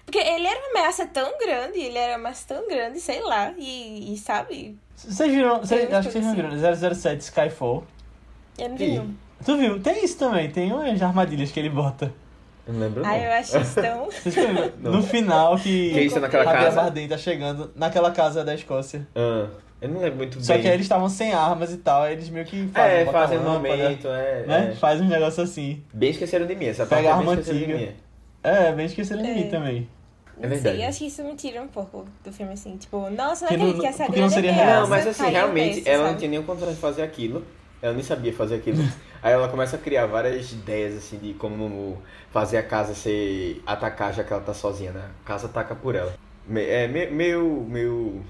Porque 0.06 0.18
ele 0.20 0.46
era 0.46 0.60
uma 0.60 0.70
ameaça 0.80 1.06
tão 1.08 1.38
grande, 1.40 1.80
ele 1.80 1.98
era 1.98 2.12
uma 2.14 2.20
ameaça 2.20 2.46
tão 2.54 2.68
grande, 2.68 3.00
sei 3.00 3.22
lá, 3.22 3.54
e, 3.58 4.14
e 4.14 4.18
sabe, 4.18 4.78
Vocês 4.96 5.32
viram, 5.34 5.60
vocês, 5.60 5.88
Tem 5.88 5.98
acho 5.98 6.08
que 6.10 6.14
vocês 6.14 6.26
não 6.26 6.36
viram, 6.36 6.52
007 6.96 7.22
Skyfall. 7.24 7.84
eu 8.60 8.70
não 8.70 8.78
vi. 8.78 9.02
Tu 9.44 9.58
viu? 9.58 9.80
Tem 9.82 10.04
isso 10.06 10.18
também, 10.18 10.50
tem 10.52 10.72
umas 10.72 11.02
armadilhas 11.02 11.52
que 11.52 11.60
ele 11.60 11.70
bota. 11.70 12.14
Eu 12.68 12.74
não 12.74 12.80
lembro 12.82 13.04
não. 13.04 13.10
Ah, 13.10 13.18
eu 13.18 13.32
acho 13.34 13.58
isso 13.60 13.76
tão... 13.76 14.10
Não. 14.82 14.92
No 14.94 15.04
final 15.04 15.56
que, 15.58 15.92
Que 15.94 16.02
isso 16.02 16.20
naquela 16.20 16.44
Javier 16.46 16.64
casa? 16.64 16.82
Bardem 16.82 17.08
tá 17.08 17.18
chegando 17.18 17.72
naquela 17.76 18.10
casa 18.12 18.44
da 18.44 18.56
Escócia. 18.56 19.08
Ah, 19.16 19.48
eu 19.82 19.90
não 19.90 20.00
lembro 20.02 20.18
muito 20.18 20.44
Só 20.44 20.54
bem. 20.54 20.62
que 20.64 20.68
aí 20.70 20.74
eles 20.74 20.86
estavam 20.86 21.08
sem 21.08 21.32
armas 21.34 21.72
e 21.72 21.78
tal, 21.78 22.02
aí 22.04 22.14
eles 22.14 22.28
meio 22.30 22.46
que 22.46 22.68
fazem, 22.74 22.98
É, 22.98 23.06
fazem 23.06 23.38
um 23.38 23.44
lâmpada, 23.44 23.78
momento, 23.84 24.08
é, 24.08 24.44
né? 24.48 24.70
é. 24.72 24.76
Faz 24.78 25.00
um 25.00 25.06
negócio 25.08 25.44
assim. 25.44 25.84
Bem 25.94 26.10
esqueceram 26.10 26.48
de 26.48 26.56
mim, 26.56 26.66
essa 26.66 26.86
Pega 26.88 27.04
parte 27.04 27.06
é 27.08 27.12
a 27.12 27.18
bem 27.18 27.20
arma 27.30 27.34
esqueceram 27.42 27.58
de 27.60 27.74
antiga. 27.74 27.92
mim. 27.92 27.96
É, 28.44 28.72
bem 28.72 28.86
esqueceram 28.88 29.22
de 29.22 29.30
É. 29.30 29.34
mim 29.36 29.50
também. 29.50 29.90
Não 30.42 30.50
verdade. 30.50 30.76
sei, 30.78 30.86
acho 30.86 31.00
que 31.00 31.06
isso 31.08 31.24
me 31.24 31.36
tira 31.36 31.62
um 31.62 31.68
pouco 31.68 32.06
do 32.24 32.32
filme, 32.34 32.54
assim, 32.54 32.76
tipo, 32.78 33.10
nossa, 33.12 33.46
não 33.46 33.52
Que 33.52 33.58
não- 33.58 33.66
acredito 33.68 33.82
que 33.82 33.88
essa 33.88 34.06
porque 34.06 34.20
não 34.22 34.28
grande 34.28 34.34
seria 34.34 34.52
real. 34.52 34.82
Não, 34.82 34.90
mas 34.90 35.08
assim, 35.08 35.30
realmente, 35.30 35.88
ela 35.88 36.08
não 36.12 36.18
tinha 36.18 36.30
nenhum 36.32 36.44
controle 36.44 36.74
de 36.74 36.80
fazer 36.82 37.04
aquilo. 37.04 37.46
Ela 37.82 37.94
nem 37.94 38.04
sabia 38.04 38.34
fazer 38.34 38.56
aquilo. 38.56 38.78
Aí 39.22 39.34
ela 39.34 39.50
começa 39.50 39.76
a 39.76 39.80
criar 39.80 40.06
várias 40.06 40.52
ideias, 40.52 40.96
assim, 40.96 41.18
de 41.18 41.34
como 41.34 42.02
fazer 42.32 42.58
a 42.58 42.64
casa 42.64 42.94
ser... 42.94 43.62
Atacar, 43.66 44.14
já 44.14 44.24
que 44.24 44.32
ela 44.32 44.42
tá 44.42 44.54
sozinha, 44.54 44.92
né? 44.92 45.10
A 45.24 45.28
casa 45.28 45.48
ataca 45.48 45.76
por 45.76 45.96
ela. 45.96 46.14
Me- 46.46 46.64
É 46.66 46.88
me- 46.88 47.08
meio... 47.08 47.66
meio 47.68 48.24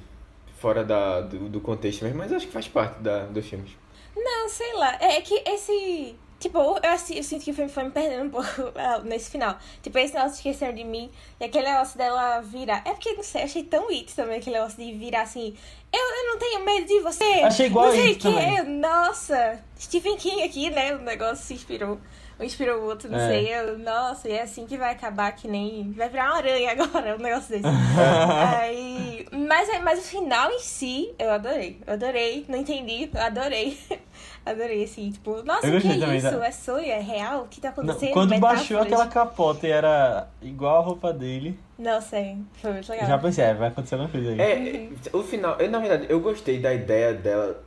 fora 0.58 0.84
da, 0.84 1.21
do, 1.21 1.49
do 1.49 1.62
contexto 1.62 2.03
mesmo, 2.03 2.17
mas 2.17 2.31
acho 2.31 2.47
que 2.47 2.53
faz 2.53 2.67
parte 2.67 2.99
da, 3.01 3.25
dos 3.25 3.45
filmes. 3.45 3.71
Não, 4.15 4.49
sei 4.49 4.73
lá. 4.73 4.97
É 5.01 5.21
que 5.21 5.43
esse. 5.45 6.15
Tipo, 6.39 6.58
eu, 6.60 6.79
eu 7.15 7.23
sinto 7.23 7.43
que 7.43 7.51
o 7.51 7.53
filme 7.53 7.71
foi 7.71 7.84
me 7.86 7.91
perdendo 7.91 8.25
um 8.25 8.29
pouco 8.29 8.47
ah, 8.75 8.99
nesse 9.03 9.31
final. 9.31 9.58
Tipo, 9.81 9.97
esse 9.97 10.13
negócio 10.13 10.31
de 10.34 10.38
esqueceram 10.49 10.73
de 10.73 10.84
mim 10.84 11.10
e 11.39 11.45
aquele 11.45 11.65
negócio 11.69 11.97
dela 11.97 12.41
virar. 12.41 12.81
É 12.86 12.91
porque, 12.91 13.13
não 13.13 13.23
sei, 13.23 13.43
achei 13.43 13.63
tão 13.63 13.89
it 13.89 14.13
também 14.15 14.38
aquele 14.38 14.55
negócio 14.58 14.77
de 14.84 14.93
virar 14.93 15.21
assim. 15.23 15.55
Eu, 15.93 16.00
eu 16.02 16.32
não 16.34 16.38
tenho 16.39 16.65
medo 16.65 16.86
de 16.88 17.00
você. 17.00 17.24
Achei 17.43 17.67
igual 17.67 17.86
não 17.88 17.93
sei 17.93 18.08
It 18.13 18.28
o 18.28 18.32
quê. 18.34 18.39
também. 18.39 18.63
Nossa, 18.80 19.60
Stephen 19.80 20.17
King 20.17 20.43
aqui, 20.43 20.69
né? 20.69 20.93
O 20.95 21.00
negócio 21.00 21.38
se 21.45 21.54
inspirou. 21.54 22.00
Um 22.38 22.43
inspirou 22.43 22.82
o 22.82 22.86
outro, 22.88 23.10
não 23.10 23.17
É. 23.17 23.28
sei. 23.30 23.48
Eu, 23.56 23.78
nossa, 23.80 24.28
e 24.28 24.34
é 24.34 24.41
assim 24.41 24.65
que 24.67 24.78
vai 24.78 24.91
acabar, 24.91 25.32
que 25.32 25.48
nem. 25.48 25.93
Vai 25.93 26.10
virar 26.10 26.26
uma 26.32 26.36
aranha 26.38 26.71
agora, 26.78 27.15
um 27.15 27.19
negócio 27.21 27.50
desse. 27.50 27.63
Aí, 28.60 29.26
mas, 29.32 29.69
é- 29.69 29.80
mas 29.80 30.00
o 30.00 30.02
final 30.02 30.52
em 30.52 30.60
si, 30.60 31.13
eu 31.17 31.32
adorei. 31.32 31.80
Eu 31.88 31.93
adorei, 31.93 32.45
não 32.50 32.58
entendi, 32.60 33.10
adorei. 33.15 33.78
adorei, 34.45 34.84
assim, 34.84 35.12
tipo, 35.12 35.41
nossa, 35.43 35.65
o 35.65 35.80
que 35.82 35.88
é 35.88 35.98
também 35.98 36.17
isso? 36.17 36.30
da- 36.38 36.45
É 36.45 36.52
sonho? 36.52 36.86
É 36.91 37.00
real? 37.00 37.43
O 37.43 37.48
que 37.48 37.62
tá 37.62 37.69
acontecendo? 37.69 38.12
quando 38.12 38.38
baixou 38.38 38.80
Metáforas? 38.80 38.86
aquela 39.02 39.08
capota 39.08 39.65
e 39.65 39.71
era 39.71 40.28
igual 40.41 40.78
a 40.78 40.82
roupa 40.86 41.13
dele, 41.13 41.58
Não 41.77 41.99
sei, 41.99 42.38
foi 42.61 42.71
muito 42.71 42.89
legal. 42.89 43.07
já 43.07 43.17
pensei, 43.17 43.43
é, 43.43 43.53
vai 43.53 43.67
acontecer 43.67 43.95
alguma 43.95 44.09
coisa 44.11 44.31
aí. 44.31 44.39
É, 44.39 44.89
o 45.11 45.21
final, 45.23 45.57
eu 45.59 45.69
na 45.69 45.79
verdade, 45.79 46.05
eu 46.09 46.19
gostei 46.21 46.59
da 46.59 46.73
ideia 46.73 47.13
dela, 47.13 47.61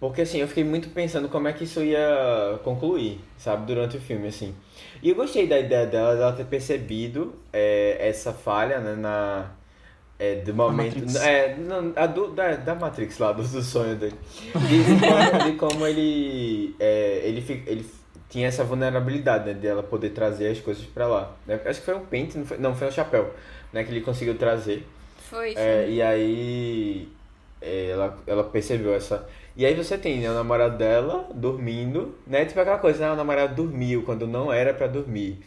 porque 0.00 0.22
assim, 0.22 0.38
eu 0.38 0.48
fiquei 0.48 0.64
muito 0.64 0.88
pensando 0.90 1.28
como 1.28 1.46
é 1.46 1.52
que 1.52 1.64
isso 1.64 1.80
ia 1.82 2.58
concluir, 2.64 3.20
sabe, 3.38 3.66
durante 3.66 3.96
o 3.96 4.00
filme, 4.00 4.26
assim. 4.28 4.54
E 5.02 5.10
eu 5.10 5.14
gostei 5.14 5.46
da 5.46 5.58
ideia 5.58 5.86
dela, 5.86 6.16
dela 6.16 6.32
ter 6.32 6.44
percebido 6.46 7.34
é, 7.52 7.96
essa 8.00 8.32
falha, 8.32 8.80
né, 8.80 8.94
na... 8.96 9.50
É, 10.18 10.36
do 10.36 10.54
momento... 10.54 10.96
É, 11.18 11.54
não, 11.56 11.92
a 11.94 12.06
do, 12.06 12.28
da, 12.32 12.56
da 12.56 12.74
Matrix 12.74 13.18
lá, 13.18 13.32
do, 13.32 13.42
do 13.42 13.62
sonho 13.62 13.94
dele. 13.96 14.16
De, 14.68 14.84
de 14.84 15.00
como, 15.00 15.44
de 15.44 15.56
como 15.58 15.86
ele, 15.86 16.74
é, 16.80 17.20
ele, 17.22 17.42
fi- 17.42 17.62
ele 17.66 17.84
tinha 18.28 18.48
essa 18.48 18.64
vulnerabilidade, 18.64 19.46
né, 19.46 19.54
de 19.54 19.66
ela 19.66 19.82
poder 19.82 20.10
trazer 20.10 20.48
as 20.48 20.60
coisas 20.60 20.84
pra 20.84 21.06
lá. 21.06 21.36
Acho 21.64 21.80
que 21.80 21.86
foi 21.86 21.94
um 21.94 22.04
pente, 22.04 22.36
não 22.36 22.46
foi, 22.46 22.58
não, 22.58 22.74
foi 22.74 22.88
um 22.88 22.92
chapéu, 22.92 23.34
né, 23.72 23.84
que 23.84 23.90
ele 23.90 24.00
conseguiu 24.00 24.36
trazer. 24.36 24.86
Foi. 25.30 25.54
É, 25.56 25.88
e 25.88 26.00
aí 26.02 27.08
é, 27.60 27.90
ela, 27.90 28.18
ela 28.26 28.44
percebeu 28.44 28.94
essa. 28.94 29.28
E 29.56 29.64
aí 29.64 29.74
você 29.74 29.96
tem 29.96 30.18
né, 30.18 30.30
o 30.30 30.34
namorado 30.34 30.76
dela 30.76 31.28
dormindo, 31.34 32.14
né? 32.26 32.44
Tipo 32.44 32.60
aquela 32.60 32.78
coisa, 32.78 33.06
né? 33.06 33.12
O 33.12 33.16
namorado 33.16 33.54
dormiu 33.54 34.02
quando 34.02 34.26
não 34.26 34.52
era 34.52 34.74
pra 34.74 34.86
dormir. 34.86 35.40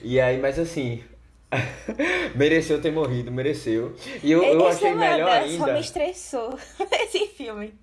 E 0.00 0.20
aí, 0.20 0.38
mas 0.38 0.58
assim. 0.58 1.02
mereceu 2.34 2.80
ter 2.80 2.90
morrido, 2.90 3.30
mereceu. 3.30 3.94
E 4.22 4.32
eu, 4.32 4.42
eu 4.42 4.68
Esse 4.68 4.86
achei 4.86 4.94
namorado 4.94 5.12
melhor 5.12 5.30
dela 5.30 5.44
ainda. 5.44 5.66
só 5.66 5.72
me 5.72 5.80
estressou 5.80 6.58
esse 7.04 7.26
filme. 7.26 7.74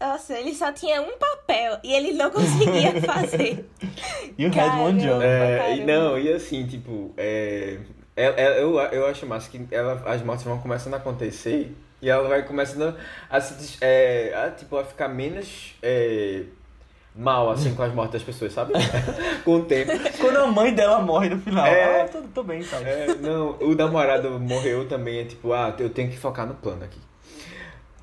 Nossa, 0.00 0.34
ele 0.38 0.54
só 0.54 0.72
tinha 0.72 1.00
um 1.00 1.16
papel 1.18 1.78
e 1.82 1.92
ele 1.92 2.12
não 2.12 2.30
conseguia 2.30 3.00
fazer. 3.02 3.68
E 4.36 4.46
o 4.46 4.50
Red 4.50 4.62
One. 4.80 5.00
Job. 5.00 5.24
É, 5.24 5.82
não, 5.86 6.18
e 6.18 6.32
assim, 6.32 6.66
tipo, 6.66 7.12
é, 7.16 7.78
é- 8.16 8.42
é- 8.44 8.62
eu, 8.62 8.78
eu 8.78 9.06
acho 9.06 9.26
massa 9.26 9.48
que 9.50 9.66
ela, 9.70 10.02
as 10.06 10.22
mortes 10.22 10.44
vão 10.44 10.58
começando 10.58 10.94
a 10.94 10.98
acontecer 10.98 11.74
e 12.02 12.10
ela 12.10 12.28
vai 12.28 12.42
começando 12.42 12.94
a 13.30 13.40
se 13.40 13.78
é, 13.80 14.32
a, 14.34 14.50
tipo, 14.50 14.76
a 14.76 14.84
ficar 14.84 15.08
menos 15.08 15.74
é, 15.82 16.42
mal 17.14 17.50
assim 17.50 17.74
com 17.74 17.82
as 17.82 17.92
mortes 17.94 18.12
das 18.14 18.22
pessoas, 18.22 18.52
sabe? 18.52 18.74
com 19.44 19.54
o 19.56 19.64
tempo. 19.64 19.92
Quando 20.20 20.36
a 20.36 20.46
mãe 20.46 20.74
dela 20.74 21.00
morre 21.00 21.30
no 21.30 21.40
final, 21.40 21.64
É. 21.64 22.02
ah, 22.02 22.08
tô, 22.08 22.20
tô 22.22 22.42
bem, 22.42 22.62
tá. 22.62 22.76
É, 22.82 23.14
não, 23.14 23.56
o 23.60 23.74
namorado 23.74 24.28
morreu 24.38 24.86
também, 24.86 25.20
é 25.20 25.24
tipo, 25.24 25.54
ah, 25.54 25.74
eu 25.78 25.88
tenho 25.88 26.10
que 26.10 26.18
focar 26.18 26.46
no 26.46 26.54
plano 26.54 26.84
aqui. 26.84 26.98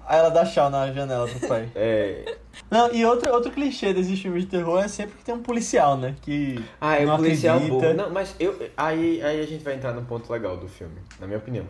Aí 0.05 0.19
ela 0.19 0.29
dá 0.29 0.45
tchau 0.45 0.69
na 0.69 0.91
janela 0.91 1.27
pro 1.27 1.47
pai. 1.47 1.69
É, 1.75 2.35
Não, 2.69 2.93
e 2.93 3.05
outro, 3.05 3.31
outro 3.31 3.51
clichê 3.51 3.93
desses 3.93 4.19
filmes 4.19 4.43
de 4.43 4.49
terror 4.49 4.79
é 4.83 4.87
sempre 4.87 5.15
que 5.17 5.23
tem 5.23 5.33
um 5.33 5.41
policial, 5.41 5.97
né? 5.97 6.15
Que 6.21 6.63
ah, 6.79 6.95
é 6.99 7.05
o 7.05 7.15
policial 7.15 7.57
acredita. 7.57 7.93
Não, 7.93 8.09
mas 8.09 8.35
eu, 8.39 8.55
aí, 8.75 9.21
aí 9.21 9.39
a 9.41 9.45
gente 9.45 9.63
vai 9.63 9.75
entrar 9.75 9.93
no 9.93 10.03
ponto 10.03 10.31
legal 10.31 10.57
do 10.57 10.67
filme, 10.67 10.97
na 11.19 11.25
minha 11.27 11.39
opinião. 11.39 11.65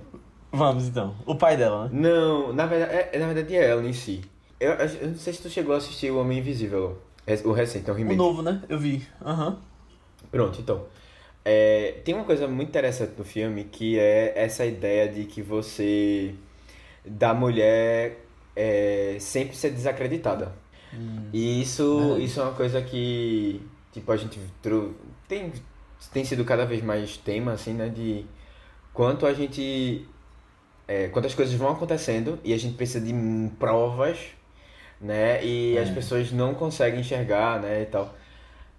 Vamos 0.51 0.87
então. 0.87 1.15
O 1.25 1.35
pai 1.35 1.57
dela, 1.57 1.85
né? 1.85 1.89
Não, 1.93 2.53
na 2.53 2.65
verdade 2.65 3.09
é, 3.11 3.19
na 3.19 3.25
verdade 3.27 3.55
é 3.55 3.69
ela 3.69 3.83
em 3.83 3.93
si. 3.93 4.21
Eu, 4.59 4.71
eu 4.73 5.07
não 5.09 5.15
sei 5.15 5.33
se 5.33 5.41
tu 5.41 5.49
chegou 5.49 5.73
a 5.73 5.77
assistir 5.77 6.11
O 6.11 6.19
Homem 6.19 6.39
Invisível, 6.39 6.97
o 7.43 7.51
recente, 7.51 7.89
é 7.89 7.91
um 7.91 7.95
O 7.95 7.97
remake. 7.97 8.17
novo, 8.17 8.41
né? 8.41 8.61
Eu 8.69 8.77
vi. 8.79 9.05
Aham. 9.25 9.57
Pronto, 10.31 10.59
então. 10.61 10.85
É, 11.45 11.95
tem 12.05 12.15
uma 12.15 12.23
coisa 12.23 12.47
muito 12.47 12.69
interessante 12.69 13.13
no 13.17 13.25
filme 13.25 13.65
que 13.65 13.99
é 13.99 14.33
essa 14.35 14.65
ideia 14.65 15.07
de 15.09 15.25
que 15.25 15.41
você. 15.41 16.33
Da 17.05 17.33
mulher 17.33 18.25
é, 18.55 19.17
sempre 19.19 19.55
ser 19.55 19.71
desacreditada. 19.71 20.53
E 21.33 21.61
isso, 21.61 21.97
Verdade. 21.99 22.25
isso 22.25 22.39
é 22.39 22.43
uma 22.43 22.53
coisa 22.53 22.81
que, 22.81 23.61
tipo, 23.91 24.11
a 24.11 24.17
gente 24.17 24.39
tem, 25.27 25.51
tem 26.13 26.23
sido 26.23 26.45
cada 26.45 26.65
vez 26.65 26.83
mais 26.83 27.17
tema, 27.17 27.53
assim, 27.53 27.73
né, 27.73 27.89
de 27.89 28.25
quanto 28.93 29.25
a 29.25 29.33
gente, 29.33 30.07
é, 30.87 31.07
quantas 31.07 31.33
coisas 31.33 31.55
vão 31.55 31.69
acontecendo 31.69 32.39
e 32.43 32.53
a 32.53 32.57
gente 32.57 32.75
precisa 32.75 33.01
de 33.03 33.11
hum, 33.13 33.49
provas, 33.59 34.19
né, 35.01 35.43
e 35.43 35.75
É. 35.77 35.81
as 35.81 35.89
pessoas 35.89 36.31
não 36.31 36.53
conseguem 36.53 36.99
enxergar, 36.99 37.59
né, 37.59 37.81
e 37.81 37.85
tal. 37.85 38.13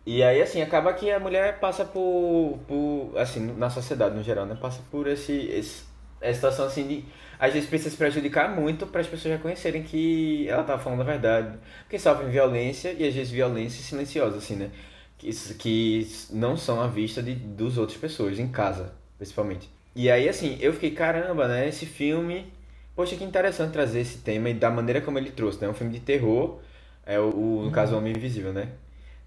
E 0.07 0.22
aí, 0.22 0.41
assim, 0.43 0.61
acaba 0.62 0.93
que 0.93 1.11
a 1.11 1.18
mulher 1.18 1.59
passa 1.61 1.85
por, 1.85 2.59
por 2.68 3.16
assim, 3.18 3.41
na 3.57 3.70
sociedade 3.70 4.14
no 4.14 4.22
geral, 4.22 4.45
né? 4.47 4.55
Passa 4.61 4.83
por 4.91 5.07
esse, 5.07 5.33
esse 5.33 5.83
essa 6.21 6.35
situação, 6.35 6.67
assim, 6.67 6.87
de 6.87 7.05
às 7.39 7.53
vezes 7.53 7.69
precisa 7.69 7.91
se 7.91 7.97
prejudicar 7.97 8.55
muito 8.55 8.87
para 8.87 9.01
as 9.01 9.07
pessoas 9.07 9.35
reconhecerem 9.35 9.83
que 9.83 10.49
ela 10.49 10.62
tá 10.62 10.79
falando 10.79 11.01
a 11.01 11.05
verdade. 11.05 11.59
Porque 11.83 11.99
sofrem 11.99 12.31
violência 12.31 12.93
e 12.93 13.07
às 13.07 13.15
vezes 13.15 13.31
violência 13.31 13.83
silenciosa, 13.83 14.39
assim, 14.39 14.57
né? 14.57 14.71
Que, 15.19 15.31
que 15.55 16.09
não 16.31 16.57
são 16.57 16.81
à 16.81 16.87
vista 16.87 17.23
de, 17.23 17.35
dos 17.35 17.79
outras 17.79 17.99
pessoas, 17.99 18.39
em 18.39 18.49
casa, 18.49 18.93
principalmente. 19.19 19.69
E 19.95 20.11
aí, 20.11 20.29
assim, 20.29 20.57
eu 20.61 20.73
fiquei, 20.73 20.93
caramba, 20.93 21.47
né? 21.49 21.69
Esse 21.69 21.87
filme. 21.87 22.53
Poxa, 22.97 23.17
que 23.17 23.25
interessante 23.25 23.73
trazer 23.73 24.01
esse 24.01 24.19
tema 24.19 24.49
e 24.49 24.55
da 24.55 24.71
maneira 24.71 25.01
como 25.01 25.19
ele 25.19 25.31
trouxe, 25.31 25.61
né? 25.61 25.69
Um 25.69 25.75
filme 25.75 25.93
de 25.93 26.01
terror, 26.01 26.61
é 27.05 27.19
o, 27.19 27.29
o 27.29 27.65
no 27.65 27.71
caso, 27.71 27.95
o 27.95 27.99
Homem 27.99 28.12
Invisível, 28.17 28.53
né? 28.53 28.69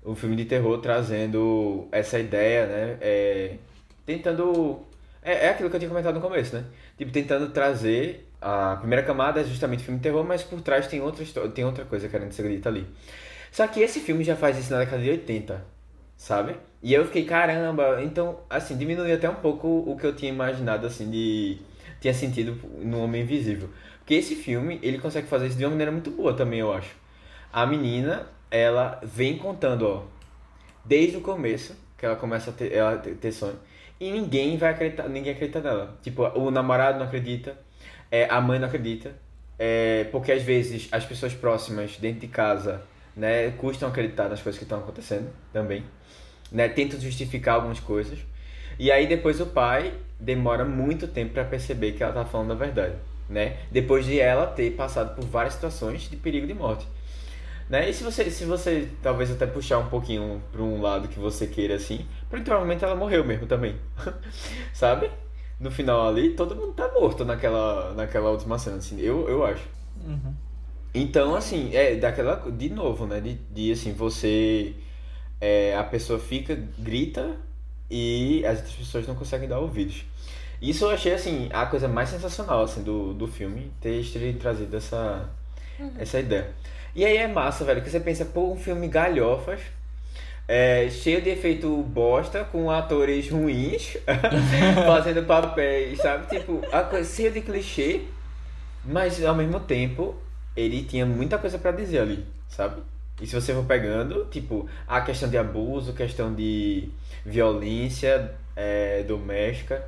Um 0.06 0.16
filme 0.16 0.36
de 0.38 0.46
terror 0.46 0.80
trazendo 0.80 1.88
essa 1.92 2.18
ideia, 2.18 2.66
né? 2.66 2.98
É, 3.02 3.56
tentando. 4.06 4.87
É, 5.28 5.48
é 5.48 5.50
aquilo 5.50 5.70
que 5.70 5.76
eu 5.76 5.80
tinha 5.82 5.90
comentado 5.90 6.16
no 6.16 6.22
começo, 6.22 6.56
né? 6.56 6.64
Tipo, 6.98 7.12
tentando 7.12 7.50
trazer. 7.50 8.26
A 8.40 8.78
primeira 8.78 9.04
camada 9.04 9.42
é 9.42 9.44
justamente 9.44 9.84
filme 9.84 10.00
de 10.00 10.04
terror, 10.04 10.24
mas 10.24 10.42
por 10.42 10.62
trás 10.62 10.88
tem 10.88 11.02
outra, 11.02 11.26
tem 11.50 11.66
outra 11.66 11.84
coisa 11.84 12.08
querendo 12.08 12.32
ser 12.32 12.48
dita 12.48 12.70
ali. 12.70 12.88
Só 13.52 13.68
que 13.68 13.82
esse 13.82 14.00
filme 14.00 14.24
já 14.24 14.38
faz 14.38 14.58
isso 14.58 14.72
na 14.72 14.80
década 14.80 15.02
de 15.04 15.10
80, 15.10 15.66
sabe? 16.16 16.56
E 16.82 16.94
eu 16.94 17.04
fiquei, 17.06 17.26
caramba, 17.26 18.02
então, 18.04 18.40
assim, 18.50 18.78
diminuiu 18.78 19.14
até 19.14 19.30
um 19.30 19.36
pouco 19.36 19.68
o 19.68 19.98
que 19.98 20.06
eu 20.06 20.16
tinha 20.16 20.32
imaginado, 20.32 20.88
assim, 20.88 21.10
de. 21.10 21.58
tinha 22.00 22.14
sentido 22.14 22.58
no 22.80 23.02
Homem 23.04 23.24
Invisível. 23.24 23.70
Porque 24.00 24.14
esse 24.14 24.34
filme, 24.36 24.80
ele 24.82 24.98
consegue 24.98 25.28
fazer 25.28 25.48
isso 25.48 25.58
de 25.58 25.66
uma 25.66 25.72
maneira 25.72 25.92
muito 25.92 26.10
boa 26.12 26.34
também, 26.34 26.60
eu 26.60 26.72
acho. 26.72 26.96
A 27.52 27.66
menina, 27.66 28.28
ela 28.50 29.02
vem 29.04 29.38
contando, 29.38 29.88
ó, 29.88 30.04
desde 30.86 31.18
o 31.18 31.22
começo, 31.22 31.76
que 31.98 32.06
ela 32.06 32.16
começa 32.16 32.52
a 32.52 32.54
ter, 32.54 32.72
ela 32.72 32.98
ter 32.98 33.32
sonho. 33.34 33.60
E 34.00 34.12
ninguém 34.12 34.58
vai 34.58 34.72
acreditar, 34.72 35.10
ninguém 35.10 35.34
acredita 35.34 35.60
nela. 35.60 35.98
Tipo, 36.02 36.24
o 36.38 36.52
namorado 36.52 37.00
não 37.00 37.06
acredita, 37.06 37.58
é, 38.12 38.26
a 38.30 38.40
mãe 38.40 38.60
não 38.60 38.68
acredita, 38.68 39.14
é, 39.58 40.06
porque 40.12 40.32
às 40.32 40.44
vezes 40.44 40.88
as 40.92 41.06
pessoas 41.06 41.34
próximas 41.34 41.98
dentro 41.98 42.22
de 42.22 42.28
casa, 42.28 42.82
né, 43.16 43.52
custam 43.52 43.90
acreditar 43.90 44.30
nas 44.30 44.42
coisas 44.42 44.58
que 44.60 44.66
estão 44.66 44.80
acontecendo 44.80 45.30
também, 45.52 45.84
né, 46.52 46.68
tentam 46.68 47.00
justificar 47.00 47.56
algumas 47.56 47.80
coisas. 47.80 48.20
E 48.78 48.92
aí 48.92 49.08
depois 49.08 49.42
o 49.42 49.48
pai 49.48 49.94
demora 50.20 50.64
muito 50.64 51.08
tempo 51.08 51.34
para 51.34 51.44
perceber 51.44 51.94
que 51.94 52.04
ela 52.04 52.14
tá 52.14 52.26
falando 52.26 52.52
a 52.52 52.56
verdade, 52.56 52.94
né? 53.28 53.58
Depois 53.72 54.06
de 54.06 54.20
ela 54.20 54.46
ter 54.46 54.72
passado 54.72 55.16
por 55.16 55.26
várias 55.26 55.56
situações 55.56 56.08
de 56.08 56.16
perigo 56.16 56.46
de 56.46 56.54
morte. 56.54 56.88
Né? 57.70 57.90
E 57.90 57.94
se 57.94 58.04
você, 58.04 58.30
se 58.32 58.46
você 58.46 58.90
talvez 59.02 59.30
até 59.30 59.46
puxar 59.46 59.80
um 59.80 59.90
pouquinho 59.90 60.42
para 60.52 60.62
um 60.62 60.82
lado 60.82 61.08
que 61.08 61.20
você 61.20 61.48
queira 61.48 61.76
assim, 61.76 62.06
provavelmente 62.30 62.84
ela 62.84 62.96
morreu 62.96 63.26
mesmo 63.26 63.46
também. 63.46 63.76
Sabe? 64.74 65.12
No 65.60 65.72
final 65.72 66.08
ali, 66.08 66.36
todo 66.36 66.56
mundo 66.56 66.74
tá 66.74 66.90
morto 66.94 67.26
naquela, 67.26 67.94
naquela 67.94 68.30
última 68.30 68.58
cena, 68.60 68.78
assim, 68.78 69.00
eu, 69.02 69.28
eu 69.28 69.44
acho. 69.44 69.64
Uhum. 70.06 70.34
Então, 70.94 71.36
assim, 71.36 71.76
é 71.76 71.96
daquela. 71.96 72.50
De 72.52 72.70
novo, 72.70 73.06
né? 73.06 73.20
De, 73.20 73.34
de 73.52 73.72
assim, 73.72 73.94
você. 73.94 74.76
É, 75.40 75.76
a 75.76 75.84
pessoa 75.84 76.20
fica, 76.20 76.58
grita 76.80 77.38
e 77.90 78.44
as 78.46 78.58
outras 78.58 78.76
pessoas 78.76 79.08
não 79.08 79.16
conseguem 79.16 79.48
dar 79.48 79.60
ouvidos. 79.60 80.06
Isso 80.62 80.86
eu 80.86 80.90
achei, 80.90 81.14
assim, 81.14 81.50
a 81.54 81.68
coisa 81.68 81.88
mais 81.88 82.10
sensacional, 82.10 82.64
assim, 82.64 82.82
do, 82.82 83.14
do 83.14 83.28
filme, 83.28 83.72
ter, 83.80 84.04
ter 84.12 84.38
trazido 84.38 84.76
essa, 84.76 85.30
uhum. 85.80 85.92
essa 86.00 86.20
ideia. 86.20 86.52
E 86.98 87.06
aí 87.06 87.16
é 87.16 87.28
massa, 87.28 87.64
velho, 87.64 87.84
que 87.84 87.92
você 87.92 88.00
pensa, 88.00 88.26
pô, 88.26 88.52
um 88.52 88.58
filme 88.58 88.88
galhofas, 88.88 89.62
é, 90.48 90.90
cheio 90.90 91.22
de 91.22 91.30
efeito 91.30 91.70
bosta, 91.84 92.44
com 92.44 92.72
atores 92.72 93.30
ruins, 93.30 93.96
fazendo 94.84 95.24
papéis, 95.24 96.00
sabe? 96.00 96.26
Tipo, 96.28 96.60
a 96.72 96.82
coisa 96.82 97.08
cheia 97.08 97.30
de 97.30 97.42
clichê, 97.42 98.02
mas 98.84 99.24
ao 99.24 99.36
mesmo 99.36 99.60
tempo 99.60 100.16
ele 100.56 100.82
tinha 100.86 101.06
muita 101.06 101.38
coisa 101.38 101.60
para 101.60 101.72
dizer 101.72 102.00
ali, 102.00 102.26
sabe? 102.50 102.82
E 103.22 103.28
se 103.28 103.36
você 103.36 103.54
for 103.54 103.66
pegando, 103.66 104.26
tipo, 104.32 104.68
a 104.88 105.00
questão 105.02 105.30
de 105.30 105.38
abuso, 105.38 105.94
questão 105.94 106.34
de 106.34 106.90
violência 107.24 108.34
é, 108.56 109.04
doméstica, 109.04 109.86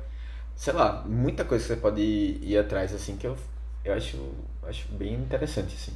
sei 0.54 0.74
lá, 0.74 1.02
muita 1.04 1.44
coisa 1.44 1.64
que 1.64 1.74
você 1.74 1.80
pode 1.80 2.00
ir 2.40 2.56
atrás, 2.56 2.94
assim, 2.94 3.16
que 3.16 3.26
eu, 3.26 3.36
eu 3.84 3.94
acho, 3.94 4.16
acho 4.62 4.86
bem 4.92 5.14
interessante, 5.14 5.74
assim. 5.74 5.92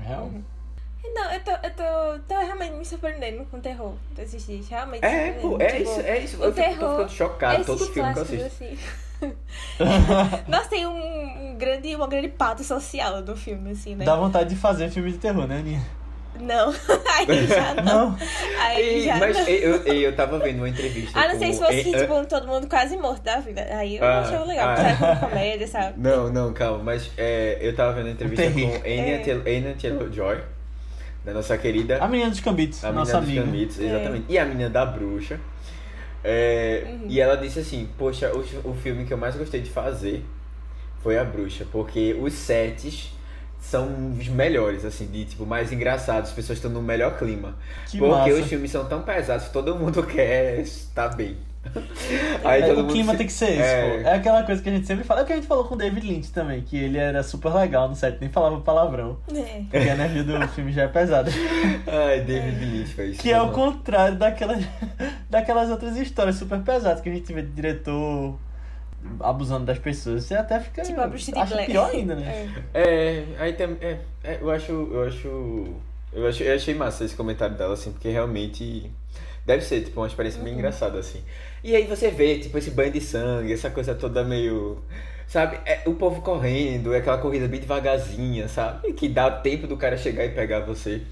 Real? 0.00 0.24
Uhum. 0.24 0.42
Não, 1.14 1.32
eu 1.32 1.40
tô, 1.40 1.50
eu 1.50 1.70
tô, 1.70 2.18
tô 2.28 2.38
realmente 2.38 2.74
me 2.74 2.84
surpreendendo 2.84 3.44
com 3.46 3.56
o 3.56 3.60
terror 3.60 3.94
desses 4.14 4.46
dias. 4.46 4.68
Realmente. 4.68 5.04
É, 5.04 5.32
pô, 5.32 5.56
é 5.60 5.66
tipo, 5.66 5.82
isso, 5.82 6.00
é 6.00 6.18
isso. 6.18 6.42
Eu 6.42 6.52
terror, 6.52 6.78
tô 6.78 6.90
ficando 6.90 7.10
chocado 7.10 7.64
todo 7.64 7.86
filme 7.86 8.12
que 8.12 8.18
eu 8.18 8.22
assisto. 8.22 8.46
Assim. 8.46 8.78
Nossa, 10.48 10.68
tem 10.68 10.86
um, 10.86 11.50
um, 11.50 11.56
grande, 11.56 11.94
uma 11.94 12.06
grande 12.06 12.28
pato 12.28 12.62
social 12.64 13.22
do 13.22 13.36
filme, 13.36 13.70
assim, 13.72 13.94
né? 13.94 14.04
Dá 14.04 14.16
vontade 14.16 14.50
de 14.50 14.56
fazer 14.56 14.86
um 14.86 14.90
filme 14.90 15.12
de 15.12 15.18
terror, 15.18 15.46
né, 15.46 15.58
Aninha? 15.58 15.82
Não, 16.40 16.72
aí 17.16 17.46
já 17.46 17.74
não. 17.74 18.10
não. 18.10 18.18
Aí 18.58 19.04
já 19.04 19.16
mas 19.16 19.36
não. 19.36 19.48
Eu, 19.48 19.76
eu 19.84 20.16
tava 20.16 20.38
vendo 20.38 20.58
uma 20.58 20.68
entrevista. 20.68 21.18
Ah, 21.18 21.28
não 21.28 21.38
sei 21.38 21.52
se 21.52 21.58
fosse 21.58 21.84
tipo, 21.84 22.26
todo 22.26 22.46
mundo 22.46 22.66
quase 22.68 22.96
morto 22.96 23.22
da 23.22 23.38
vida. 23.40 23.66
Aí 23.70 23.96
eu 23.96 24.04
ah, 24.04 24.20
achava 24.20 24.44
legal, 24.44 24.70
ah, 24.70 24.76
sabe? 24.76 25.20
comédia, 25.20 25.66
sabe? 25.66 26.00
Não, 26.00 26.32
não, 26.32 26.52
calma. 26.52 26.82
Mas 26.82 27.10
é, 27.16 27.58
eu 27.60 27.74
tava 27.74 27.92
vendo 27.92 28.06
uma 28.06 28.12
entrevista 28.12 28.44
com 28.50 29.48
Anya 29.48 29.74
Taylor-Joy. 29.74 30.38
Da 31.24 31.34
nossa 31.34 31.58
querida. 31.58 31.98
A 32.02 32.08
menina 32.08 32.30
dos 32.30 32.40
Cambitos, 32.40 32.82
a 32.82 32.90
nossa 32.92 33.20
menina 33.20 33.42
dos 33.42 33.50
Cambitos, 33.50 33.78
exatamente. 33.78 34.24
É. 34.30 34.32
E 34.32 34.38
a 34.38 34.44
menina 34.46 34.70
da 34.70 34.86
bruxa. 34.86 35.38
É, 36.24 36.84
uhum. 36.86 37.06
E 37.08 37.20
ela 37.20 37.36
disse 37.36 37.60
assim: 37.60 37.88
Poxa, 37.98 38.32
o, 38.32 38.70
o 38.70 38.74
filme 38.74 39.04
que 39.04 39.12
eu 39.12 39.18
mais 39.18 39.36
gostei 39.36 39.60
de 39.60 39.70
fazer 39.70 40.24
foi 41.02 41.18
A 41.18 41.24
Bruxa, 41.24 41.66
porque 41.70 42.16
os 42.20 42.32
sets 42.34 43.12
são 43.60 44.12
os 44.18 44.28
melhores, 44.28 44.84
assim, 44.84 45.06
de 45.06 45.24
tipo, 45.26 45.46
mais 45.46 45.72
engraçados, 45.72 46.30
as 46.30 46.34
pessoas 46.34 46.58
estão 46.58 46.70
no 46.70 46.82
melhor 46.82 47.18
clima. 47.18 47.54
Que 47.86 47.98
porque 47.98 48.30
massa. 48.30 48.42
os 48.42 48.46
filmes 48.46 48.70
são 48.70 48.84
tão 48.86 49.02
pesados 49.02 49.46
que 49.46 49.52
todo 49.52 49.74
mundo 49.76 50.02
quer 50.06 50.60
estar 50.60 51.08
bem. 51.08 51.36
Aí 52.42 52.62
é, 52.62 52.72
o 52.72 52.86
clima 52.86 53.12
se... 53.12 53.18
tem 53.18 53.26
que 53.26 53.32
ser 53.32 53.50
esse, 53.50 53.62
é... 53.62 53.98
pô. 54.02 54.08
É 54.08 54.14
aquela 54.14 54.42
coisa 54.44 54.62
que 54.62 54.68
a 54.70 54.72
gente 54.72 54.86
sempre 54.86 55.04
fala. 55.04 55.20
É 55.20 55.22
o 55.24 55.26
que 55.26 55.32
a 55.34 55.36
gente 55.36 55.46
falou 55.46 55.64
com 55.64 55.74
o 55.74 55.78
David 55.78 56.06
Lynch 56.06 56.32
também, 56.32 56.62
que 56.62 56.76
ele 56.76 56.96
era 56.96 57.22
super 57.22 57.52
legal 57.52 57.86
no 57.86 57.94
set, 57.94 58.16
nem 58.18 58.30
falava 58.30 58.58
palavrão. 58.60 59.18
É. 59.30 59.60
Porque 59.60 59.76
a 59.76 59.94
energia 59.94 60.24
do 60.24 60.48
filme 60.48 60.72
já 60.72 60.84
é 60.84 60.88
pesada. 60.88 61.30
Ai, 61.86 62.20
David 62.20 62.64
Lynch 62.64 62.94
faz 62.94 63.10
isso. 63.10 63.20
Que 63.20 63.30
é 63.30 63.42
o 63.42 63.52
contrário 63.52 64.16
daquelas, 64.16 64.64
daquelas 65.28 65.68
outras 65.68 65.96
histórias 65.98 66.36
super 66.36 66.60
pesadas 66.60 67.02
que 67.02 67.10
a 67.10 67.12
gente 67.12 67.30
vê 67.30 67.42
de 67.42 67.50
diretor 67.50 68.38
abusando 69.20 69.64
das 69.64 69.78
pessoas. 69.78 70.24
Você 70.24 70.34
até 70.34 70.60
fica. 70.60 70.82
Tipo, 70.82 71.00
a 71.00 71.06
bruxa 71.06 71.32
de 71.32 71.38
acha 71.38 71.56
pior 71.64 71.90
ainda, 71.90 72.14
né? 72.14 72.52
É, 72.74 72.82
é 72.82 73.24
aí 73.38 73.52
tem. 73.52 73.76
É, 73.80 73.98
é, 74.24 74.38
eu 74.40 74.50
acho. 74.50 74.72
Eu 74.72 75.04
acho. 75.04 75.74
Eu, 76.12 76.26
acho, 76.26 76.42
eu 76.42 76.54
achei 76.54 76.74
massa 76.74 77.04
esse 77.04 77.14
comentário 77.14 77.56
dela, 77.56 77.74
assim, 77.74 77.92
porque 77.92 78.08
realmente 78.08 78.90
deve 79.46 79.62
ser, 79.62 79.82
tipo, 79.82 80.00
uma 80.00 80.06
experiência 80.06 80.38
uhum. 80.38 80.44
bem 80.44 80.54
engraçada, 80.54 80.98
assim. 80.98 81.22
E 81.62 81.76
aí 81.76 81.86
você 81.86 82.10
vê, 82.10 82.38
tipo, 82.38 82.56
esse 82.58 82.70
banho 82.70 82.92
de 82.92 83.00
sangue, 83.00 83.52
essa 83.52 83.70
coisa 83.70 83.94
toda 83.94 84.24
meio. 84.24 84.82
Sabe? 85.26 85.60
É, 85.64 85.82
o 85.86 85.94
povo 85.94 86.22
correndo, 86.22 86.92
é 86.92 86.98
aquela 86.98 87.18
corrida 87.18 87.46
bem 87.46 87.60
devagarzinha, 87.60 88.48
sabe? 88.48 88.92
Que 88.94 89.08
dá 89.08 89.30
tempo 89.30 89.68
do 89.68 89.76
cara 89.76 89.96
chegar 89.96 90.24
e 90.24 90.30
pegar 90.30 90.60
você. 90.60 91.02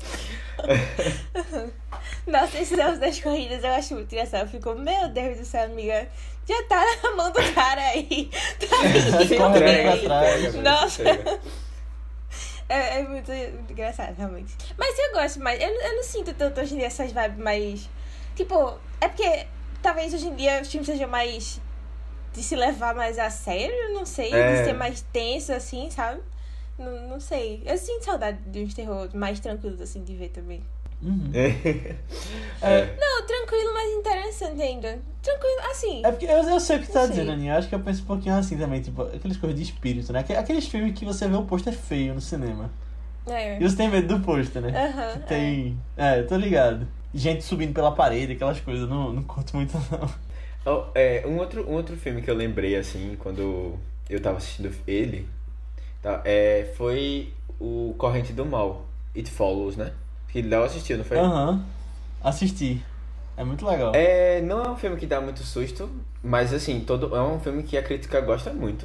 Nossa, 2.26 2.58
esses 2.58 2.76
negócios 2.76 2.98
das 2.98 3.20
corridas 3.20 3.64
eu 3.64 3.70
acho 3.70 3.94
muito 3.94 4.12
engraçado. 4.12 4.42
Eu 4.42 4.48
fico, 4.48 4.74
meu 4.74 5.08
Deus 5.08 5.38
do 5.38 5.44
céu, 5.44 5.64
amiga. 5.64 6.08
Já 6.46 6.62
tá 6.64 6.84
na 7.02 7.10
mão 7.16 7.30
do 7.30 7.40
cara 7.54 7.80
aí. 7.80 8.30
Tá 8.68 10.20
aí. 10.20 10.52
Nossa. 10.62 11.02
É, 12.68 13.00
é 13.00 13.02
muito, 13.02 13.32
engraçado, 13.70 14.14
realmente. 14.16 14.54
Mas 14.76 14.98
eu 14.98 15.12
gosto 15.12 15.40
mais. 15.40 15.60
Eu, 15.60 15.68
eu 15.68 15.96
não 15.96 16.02
sinto 16.02 16.34
tanto 16.34 16.60
hoje 16.60 16.74
em 16.74 16.78
dia 16.78 16.86
essas 16.86 17.12
vibes 17.12 17.38
mais. 17.38 17.88
Tipo, 18.36 18.78
é 19.00 19.08
porque 19.08 19.46
talvez 19.82 20.12
hoje 20.12 20.26
em 20.26 20.34
dia 20.34 20.60
os 20.60 20.68
filmes 20.68 20.86
sejam 20.86 21.08
mais. 21.08 21.60
de 22.32 22.42
se 22.42 22.54
levar 22.54 22.94
mais 22.94 23.18
a 23.18 23.30
sério, 23.30 23.94
não 23.94 24.04
sei. 24.04 24.32
É. 24.32 24.58
De 24.60 24.64
ser 24.66 24.74
mais 24.74 25.00
tenso, 25.12 25.52
assim, 25.52 25.90
sabe? 25.90 26.20
Não, 26.78 27.08
não 27.08 27.20
sei. 27.20 27.62
Eu 27.66 27.76
sinto 27.76 28.04
saudade 28.04 28.38
de 28.46 28.60
uns 28.60 28.74
terror 28.74 29.08
mais 29.14 29.40
tranquilos, 29.40 29.80
assim, 29.80 30.04
de 30.04 30.14
ver 30.14 30.28
também. 30.28 30.62
Uhum. 31.02 31.30
É. 31.32 31.48
é. 32.62 32.96
Não, 32.98 33.26
tranquilo, 33.26 33.72
mas 33.72 33.92
interessante 33.92 34.60
ainda. 34.60 34.98
Tranquilo, 35.22 35.60
assim. 35.70 36.04
É 36.04 36.10
porque 36.10 36.26
eu, 36.26 36.42
eu 36.42 36.60
sei 36.60 36.76
o 36.76 36.80
que 36.80 36.86
você 36.86 36.92
tá 36.92 37.00
sei. 37.00 37.10
dizendo, 37.10 37.32
Aninha. 37.32 37.56
Acho 37.56 37.68
que 37.68 37.74
eu 37.74 37.80
penso 37.80 38.02
um 38.02 38.06
pouquinho 38.06 38.34
assim 38.34 38.56
também, 38.56 38.80
tipo, 38.80 39.02
aqueles 39.02 39.36
coisas 39.36 39.56
de 39.56 39.64
espírito, 39.64 40.12
né? 40.12 40.24
Aqueles 40.36 40.66
filmes 40.66 40.98
que 40.98 41.04
você 41.04 41.28
vê 41.28 41.36
o 41.36 41.44
pôster 41.44 41.72
feio 41.72 42.14
no 42.14 42.20
cinema. 42.20 42.70
É. 43.26 43.58
E 43.60 43.68
você 43.68 43.76
tem 43.76 43.88
medo 43.88 44.16
do 44.16 44.24
pôster, 44.24 44.62
né? 44.62 44.70
Aham. 44.70 45.12
Uhum, 45.14 45.20
tem. 45.22 45.78
É. 45.96 46.18
é, 46.18 46.22
tô 46.22 46.36
ligado. 46.36 46.86
Gente 47.14 47.44
subindo 47.44 47.72
pela 47.72 47.92
parede, 47.92 48.32
aquelas 48.32 48.60
coisas, 48.60 48.88
não, 48.88 49.12
não 49.12 49.22
curto 49.22 49.56
muito, 49.56 49.72
não. 49.90 50.28
Oh, 50.66 50.84
é, 50.94 51.24
um, 51.26 51.38
outro, 51.38 51.68
um 51.68 51.74
outro 51.74 51.96
filme 51.96 52.20
que 52.20 52.30
eu 52.30 52.34
lembrei, 52.34 52.76
assim, 52.76 53.16
quando 53.18 53.78
eu 54.10 54.20
tava 54.20 54.38
assistindo 54.38 54.74
ele, 54.86 55.26
tá, 56.02 56.22
é, 56.24 56.72
foi 56.76 57.32
o 57.60 57.94
Corrente 57.98 58.32
do 58.32 58.44
Mal, 58.44 58.86
It 59.16 59.30
Follows, 59.30 59.76
né? 59.76 59.92
Que 60.28 60.42
Léo 60.42 60.64
assistiu, 60.64 60.98
não 60.98 61.04
foi? 61.04 61.18
Aham. 61.18 61.50
Uhum. 61.50 61.64
Assisti. 62.22 62.82
É 63.36 63.44
muito 63.44 63.64
legal. 63.66 63.92
É, 63.94 64.40
não 64.42 64.64
é 64.64 64.68
um 64.70 64.76
filme 64.76 64.96
que 64.96 65.06
dá 65.06 65.20
muito 65.20 65.44
susto, 65.44 65.88
mas 66.22 66.52
assim, 66.52 66.80
todo, 66.80 67.14
é 67.14 67.22
um 67.22 67.38
filme 67.38 67.62
que 67.62 67.78
a 67.78 67.82
crítica 67.82 68.20
gosta 68.20 68.52
muito. 68.52 68.84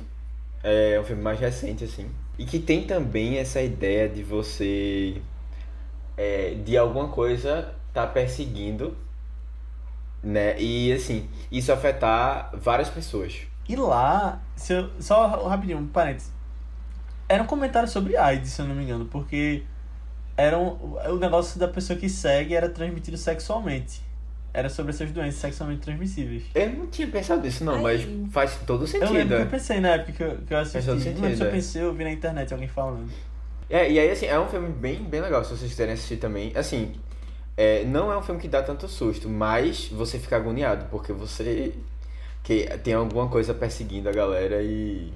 É 0.63 0.99
um 0.99 1.03
filme 1.03 1.21
mais 1.21 1.39
recente, 1.39 1.83
assim. 1.83 2.09
E 2.37 2.45
que 2.45 2.59
tem 2.59 2.85
também 2.85 3.37
essa 3.37 3.61
ideia 3.61 4.07
de 4.07 4.23
você. 4.23 5.21
É, 6.15 6.55
de 6.63 6.77
alguma 6.77 7.07
coisa 7.09 7.73
tá 7.93 8.07
perseguindo, 8.07 8.95
né? 10.21 10.59
E 10.59 10.91
assim, 10.93 11.27
isso 11.51 11.71
afetar 11.71 12.51
várias 12.53 12.89
pessoas. 12.89 13.41
E 13.67 13.75
lá, 13.75 14.41
se 14.55 14.73
eu, 14.73 14.89
só 14.99 15.47
rapidinho, 15.47 15.79
um 15.79 15.87
parênteses. 15.87 16.32
Era 17.27 17.43
um 17.43 17.45
comentário 17.45 17.87
sobre 17.87 18.17
AIDS, 18.17 18.51
se 18.51 18.61
eu 18.61 18.67
não 18.67 18.75
me 18.75 18.83
engano, 18.83 19.05
porque 19.05 19.63
era 20.35 20.57
um, 20.57 20.97
o 21.09 21.17
negócio 21.17 21.59
da 21.59 21.67
pessoa 21.67 21.97
que 21.97 22.09
segue 22.09 22.55
era 22.55 22.69
transmitido 22.69 23.17
sexualmente. 23.17 24.01
Era 24.53 24.69
sobre 24.69 24.91
essas 24.91 25.11
doenças 25.11 25.39
sexualmente 25.39 25.81
transmissíveis. 25.81 26.43
Eu 26.53 26.69
não 26.71 26.87
tinha 26.87 27.07
pensado 27.07 27.41
nisso, 27.41 27.63
não, 27.63 27.75
Ai. 27.75 27.81
mas 27.81 28.31
faz 28.31 28.55
todo 28.67 28.85
sentido. 28.85 29.07
Eu 29.07 29.13
lembro 29.13 29.37
que 29.37 29.43
eu 29.43 29.47
pensei 29.47 29.79
na 29.79 29.89
época 29.89 30.11
que 30.11 30.23
eu, 30.23 30.37
que 30.45 30.53
eu 30.53 30.57
assisti. 30.59 30.73
Faz 30.73 30.85
todo 30.85 30.95
não 30.97 31.03
lembro 31.03 31.19
se 31.21 31.27
sentido, 31.27 31.43
eu 31.43 31.47
é. 31.47 31.51
pensei, 31.51 31.81
eu 31.81 31.93
vi 31.93 32.03
na 32.03 32.11
internet 32.11 32.53
alguém 32.53 32.67
falando. 32.67 33.09
É, 33.69 33.91
e 33.91 33.97
aí, 33.97 34.11
assim, 34.11 34.27
é 34.27 34.39
um 34.39 34.47
filme 34.47 34.69
bem, 34.69 35.01
bem 35.03 35.21
legal, 35.21 35.43
se 35.43 35.55
vocês 35.57 35.71
quiserem 35.71 35.93
assistir 35.93 36.17
também. 36.17 36.51
Assim, 36.55 36.93
é, 37.57 37.83
não 37.85 38.11
é 38.11 38.17
um 38.17 38.21
filme 38.21 38.39
que 38.39 38.47
dá 38.47 38.61
tanto 38.61 38.87
susto, 38.87 39.27
mas 39.27 39.87
você 39.87 40.19
fica 40.19 40.35
agoniado, 40.35 40.85
porque 40.91 41.11
você 41.11 41.73
que 42.43 42.65
tem 42.83 42.93
alguma 42.93 43.29
coisa 43.29 43.53
perseguindo 43.53 44.09
a 44.09 44.11
galera 44.11 44.61
e. 44.61 45.11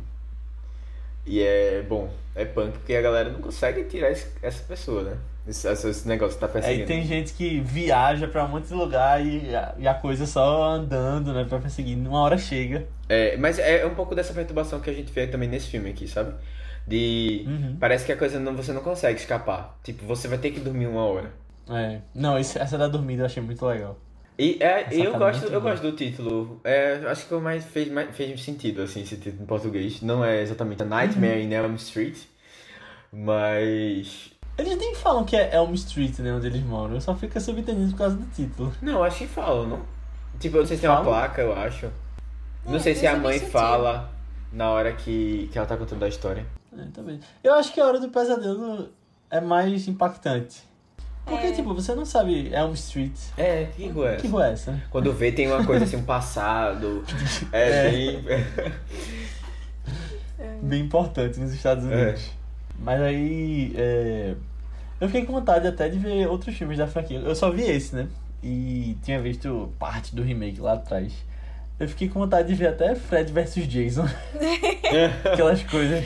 E 1.27 1.41
é 1.41 1.83
bom, 1.87 2.09
é 2.33 2.45
punk, 2.45 2.71
porque 2.79 2.95
a 2.95 3.01
galera 3.01 3.29
não 3.29 3.41
consegue 3.41 3.83
tirar 3.83 4.09
esse- 4.11 4.31
essa 4.41 4.63
pessoa, 4.63 5.03
né? 5.03 5.17
Esse, 5.47 5.67
esse 5.69 6.07
negócio 6.07 6.35
que 6.35 6.41
tá 6.41 6.47
Aí 6.47 6.51
perseguindo. 6.53 6.87
tem 6.87 7.05
gente 7.05 7.33
que 7.33 7.59
viaja 7.61 8.27
pra 8.27 8.43
um 8.45 8.49
monte 8.49 8.67
de 8.67 8.73
lugar 8.73 9.25
e 9.25 9.55
a, 9.55 9.73
e 9.77 9.87
a 9.87 9.93
coisa 9.93 10.25
só 10.25 10.63
andando, 10.71 11.33
né, 11.33 11.45
pra 11.47 11.59
perseguir. 11.59 11.97
Uma 11.97 12.21
hora 12.21 12.37
chega. 12.37 12.85
É, 13.07 13.37
mas 13.37 13.57
é 13.59 13.85
um 13.85 13.95
pouco 13.95 14.13
dessa 14.15 14.33
perturbação 14.33 14.79
que 14.81 14.89
a 14.89 14.93
gente 14.93 15.11
vê 15.11 15.25
também 15.27 15.47
nesse 15.47 15.67
filme 15.67 15.89
aqui, 15.89 16.07
sabe? 16.07 16.33
De. 16.85 17.43
Uhum. 17.47 17.77
Parece 17.79 18.05
que 18.05 18.11
a 18.11 18.17
coisa 18.17 18.39
não, 18.39 18.55
você 18.55 18.71
não 18.73 18.81
consegue 18.81 19.19
escapar. 19.19 19.77
Tipo, 19.83 20.05
você 20.05 20.27
vai 20.27 20.37
ter 20.37 20.51
que 20.51 20.59
dormir 20.59 20.87
uma 20.87 21.05
hora. 21.05 21.31
É. 21.69 21.99
Não, 22.15 22.37
esse- 22.39 22.57
essa 22.59 22.77
da 22.77 22.87
dormida 22.87 23.21
eu 23.23 23.25
achei 23.25 23.41
muito 23.43 23.65
legal. 23.65 23.97
E 24.39 24.57
é, 24.61 24.87
eu 24.91 25.17
gosto, 25.17 25.45
eu 25.47 25.59
gosto 25.61 25.81
do 25.81 25.91
título. 25.93 26.61
É, 26.63 27.01
acho 27.07 27.27
que 27.27 27.33
o 27.33 27.41
mais 27.41 27.65
fez, 27.65 27.91
mais 27.91 28.15
fez 28.15 28.43
sentido 28.43 28.83
assim 28.83 29.01
esse 29.01 29.17
título 29.17 29.43
em 29.43 29.45
português. 29.47 30.01
Não 30.01 30.23
é 30.23 30.41
exatamente 30.41 30.83
a 30.83 30.85
Nightmare 30.85 31.41
in 31.41 31.51
Elm 31.53 31.73
Street, 31.75 32.17
mas 33.11 34.31
Eles 34.57 34.77
nem 34.77 34.93
falam 34.95 35.23
que 35.25 35.35
é 35.35 35.55
Elm 35.55 35.73
Street, 35.73 36.19
né, 36.19 36.31
onde 36.33 36.47
eles 36.47 36.63
moram. 36.63 36.99
Só 37.01 37.15
fica 37.15 37.39
subentendido 37.39 37.91
por 37.91 37.97
causa 37.97 38.15
do 38.15 38.25
título. 38.27 38.71
não, 38.81 39.03
acho 39.03 39.17
que 39.19 39.27
falam, 39.27 39.65
não. 39.67 39.81
Tipo, 40.39 40.57
eu 40.57 40.61
não 40.61 40.67
sei 40.67 40.77
se 40.77 40.81
tem 40.81 40.89
uma 40.89 41.03
placa, 41.03 41.41
eu 41.41 41.53
acho. 41.53 41.89
Não 42.65 42.75
É, 42.75 42.79
sei 42.79 42.93
se 42.93 43.07
a 43.07 43.15
mãe 43.17 43.39
fala 43.39 44.11
na 44.53 44.69
hora 44.69 44.93
que, 44.93 45.49
que 45.51 45.57
ela 45.57 45.65
tá 45.67 45.75
contando 45.75 46.03
a 46.03 46.07
história. 46.07 46.45
É, 46.77 46.83
também. 46.93 47.19
Eu 47.43 47.55
acho 47.55 47.73
que 47.73 47.79
a 47.81 47.85
Hora 47.85 47.99
do 47.99 48.09
Pesadelo 48.09 48.89
é 49.31 49.41
mais 49.41 49.87
impactante. 49.87 50.61
Porque, 51.27 51.47
É. 51.47 51.51
tipo, 51.51 51.73
você 51.73 51.93
não 51.93 52.05
sabe 52.05 52.49
Elm 52.53 52.71
Street. 52.73 53.11
É, 53.37 53.67
que 53.75 53.87
rua 53.89 54.11
é 54.11 54.15
Que 54.15 54.27
essa? 54.27 54.31
rua 54.31 54.47
é 54.47 54.51
essa? 54.53 54.81
Quando 54.89 55.11
vê 55.13 55.31
tem 55.31 55.47
uma 55.47 55.65
coisa 55.65 55.83
assim, 55.85 55.97
um 55.97 56.03
passado. 56.03 57.03
É, 57.51 57.69
É. 57.87 57.91
bem. 57.91 58.23
Bem 60.61 60.81
importante 60.81 61.39
nos 61.39 61.53
Estados 61.53 61.83
Unidos. 61.85 62.31
Mas 62.79 63.01
aí. 63.01 63.73
é, 63.75 64.35
Eu 64.99 65.07
fiquei 65.07 65.25
com 65.25 65.33
vontade 65.33 65.67
até 65.67 65.87
de 65.89 65.99
ver 65.99 66.27
outros 66.27 66.55
filmes 66.57 66.77
da 66.77 66.87
franquia. 66.87 67.19
Eu 67.19 67.35
só 67.35 67.51
vi 67.51 67.61
esse, 67.63 67.95
né? 67.95 68.07
E 68.41 68.97
tinha 69.03 69.21
visto 69.21 69.71
parte 69.77 70.15
do 70.15 70.23
remake 70.23 70.59
lá 70.59 70.73
atrás. 70.73 71.13
Eu 71.79 71.87
fiquei 71.87 72.09
com 72.09 72.19
vontade 72.19 72.47
de 72.47 72.55
ver 72.55 72.67
até 72.69 72.95
Fred 72.95 73.31
vs 73.31 73.67
Jason. 73.67 74.07
Aquelas 75.31 75.61
coisas. 75.63 76.03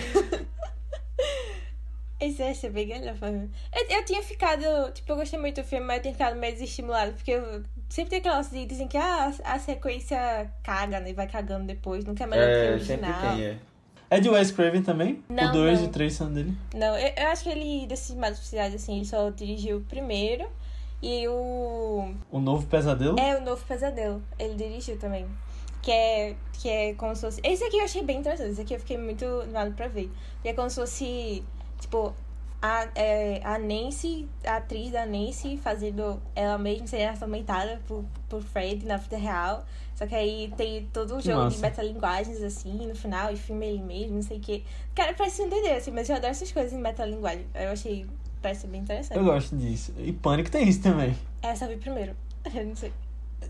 Esse 2.22 2.44
ia 2.44 2.54
ser 2.54 2.70
bem 2.70 2.88
galhofa. 2.88 3.28
Eu, 3.28 3.98
eu 3.98 4.06
tinha 4.06 4.22
ficado, 4.22 4.62
tipo, 4.94 5.12
eu 5.12 5.16
gostei 5.16 5.40
muito 5.40 5.60
do 5.62 5.68
filme, 5.68 5.86
mas 5.86 5.98
eu 5.98 6.02
tinha 6.04 6.14
ficado 6.14 6.36
meio 6.38 6.54
desestimulado, 6.54 7.14
porque 7.14 7.32
eu, 7.32 7.64
sempre 7.90 8.12
tem 8.12 8.20
aquelas 8.20 8.48
que 8.48 8.64
dizem 8.66 8.88
que 8.88 8.96
ah, 8.96 9.34
a 9.44 9.58
sequência 9.60 10.52
caga, 10.64 11.00
né? 11.00 11.10
E 11.10 11.14
vai 11.14 11.28
cagando 11.28 11.66
depois, 11.66 12.06
nunca 12.06 12.24
é 12.24 12.28
melhor 12.28 12.46
que 12.46 12.52
o 12.52 12.56
É, 12.56 12.72
original. 12.74 13.14
sempre 13.14 13.30
tem, 13.30 13.46
é. 13.46 13.58
É 14.12 14.20
de 14.20 14.30
Wes 14.30 14.52
Craven 14.52 14.84
também? 14.84 15.24
Não, 15.30 15.50
o 15.50 15.54
2 15.54 15.80
não. 15.80 15.86
e 15.86 15.90
o 15.90 15.92
3 15.92 16.14
são 16.14 16.32
dele. 16.32 16.54
Não, 16.76 16.98
eu, 16.98 17.14
eu 17.16 17.28
acho 17.30 17.44
que 17.44 17.50
ele, 17.50 17.88
desses 17.88 18.14
mais 18.16 18.38
oficiais, 18.38 18.76
assim, 18.76 18.98
ele 18.98 19.06
só 19.06 19.30
dirigiu 19.30 19.78
o 19.78 19.82
primeiro. 19.82 20.48
E 21.02 21.28
o. 21.28 22.14
O 22.30 22.40
Novo 22.40 22.68
Pesadelo. 22.68 23.18
É, 23.20 23.38
o 23.38 23.42
Novo 23.42 23.66
Pesadelo. 23.66 24.22
Ele 24.38 24.54
dirigiu 24.56 25.00
também. 25.00 25.26
Que 25.82 25.92
é, 25.92 26.36
que 26.54 26.70
é 26.70 26.94
como 26.94 27.16
se 27.16 27.22
fosse. 27.22 27.42
Esse 27.44 27.64
aqui 27.64 27.78
eu 27.78 27.86
achei 27.86 28.04
bem 28.04 28.20
interessante. 28.20 28.52
Esse 28.52 28.62
aqui 28.62 28.76
eu 28.76 28.80
fiquei 28.80 28.98
muito 28.98 29.26
animado 29.42 29.74
pra 29.74 29.88
ver. 29.88 30.12
Que 30.44 30.50
é 30.50 30.54
como 30.54 30.70
se 30.70 30.76
fosse. 30.76 31.44
Tipo, 31.82 32.14
a, 32.62 32.88
é, 32.96 33.42
a 33.44 33.58
Nancy, 33.60 34.28
a 34.46 34.58
atriz 34.58 34.92
da 34.92 35.06
Nancy, 35.06 35.58
fazendo 35.58 36.22
ela 36.36 36.58
mesma 36.58 36.88
sendo 36.88 37.10
atormentada 37.10 37.82
por, 37.88 38.06
por 38.30 38.42
Fred 38.42 38.86
na 38.86 38.98
vida 38.98 39.18
real. 39.18 39.66
Só 39.96 40.08
que 40.08 40.16
aí 40.16 40.52
tem 40.58 40.88
todo 40.94 41.16
o 41.16 41.18
Que 41.20 41.26
jogo 41.32 41.40
de 41.50 41.58
massa. 41.58 41.62
metalinguagens, 41.62 42.42
assim, 42.42 42.88
no 42.88 42.96
final, 42.96 43.32
e 43.32 43.36
filme 43.36 43.68
ele 43.68 43.82
mesmo, 43.84 44.16
não 44.16 44.22
sei 44.24 44.38
o 44.38 44.40
quê. 44.40 44.64
Cara, 44.96 45.14
parece 45.14 45.42
um 45.44 45.50
doideira, 45.50 45.78
assim, 45.78 45.92
mas 45.92 46.10
eu 46.10 46.16
adoro 46.16 46.32
essas 46.32 46.52
coisas 46.52 46.72
em 46.74 46.78
metalinguagem. 46.80 47.46
Eu 47.54 47.72
achei. 47.72 48.06
Parece 48.42 48.66
bem 48.66 48.82
interessante. 48.82 49.18
Eu 49.18 49.24
gosto 49.26 49.56
disso. 49.56 49.94
E 50.00 50.12
Pânico 50.12 50.50
tem 50.50 50.68
isso 50.68 50.82
também. 50.82 51.16
Essa 51.44 51.66
eu 51.66 51.70
vi 51.70 51.76
primeiro. 51.78 52.16
Eu 52.56 52.66
não 52.66 52.76
sei. 52.76 52.92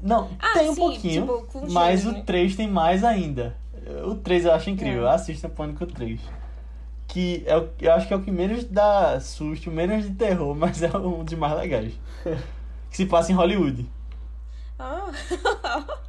Não, 0.01 0.29
Ah, 0.39 0.53
tem 0.59 0.69
um 0.69 0.73
sim, 0.73 0.81
pouquinho. 0.81 1.21
tipo, 1.43 1.71
mas 1.71 2.01
gênero, 2.01 2.17
o 2.17 2.19
né? 2.19 2.25
3 2.25 2.55
tem 2.57 2.67
mais 2.69 3.03
ainda. 3.03 3.55
O 4.05 4.15
3 4.15 4.45
eu 4.45 4.51
acho 4.53 4.69
incrível. 4.69 5.07
É. 5.07 5.13
Assista 5.13 5.47
Pânico 5.47 5.85
3. 5.85 6.19
Que 7.13 7.43
é 7.45 7.57
o, 7.57 7.69
eu 7.81 7.91
acho 7.91 8.07
que 8.07 8.13
é 8.13 8.15
o 8.15 8.21
que 8.23 8.31
menos 8.31 8.63
dá 8.63 9.19
susto, 9.19 9.69
menos 9.69 10.05
de 10.05 10.11
terror, 10.15 10.55
mas 10.55 10.81
é 10.81 10.95
um 10.97 11.23
dos 11.25 11.33
mais 11.33 11.57
legais. 11.57 11.93
que 12.89 12.95
se 12.97 13.05
passa 13.05 13.31
em 13.31 13.35
Hollywood. 13.35 13.85
Ah. 14.79 15.11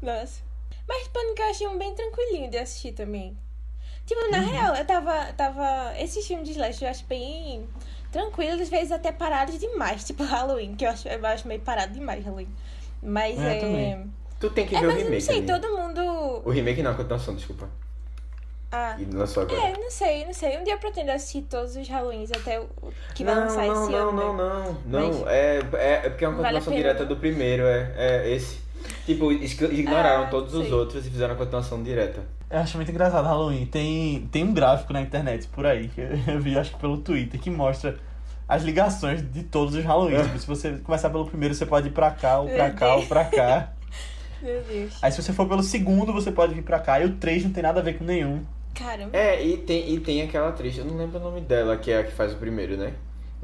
Nossa. 0.00 0.40
Mas 0.88 1.08
Pânico 1.08 1.40
eu 1.42 1.50
achei 1.50 1.66
um 1.66 1.78
bem 1.78 1.94
tranquilinho 1.94 2.50
de 2.50 2.58
assistir 2.58 2.92
também. 2.92 3.36
Tipo, 4.06 4.30
na 4.30 4.38
real, 4.38 4.74
eu 4.74 4.84
tava. 4.84 5.32
tava 5.32 5.92
esses 5.98 6.26
filmes 6.26 6.46
de 6.48 6.52
slash 6.54 6.82
eu 6.84 6.90
acho 6.90 7.04
bem 7.06 7.66
tranquilos, 8.10 8.60
às 8.60 8.68
vezes 8.68 8.92
até 8.92 9.10
parados 9.12 9.58
demais. 9.58 10.02
Tipo 10.06 10.24
Halloween, 10.24 10.74
que 10.74 10.84
eu 10.84 10.90
acho, 10.90 11.08
eu 11.08 11.26
acho 11.26 11.46
meio 11.48 11.60
parado 11.60 11.92
demais 11.92 12.24
Halloween. 12.24 12.48
Mas 13.02 13.38
É, 13.38 13.56
é. 13.56 13.60
também. 13.60 14.12
Tu 14.40 14.50
tem 14.50 14.66
que 14.66 14.74
É, 14.76 14.80
ver 14.80 14.86
o 14.86 14.90
mas 14.90 14.98
eu 14.98 15.04
remake. 15.04 15.26
não 15.26 15.34
sei, 15.34 15.42
todo 15.46 15.76
mundo. 15.76 16.42
O 16.44 16.50
remake 16.50 16.82
não, 16.82 16.90
a 16.90 16.94
continuação, 16.94 17.34
desculpa. 17.34 17.68
Ah. 18.72 18.96
E 18.98 19.04
lançou 19.04 19.42
agora. 19.42 19.60
É, 19.68 19.72
não 19.76 19.90
sei, 19.90 20.24
não 20.24 20.32
sei. 20.32 20.58
Um 20.58 20.64
dia 20.64 20.72
eu 20.72 20.78
pretendo 20.78 21.10
assistir 21.10 21.42
todos 21.42 21.76
os 21.76 21.86
Halloweens 21.88 22.30
até 22.32 22.58
o 22.58 22.68
que 23.14 23.22
vai 23.22 23.34
não, 23.34 23.42
lançar 23.42 23.66
não, 23.66 23.82
esse 23.82 23.92
não, 23.92 24.08
ano. 24.08 24.12
não, 24.12 24.36
né? 24.36 24.76
não, 24.86 25.00
não, 25.00 25.18
Mas- 25.20 25.26
É, 25.28 25.58
é, 25.74 25.92
é 26.06 26.08
porque 26.08 26.24
é 26.24 26.28
uma 26.28 26.38
continuação 26.38 26.72
direta 26.72 27.04
do 27.04 27.16
primeiro, 27.16 27.64
é, 27.64 27.92
é 27.96 28.30
esse. 28.30 28.60
Tipo, 29.04 29.30
ignoraram 29.30 30.24
Ah, 30.24 30.28
todos 30.28 30.54
os 30.54 30.72
outros 30.72 31.06
e 31.06 31.10
fizeram 31.10 31.34
a 31.34 31.36
continuação 31.36 31.82
direta. 31.82 32.20
Eu 32.50 32.58
acho 32.60 32.76
muito 32.76 32.90
engraçado 32.90 33.24
Halloween. 33.26 33.66
Tem, 33.66 34.28
tem 34.32 34.42
um 34.44 34.52
gráfico 34.54 34.92
na 34.92 35.00
internet 35.02 35.46
por 35.48 35.66
aí, 35.66 35.88
que 35.88 36.00
eu 36.26 36.40
vi 36.40 36.58
acho 36.58 36.72
que 36.72 36.78
pelo 36.78 36.98
Twitter, 36.98 37.38
que 37.40 37.50
mostra 37.50 37.96
as 38.48 38.62
ligações 38.62 39.22
de 39.32 39.42
todos 39.42 39.74
os 39.74 39.84
Halloweens. 39.84 40.26
Tipo, 40.26 40.38
se 40.38 40.46
você 40.46 40.72
começar 40.78 41.10
pelo 41.10 41.26
primeiro, 41.26 41.54
você 41.54 41.66
pode 41.66 41.88
ir 41.88 41.92
pra 41.92 42.10
cá, 42.10 42.40
ou 42.40 42.48
pra 42.48 42.68
Meu 42.68 42.74
cá, 42.76 42.94
ou 42.96 43.06
pra 43.06 43.24
cá. 43.24 43.72
Meu 44.42 44.60
Deus. 44.62 44.94
Aí 45.00 45.12
se 45.12 45.22
você 45.22 45.32
for 45.32 45.46
pelo 45.48 45.62
segundo, 45.62 46.12
você 46.12 46.32
pode 46.32 46.52
vir 46.54 46.62
pra 46.62 46.78
cá. 46.80 46.98
E 47.00 47.04
o 47.04 47.16
3 47.16 47.44
não 47.44 47.52
tem 47.52 47.62
nada 47.62 47.80
a 47.80 47.82
ver 47.82 47.98
com 47.98 48.04
nenhum. 48.04 48.42
Caramba. 48.74 49.16
É, 49.16 49.44
e 49.44 49.56
tem, 49.58 49.90
e 49.94 50.00
tem 50.00 50.22
aquela 50.22 50.48
atriz, 50.48 50.76
eu 50.78 50.84
não 50.84 50.96
lembro 50.96 51.18
o 51.18 51.22
nome 51.22 51.40
dela, 51.42 51.76
que 51.76 51.90
é 51.90 51.98
a 51.98 52.04
que 52.04 52.12
faz 52.12 52.32
o 52.32 52.36
primeiro, 52.36 52.76
né? 52.76 52.94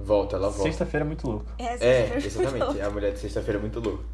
Volta, 0.01 0.37
ela 0.37 0.49
volta. 0.49 0.63
Sexta-feira 0.63 1.05
é 1.05 1.07
muito 1.09 1.27
louco. 1.27 1.47
Essa 1.59 1.85
É, 1.85 2.07
foi- 2.07 2.17
exatamente. 2.25 2.81
A 2.81 2.89
mulher 2.91 3.13
de 3.13 3.19
sexta-feira 3.19 3.59
é 3.59 3.61
muito 3.61 3.81
louca. 3.81 4.05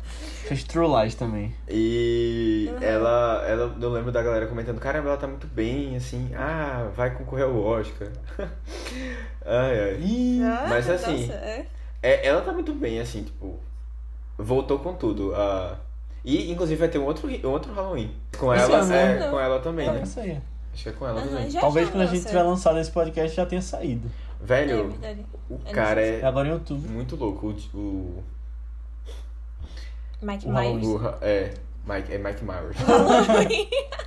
Fez 0.47 0.65
True 0.65 0.87
Lies 1.03 1.15
também. 1.15 1.55
E 1.69 2.71
Uhum. 2.73 2.83
ela, 2.83 3.45
ela, 3.47 3.77
eu 3.81 3.91
lembro 3.91 4.11
da 4.11 4.23
galera 4.23 4.47
comentando, 4.47 4.81
caramba, 4.81 5.09
ela 5.11 5.19
tá 5.19 5.27
muito 5.27 5.47
bem, 5.47 5.95
assim, 5.95 6.31
ah, 6.35 6.89
vai 6.97 7.11
concorrer 7.15 7.45
ao 7.45 7.55
Oscar. 7.63 8.09
ai, 9.45 9.81
ai. 9.81 10.01
Ih, 10.01 10.43
Ah, 10.43 10.67
Mas 10.69 10.89
assim, 10.89 11.27
nossa, 11.27 11.33
é. 11.35 11.67
É, 12.03 12.27
ela 12.27 12.41
tá 12.41 12.53
muito 12.53 12.73
bem, 12.73 12.99
assim, 13.01 13.23
tipo, 13.23 13.59
voltou 14.39 14.79
com 14.79 14.95
tudo. 14.95 15.35
ah 15.35 15.77
E 16.25 16.51
inclusive 16.51 16.79
vai 16.79 16.89
ter 16.89 16.99
um 16.99 17.05
outro, 17.05 17.29
um 17.29 17.51
outro 17.51 17.73
Halloween. 17.75 18.11
Com 18.39 18.53
ela, 18.53 18.79
ano, 18.79 18.93
é, 18.95 19.19
né? 19.21 19.29
com 19.31 19.39
ela 19.39 19.61
também, 19.61 19.87
é 19.89 19.93
né? 19.93 20.03
isso 20.03 20.19
aí. 20.21 20.39
Acho 20.75 20.83
que 20.83 20.89
é 20.89 20.93
com 20.93 21.07
ela 21.07 21.21
Aham, 21.21 21.29
também. 21.29 21.53
Talvez 21.53 21.87
já 21.87 21.93
quando 21.93 22.03
a 22.03 22.07
gente 22.07 22.27
tiver 22.27 22.43
lançado 22.43 22.79
esse 22.79 22.91
podcast 22.91 23.35
já 23.37 23.47
tenha 23.47 23.63
saído. 23.63 24.11
É 24.43 24.45
Velho, 24.47 24.91
verdade. 24.91 25.25
o 25.49 25.59
cara 25.73 26.03
É 26.03 26.21
é 26.21 26.25
agora 26.27 26.49
em 26.49 26.53
outubro. 26.53 26.91
muito 26.91 27.17
louco. 27.17 27.47
O, 27.73 27.79
o, 27.79 28.25
Mike 30.21 30.47
O 30.47 30.53
Myers. 30.53 30.87
o 30.87 31.01
é, 31.23 31.55
Mike, 31.87 32.13
é 32.13 32.19
Mike 32.19 32.45
Myers. 32.45 32.77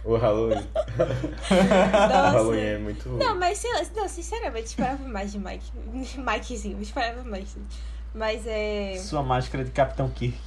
o 0.03 0.15
Halloween. 0.17 0.67
O 1.49 2.31
Halloween 2.31 2.59
é 2.61 2.77
muito. 2.77 3.09
Não, 3.09 3.35
mas 3.37 3.57
sei 3.59 3.71
lá, 3.73 3.81
não, 3.95 4.07
sinceramente, 4.07 4.57
eu 4.57 4.63
esperava 4.65 5.07
mais 5.07 5.31
de 5.31 5.39
Mike. 5.39 5.71
Mikezinho, 6.19 6.77
eu 6.77 6.81
esperava 6.81 7.23
mais. 7.23 7.55
Mas 8.13 8.45
é. 8.45 8.97
Sua 8.99 9.21
máscara 9.23 9.63
de 9.63 9.71
Capitão 9.71 10.09
Kirk. 10.09 10.37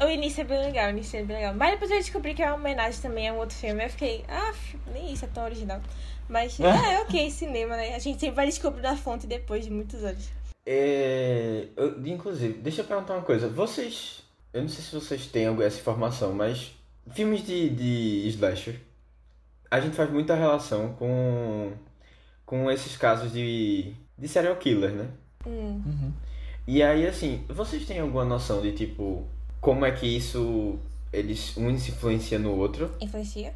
O 0.00 0.08
início 0.08 0.42
é 0.42 0.44
bem 0.44 0.58
legal, 0.58 0.86
o 0.88 0.90
início 0.90 1.18
é 1.18 1.22
bem 1.22 1.36
legal. 1.36 1.54
Mas 1.54 1.72
depois 1.72 1.90
eu 1.90 1.98
descobri 1.98 2.34
que 2.34 2.42
é 2.42 2.46
uma 2.48 2.56
homenagem 2.56 3.00
também 3.00 3.28
a 3.28 3.32
um 3.32 3.38
outro 3.38 3.56
filme. 3.56 3.84
Eu 3.84 3.90
fiquei, 3.90 4.24
ah, 4.28 4.52
nem 4.92 5.12
isso 5.12 5.24
é 5.24 5.28
tão 5.28 5.44
original. 5.44 5.80
Mas 6.28 6.58
é, 6.60 7.00
ok, 7.00 7.30
cinema, 7.30 7.76
né? 7.76 7.94
A 7.94 7.98
gente 7.98 8.20
sempre 8.20 8.36
vai 8.36 8.46
descobrir 8.46 8.86
a 8.86 8.96
fonte 8.96 9.26
depois 9.26 9.64
de 9.64 9.70
muitos 9.70 10.02
anos. 10.04 10.28
É, 10.64 11.66
eu, 11.76 12.06
inclusive, 12.06 12.54
deixa 12.54 12.82
eu 12.82 12.86
perguntar 12.86 13.14
uma 13.14 13.22
coisa. 13.22 13.48
Vocês. 13.48 14.22
Eu 14.52 14.62
não 14.62 14.68
sei 14.68 14.84
se 14.84 14.94
vocês 14.94 15.26
têm 15.26 15.46
essa 15.62 15.80
informação, 15.80 16.34
mas 16.34 16.72
filmes 17.10 17.44
de, 17.44 17.70
de 17.70 18.28
slasher, 18.28 18.80
a 19.70 19.80
gente 19.80 19.96
faz 19.96 20.10
muita 20.10 20.34
relação 20.34 20.92
com, 20.94 21.72
com 22.44 22.70
esses 22.70 22.96
casos 22.96 23.32
de, 23.32 23.94
de 24.18 24.28
serial 24.28 24.56
killer, 24.56 24.92
né? 24.92 25.08
Hum. 25.46 25.82
Uhum. 25.86 26.12
E 26.66 26.82
aí, 26.82 27.06
assim, 27.06 27.44
vocês 27.48 27.84
têm 27.84 28.00
alguma 28.00 28.24
noção 28.24 28.60
de 28.60 28.72
tipo 28.72 29.26
como 29.60 29.84
é 29.84 29.92
que 29.92 30.06
isso 30.06 30.78
eles 31.12 31.56
um 31.56 31.76
se 31.78 31.90
influencia 31.92 32.38
no 32.38 32.56
outro? 32.56 32.90
Influencia? 33.00 33.54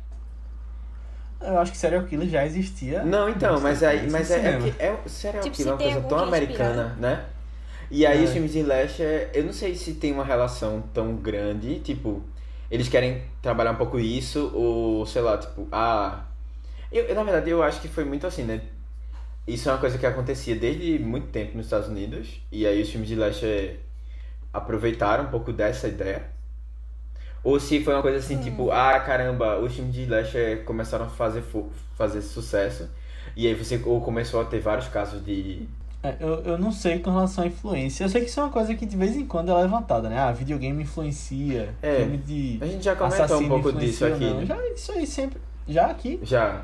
Eu 1.40 1.58
acho 1.58 1.72
que 1.72 1.78
serial 1.78 2.04
killer 2.04 2.28
já 2.28 2.46
existia. 2.46 3.02
Não, 3.02 3.28
então, 3.28 3.60
mas 3.60 3.82
aí, 3.82 4.08
mas 4.10 4.30
é, 4.30 4.54
é 4.54 4.58
que 4.58 4.82
é, 4.82 4.96
serial 5.06 5.42
Tipo, 5.42 5.56
killer 5.56 5.72
é 5.72 5.74
uma 5.74 5.82
coisa 5.82 6.00
tão 6.02 6.18
americana, 6.18 6.96
né? 6.98 7.24
E 7.90 8.06
aí 8.06 8.20
É. 8.20 8.24
os 8.24 8.30
filmes 8.30 8.52
de 8.52 8.60
slasher, 8.60 9.30
eu 9.34 9.44
não 9.44 9.52
sei 9.52 9.74
se 9.74 9.94
tem 9.94 10.12
uma 10.12 10.24
relação 10.24 10.82
tão 10.94 11.16
grande, 11.16 11.78
tipo, 11.80 12.22
eles 12.70 12.88
querem 12.88 13.22
trabalhar 13.42 13.72
um 13.72 13.76
pouco 13.76 13.98
isso, 13.98 14.50
ou 14.54 15.06
sei 15.06 15.22
lá, 15.22 15.38
tipo, 15.38 15.68
ah. 15.70 16.24
Eu, 16.90 17.14
na 17.14 17.22
verdade, 17.22 17.50
eu 17.50 17.62
acho 17.62 17.80
que 17.80 17.88
foi 17.88 18.04
muito 18.04 18.26
assim, 18.26 18.44
né? 18.44 18.60
Isso 19.46 19.68
é 19.68 19.72
uma 19.72 19.78
coisa 19.78 19.96
que 19.96 20.04
acontecia 20.06 20.56
desde 20.56 20.98
muito 20.98 21.28
tempo 21.28 21.56
nos 21.56 21.66
Estados 21.66 21.88
Unidos, 21.88 22.40
e 22.50 22.66
aí 22.66 22.82
os 22.82 22.90
filmes 22.90 23.08
de 23.08 23.14
slasher 23.14 23.80
aproveitaram 24.52 25.24
um 25.24 25.28
pouco 25.28 25.52
dessa 25.52 25.86
ideia. 25.86 26.24
Ou 27.44 27.60
se 27.60 27.82
foi 27.84 27.94
uma 27.94 28.02
coisa 28.02 28.18
assim, 28.18 28.40
tipo, 28.42 28.72
ah, 28.72 28.98
caramba, 28.98 29.58
os 29.60 29.72
filmes 29.72 29.94
de 29.94 30.02
slasher 30.02 30.64
começaram 30.64 31.04
a 31.04 31.08
fazer, 31.08 31.44
fazer 31.94 32.20
sucesso, 32.22 32.88
e 33.36 33.46
aí 33.46 33.54
você 33.54 33.80
ou 33.84 34.00
começou 34.00 34.40
a 34.40 34.44
ter 34.44 34.58
vários 34.60 34.88
casos 34.88 35.24
de. 35.24 35.68
É, 36.02 36.16
eu, 36.20 36.42
eu 36.42 36.58
não 36.58 36.72
sei 36.72 36.98
com 36.98 37.10
relação 37.10 37.44
à 37.44 37.46
influência. 37.46 38.04
Eu 38.04 38.08
sei 38.08 38.22
que 38.22 38.28
isso 38.28 38.40
é 38.40 38.42
uma 38.42 38.52
coisa 38.52 38.74
que 38.74 38.84
de 38.84 38.96
vez 38.96 39.16
em 39.16 39.26
quando 39.26 39.50
é 39.50 39.54
levantada, 39.54 40.08
né? 40.08 40.18
Ah, 40.18 40.32
videogame 40.32 40.82
influencia, 40.82 41.74
É, 41.82 41.96
filme 41.96 42.18
de 42.18 42.58
A 42.60 42.66
gente 42.66 42.84
já 42.84 42.96
comentou 42.96 43.40
um 43.40 43.48
pouco 43.48 43.72
disso 43.72 44.06
aqui. 44.06 44.24
né? 44.24 44.46
Já, 44.46 44.68
isso 44.68 44.92
aí 44.92 45.06
sempre. 45.06 45.40
Já 45.68 45.86
aqui. 45.86 46.18
Já. 46.22 46.62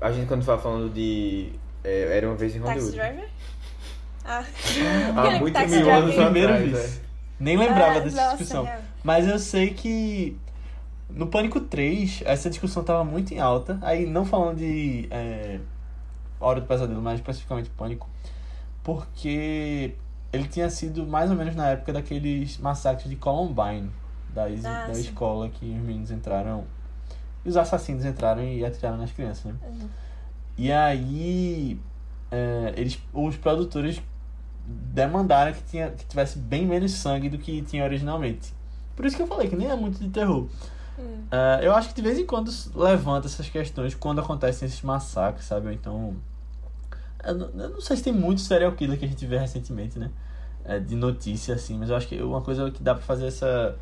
A 0.00 0.12
gente 0.12 0.26
quando 0.26 0.44
tava 0.44 0.60
falando 0.60 0.92
de. 0.92 1.52
É, 1.84 2.16
era 2.16 2.26
uma 2.28 2.36
vez 2.36 2.54
em 2.56 2.60
Taxi 2.60 2.72
Hollywood. 2.74 2.96
Driver? 2.96 3.28
Ah. 4.24 4.44
Há 5.16 5.22
Aquele 5.22 5.40
muito 5.40 5.54
Taxi 5.54 5.76
mil 5.76 5.90
anos 5.90 6.18
atrás, 6.18 6.70
vez. 6.70 6.96
é. 6.96 7.00
Nem 7.40 7.56
lembrava 7.56 7.98
Ah, 7.98 8.00
dessa 8.00 8.16
nossa, 8.16 8.36
discussão. 8.36 8.64
real. 8.64 8.80
Mas 9.04 9.26
eu 9.28 9.38
sei 9.38 9.70
que 9.72 10.36
no 11.08 11.28
Pânico 11.28 11.60
3, 11.60 12.22
essa 12.26 12.50
discussão 12.50 12.82
tava 12.84 13.04
muito 13.04 13.32
em 13.32 13.38
alta. 13.38 13.78
Aí, 13.80 14.04
não 14.06 14.24
falando 14.24 14.58
de 14.58 15.06
é, 15.10 15.60
Hora 16.40 16.60
do 16.60 16.66
Pesadelo, 16.66 17.00
mas 17.00 17.14
especificamente 17.20 17.70
Pânico. 17.70 18.08
Porque 18.82 19.94
ele 20.32 20.48
tinha 20.48 20.68
sido 20.70 21.06
mais 21.06 21.30
ou 21.30 21.36
menos 21.36 21.54
na 21.54 21.68
época 21.70 21.92
daqueles 21.92 22.58
massacres 22.58 23.08
de 23.08 23.16
Columbine. 23.16 23.90
Da, 24.34 24.44
Ah, 24.44 24.86
da 24.88 24.94
sim. 24.94 25.00
escola 25.00 25.48
que 25.48 25.64
os 25.64 25.80
meninos 25.80 26.10
entraram. 26.10 26.64
E 27.44 27.48
os 27.48 27.56
assassinos 27.56 28.04
entraram 28.04 28.42
e 28.44 28.64
atiraram 28.64 28.98
nas 28.98 29.10
crianças, 29.12 29.44
né? 29.46 29.54
Uhum. 29.66 29.88
E 30.58 30.72
aí, 30.72 31.80
é, 32.32 32.74
eles, 32.76 32.98
os 33.12 33.36
produtores 33.36 34.02
demandaram 34.66 35.52
que, 35.52 35.62
tinha, 35.62 35.90
que 35.90 36.04
tivesse 36.04 36.38
bem 36.38 36.66
menos 36.66 36.92
sangue 36.92 37.28
do 37.28 37.38
que 37.38 37.62
tinha 37.62 37.84
originalmente. 37.84 38.52
Por 38.96 39.06
isso 39.06 39.16
que 39.16 39.22
eu 39.22 39.26
falei 39.26 39.48
que 39.48 39.54
nem 39.54 39.70
é 39.70 39.76
muito 39.76 40.00
de 40.00 40.10
terror. 40.10 40.48
Hum. 40.98 41.22
É, 41.30 41.60
eu 41.64 41.72
acho 41.74 41.90
que 41.90 41.94
de 41.94 42.02
vez 42.02 42.18
em 42.18 42.26
quando 42.26 42.50
levanta 42.74 43.28
essas 43.28 43.48
questões 43.48 43.94
quando 43.94 44.20
acontecem 44.20 44.66
esses 44.66 44.82
massacres, 44.82 45.46
sabe? 45.46 45.68
Ou 45.68 45.72
então. 45.72 46.16
Eu 47.24 47.34
não, 47.34 47.46
eu 47.62 47.68
não 47.70 47.80
sei 47.80 47.96
se 47.96 48.02
tem 48.02 48.12
muito 48.12 48.40
serial 48.40 48.72
killer 48.72 48.98
que 48.98 49.04
a 49.04 49.08
gente 49.08 49.24
vê 49.24 49.38
recentemente, 49.38 49.98
né? 49.98 50.10
É, 50.64 50.80
de 50.80 50.96
notícia, 50.96 51.54
assim, 51.54 51.78
mas 51.78 51.88
eu 51.88 51.96
acho 51.96 52.08
que 52.08 52.20
uma 52.20 52.42
coisa 52.42 52.70
que 52.70 52.82
dá 52.82 52.94
pra 52.94 53.02
fazer 53.02 53.28
essa. 53.28 53.76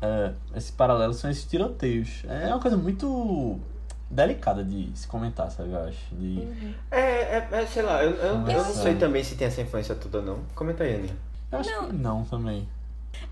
é, 0.00 0.32
esse 0.54 0.70
paralelo 0.72 1.12
são 1.12 1.28
esses 1.28 1.44
tiroteios. 1.44 2.22
É 2.28 2.46
uma 2.48 2.60
coisa 2.60 2.76
muito 2.76 3.58
delicada 4.10 4.62
de 4.64 4.90
se 4.96 5.06
comentar, 5.06 5.50
sabe? 5.50 5.70
Eu 5.72 5.84
acho. 5.84 6.14
De... 6.14 6.38
Uhum. 6.40 6.74
É, 6.90 7.00
é, 7.00 7.48
é, 7.52 7.66
sei 7.66 7.82
lá, 7.82 8.02
eu, 8.04 8.10
eu, 8.12 8.34
eu 8.34 8.64
não 8.64 8.64
sei 8.74 8.94
também 8.96 9.22
se 9.24 9.34
tem 9.36 9.46
essa 9.48 9.60
influência 9.60 9.94
toda 9.94 10.22
não. 10.22 10.40
Comenta 10.54 10.84
aí, 10.84 10.94
Aninha. 10.94 11.16
Eu 11.50 11.58
acho 11.58 11.70
Não. 11.70 11.88
que 11.88 11.92
não 11.96 12.24
também. 12.24 12.68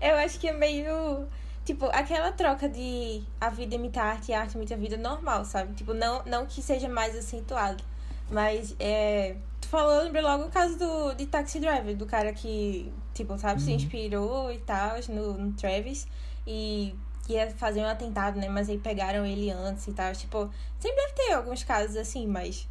Eu 0.01 0.15
acho 0.15 0.39
que 0.39 0.47
é 0.47 0.53
meio. 0.53 1.25
Tipo, 1.65 1.85
aquela 1.87 2.31
troca 2.31 2.69
de 2.69 3.23
a 3.41 3.49
vida 3.49 3.75
imita 3.75 3.99
a 4.01 4.05
arte 4.05 4.31
e 4.31 4.33
a 4.33 4.41
arte 4.41 4.55
imita 4.55 4.73
a 4.75 4.77
vida 4.77 4.97
normal, 4.97 5.43
sabe? 5.45 5.73
Tipo, 5.73 5.93
não, 5.93 6.23
não 6.25 6.45
que 6.45 6.61
seja 6.61 6.87
mais 6.87 7.15
acentuado. 7.15 7.83
Mas 8.29 8.75
é. 8.79 9.35
Tu 9.61 9.67
falou, 9.67 9.93
eu 9.95 10.03
lembrei 10.03 10.21
logo 10.21 10.45
o 10.45 10.49
caso 10.49 10.77
do 10.77 11.13
de 11.15 11.25
Taxi 11.25 11.59
Driver, 11.59 11.95
do 11.95 12.05
cara 12.05 12.31
que, 12.33 12.91
tipo, 13.13 13.37
sabe, 13.37 13.61
se 13.61 13.69
Uhum. 13.71 13.75
inspirou 13.77 14.51
e 14.51 14.59
tal 14.59 14.91
no, 15.09 15.33
no 15.37 15.53
Travis 15.53 16.07
e 16.45 16.93
ia 17.33 17.49
fazer 17.51 17.81
um 17.81 17.85
atentado, 17.87 18.39
né? 18.39 18.47
Mas 18.49 18.69
aí 18.69 18.77
pegaram 18.77 19.25
ele 19.25 19.49
antes 19.51 19.87
e 19.87 19.91
tal. 19.93 20.11
Tipo, 20.13 20.49
sempre 20.79 20.97
deve 21.01 21.13
ter 21.13 21.33
alguns 21.33 21.63
casos 21.63 21.95
assim, 21.97 22.27
mas. 22.27 22.67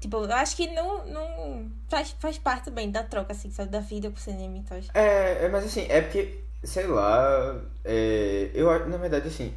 Tipo, 0.00 0.18
eu 0.18 0.32
acho 0.34 0.54
que 0.56 0.66
não, 0.72 1.06
não 1.06 1.66
faz, 1.88 2.14
faz 2.18 2.36
parte 2.36 2.70
bem 2.70 2.90
da 2.90 3.02
troca, 3.02 3.32
assim, 3.32 3.50
sabe? 3.50 3.70
Da 3.70 3.80
vida 3.80 4.10
pro 4.10 4.20
cinema 4.20 4.58
e 4.58 4.62
tal. 4.62 4.78
É, 4.92 5.44
é, 5.46 5.48
mas 5.48 5.64
assim, 5.64 5.86
é 5.88 6.02
porque, 6.02 6.40
sei 6.62 6.86
lá, 6.86 7.58
é, 7.84 8.50
eu 8.52 8.70
acho- 8.70 8.86
na 8.90 8.98
verdade 8.98 9.28
assim, 9.28 9.54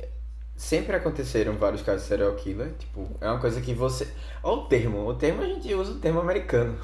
sempre 0.55 0.95
aconteceram 0.95 1.53
vários 1.57 1.81
casos 1.81 2.03
de 2.03 2.07
serial 2.07 2.33
killer, 2.35 2.71
tipo, 2.79 3.09
é 3.19 3.29
uma 3.29 3.39
coisa 3.41 3.59
que 3.59 3.73
você, 3.73 4.07
olha 4.41 4.61
o 4.61 4.65
termo, 4.67 5.05
o 5.05 5.13
termo 5.15 5.41
a 5.41 5.45
gente 5.45 5.73
usa 5.73 5.91
o 5.91 5.99
termo 5.99 6.19
americano, 6.21 6.79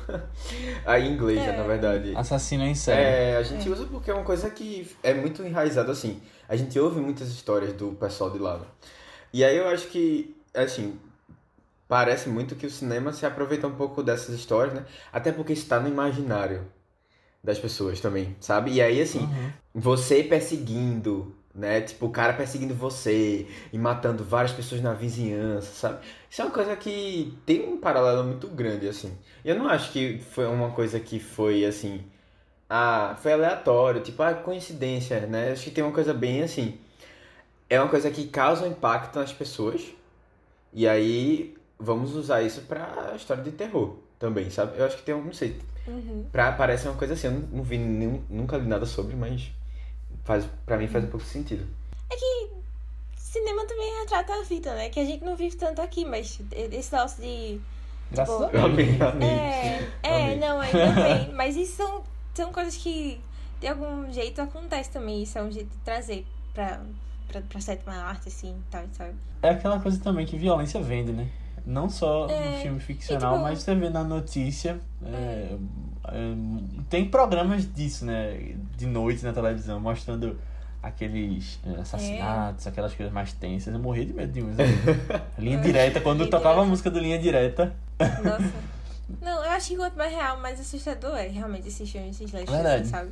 aí 0.86 1.08
em 1.08 1.14
inglês, 1.14 1.40
É. 1.40 1.56
na 1.56 1.64
verdade. 1.64 2.14
Assassino 2.16 2.64
em 2.66 2.76
série. 2.76 3.02
É, 3.02 3.38
a 3.38 3.44
gente 3.44 3.70
usa 3.70 3.86
porque 3.86 4.12
é 4.12 4.14
uma 4.14 4.24
coisa 4.26 4.50
que 4.50 4.92
é 5.02 5.14
muito 5.14 5.42
enraizada 5.44 5.92
assim. 5.92 6.22
A 6.54 6.58
gente 6.58 6.80
ouve 6.80 7.00
muitas 7.00 7.30
histórias 7.30 7.74
do 7.74 7.94
pessoal 7.94 8.30
de 8.30 8.38
lá. 8.40 8.58
né? 8.60 8.66
E 9.34 9.44
aí 9.44 9.58
eu 9.58 9.68
acho 9.70 9.88
que, 9.88 10.36
assim, 10.54 11.00
parece 11.88 12.30
muito 12.30 12.56
que 12.56 12.66
o 12.68 12.72
cinema 12.72 13.14
se 13.14 13.26
aproveita 13.26 13.68
um 13.68 13.76
pouco 13.76 14.04
dessas 14.04 14.36
histórias, 14.36 14.74
né? 14.76 14.86
Até 15.12 15.32
porque 15.32 15.54
está 15.54 15.80
no 15.80 15.88
imaginário 15.90 16.68
das 17.44 17.60
pessoas 17.60 18.00
também, 18.02 18.36
sabe? 18.42 18.74
E 18.74 18.82
aí, 18.82 19.02
assim, 19.02 19.32
Uhum. 19.32 19.54
você 19.74 20.24
perseguindo, 20.24 21.36
né? 21.56 21.82
Tipo, 21.82 22.08
o 22.08 22.12
cara 22.12 22.34
perseguindo 22.34 22.76
você 22.76 23.48
e 23.74 23.78
matando 23.80 24.24
várias 24.24 24.54
pessoas 24.54 24.82
na 24.82 24.94
vizinhança, 24.94 25.74
sabe? 25.74 26.06
Isso 26.30 26.42
é 26.42 26.46
uma 26.46 26.52
coisa 26.54 26.76
que 26.78 27.38
tem 27.46 27.68
um 27.68 27.78
paralelo 27.80 28.24
muito 28.26 28.48
grande, 28.50 28.88
assim. 28.90 29.18
Eu 29.46 29.56
não 29.58 29.70
acho 29.70 29.92
que 29.92 30.20
foi 30.32 30.46
uma 30.48 30.72
coisa 30.72 31.00
que 31.00 31.20
foi, 31.20 31.66
assim, 31.66 32.04
ah, 32.76 33.16
foi 33.22 33.34
aleatório, 33.34 34.02
tipo, 34.02 34.24
ah, 34.24 34.34
coincidência, 34.34 35.20
né? 35.28 35.52
Acho 35.52 35.66
que 35.66 35.72
tem 35.72 35.84
uma 35.84 35.94
coisa 35.94 36.12
bem 36.12 36.42
assim. 36.42 36.76
É 37.70 37.80
uma 37.80 37.88
coisa 37.88 38.10
que 38.10 38.28
causa 38.28 38.66
um 38.66 38.72
impacto 38.72 39.20
nas 39.20 39.32
pessoas. 39.32 39.84
E 40.74 40.88
aí 40.88 41.56
vamos 41.80 42.16
usar 42.16 42.42
isso 42.42 42.62
pra 42.62 43.14
história 43.16 43.44
de 43.44 43.52
terror 43.52 43.96
também, 44.18 44.50
sabe? 44.50 44.78
Eu 44.80 44.86
acho 44.86 44.98
que 44.98 45.04
tem 45.04 45.14
um, 45.14 45.24
não 45.24 45.34
sei, 45.34 45.60
Uhum. 45.86 46.26
pra, 46.32 46.52
parece 46.54 46.88
uma 46.88 46.96
coisa 46.98 47.14
assim, 47.14 47.28
eu 47.28 47.34
não, 47.34 47.40
não 47.58 47.64
vi 47.64 47.78
nenhum, 47.78 48.24
nunca 48.30 48.56
li 48.58 48.66
nada 48.66 48.86
sobre, 48.86 49.16
mas 49.16 49.52
faz, 50.24 50.46
pra 50.66 50.78
mim 50.78 50.88
faz 50.88 51.04
um 51.04 51.08
pouco 51.08 51.26
sentido. 51.26 51.68
Cinema 53.16 53.66
também 53.66 54.00
retrata 54.00 54.34
a 54.34 54.44
vida, 54.44 54.74
né? 54.76 54.90
Que 54.90 55.00
a 55.00 55.06
gente 55.06 55.24
não 55.26 55.36
vive 55.36 55.56
tanto 55.58 55.82
aqui, 55.82 56.06
mas 56.06 56.40
esse 56.52 56.94
nosso 56.94 57.20
de. 57.22 57.60
Graças 58.12 58.36
Tipo, 58.36 58.58
a 58.58 58.68
Deus. 58.68 59.24
É, 59.24 59.90
é, 60.04 60.24
Amém. 60.26 60.40
não, 60.40 60.60
ainda 60.60 60.92
bem. 60.92 61.34
Mas 61.34 61.56
isso 61.56 61.78
são, 61.78 62.04
são 62.34 62.52
coisas 62.52 62.76
que 62.76 63.20
de 63.60 63.68
algum 63.68 64.12
jeito 64.12 64.42
acontece 64.42 64.90
também. 64.92 65.24
Isso 65.24 65.38
é 65.38 65.44
um 65.44 65.52
jeito 65.52 65.70
de 65.70 65.78
trazer 65.78 66.26
pra, 66.54 66.82
pra, 67.28 67.42
pra 67.42 67.62
sétima 67.62 67.94
arte, 67.94 68.28
assim, 68.28 68.52
e 68.52 68.72
tal, 68.72 68.84
sabe? 68.94 69.14
É 69.42 69.50
aquela 69.50 69.80
coisa 69.80 70.00
também 70.00 70.26
que 70.26 70.38
violência 70.38 70.82
vende, 70.82 71.12
né? 71.12 71.28
Não 71.66 71.90
só 71.90 72.28
É, 72.30 72.50
no 72.50 72.58
filme 72.62 72.80
ficcional, 72.82 73.32
e, 73.32 73.36
tipo, 73.36 73.44
mas 73.44 73.60
você 73.60 73.74
vê 73.76 73.90
na 73.90 74.04
notícia. 74.04 74.80
é, 75.06 75.56
é, 76.10 76.34
tem 76.90 77.10
programas 77.10 77.72
disso, 77.74 78.06
né? 78.06 78.54
De 78.78 78.86
noite 78.86 79.24
na 79.24 79.32
televisão, 79.32 79.80
mostrando 79.80 80.38
aqueles 80.82 81.60
é, 81.66 81.80
assassinatos, 81.80 82.68
aquelas 82.68 82.94
coisas 82.94 83.14
mais 83.14 83.32
tensas. 83.32 83.74
Eu 83.74 83.80
morri 83.80 84.04
de 84.06 84.14
medo 84.14 84.34
de 84.34 84.42
uns. 84.44 84.58
né? 84.58 84.66
Linha 85.40 85.58
direta, 85.60 86.02
quando 86.02 86.20
Linha 86.20 86.32
tocava 86.32 86.62
a 86.62 86.66
música 86.66 86.92
do 86.92 87.00
Linha 87.00 87.18
Direta. 87.18 87.74
Nossa. 87.98 88.54
Não, 89.22 89.44
eu 89.44 89.52
acho 89.52 89.70
que 89.70 89.76
quanto 89.76 89.98
mais 89.98 90.12
real, 90.12 90.38
mais 90.40 90.60
assustador 90.60 91.16
é 91.18 91.28
realmente 91.28 91.68
esses 91.68 91.90
filmes, 91.90 92.20
esses 92.20 92.34
assim, 92.34 92.90
sabe? 92.90 93.12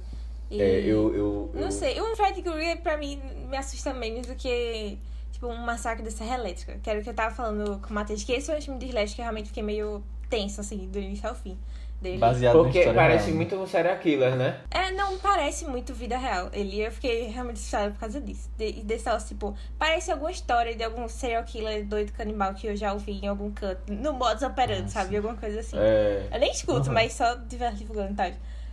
E- 0.50 0.62
É, 0.62 0.80
eu, 0.82 1.14
eu, 1.16 1.52
eu- 1.54 1.62
Não 1.62 1.72
sei, 1.72 2.02
um 2.02 2.16
Fred 2.16 2.42
Krueger 2.42 2.82
pra 2.82 2.98
mim 2.98 3.22
me 3.50 3.58
assusta 3.58 3.94
menos 3.94 4.28
do 4.28 4.36
que, 4.36 4.98
tipo, 5.32 5.48
um 5.48 5.58
massacre 5.58 6.04
da 6.04 6.12
Serra 6.12 6.36
Elétrica. 6.36 6.78
Que 6.82 6.90
era 6.90 7.00
o 7.00 7.04
que 7.04 7.10
eu 7.10 7.14
tava 7.14 7.34
falando 7.34 7.80
com 7.82 7.90
o 7.90 7.94
Matheus, 7.94 8.24
que 8.24 8.32
esse 8.34 8.48
foi 8.48 8.58
um 8.58 8.62
filme 8.62 8.80
de 8.80 8.88
slash 8.88 9.16
que 9.16 9.22
eu 9.22 9.24
realmente 9.24 9.48
fiquei 9.48 9.64
meio 9.64 10.04
tenso, 10.30 10.60
assim, 10.62 10.88
do 10.90 11.00
início 11.00 11.28
ao 11.28 11.36
fim. 11.36 11.58
Dele. 12.02 12.18
Baseado 12.18 12.54
Porque 12.58 12.84
parece 12.94 13.26
real. 13.26 13.36
muito 13.38 13.56
um 13.56 13.68
serial 13.68 13.98
killer, 14.00 14.36
né? 14.36 14.60
É, 14.72 14.92
não 14.92 15.18
parece 15.20 15.66
muito 15.66 15.94
vida 15.94 16.18
real. 16.18 16.50
Ele, 16.52 16.82
eu 16.82 16.92
fiquei 16.92 17.28
realmente 17.28 17.58
assustada 17.58 17.92
por 17.92 18.00
causa 18.00 18.20
disso. 18.20 18.50
De, 18.58 18.72
desse 18.84 19.06
negócio, 19.06 19.28
tipo, 19.30 19.56
parece 19.78 20.12
alguma 20.12 20.32
história 20.32 20.76
de 20.76 20.84
algum 20.84 21.08
serial 21.08 21.44
killer 21.44 21.86
doido 21.86 22.12
canibal 22.14 22.54
que 22.54 22.68
eu 22.68 22.76
já 22.76 22.92
ouvi 22.94 23.20
em 23.24 23.28
algum 23.28 23.52
canto. 23.52 23.92
No 23.94 24.14
modus 24.14 24.44
operandi, 24.44 24.86
Ah, 24.86 24.90
sabe? 24.90 25.16
Alguma 25.18 25.36
coisa 25.36 25.60
assim. 25.60 25.78
É. 25.80 26.28
Eu 26.32 26.40
nem 26.40 26.52
escuto, 26.52 26.88
Uhum. 26.88 26.94
mas 26.94 27.14
só 27.14 27.36
divulgando 27.36 28.14
e 28.14 28.16
tal. 28.16 28.32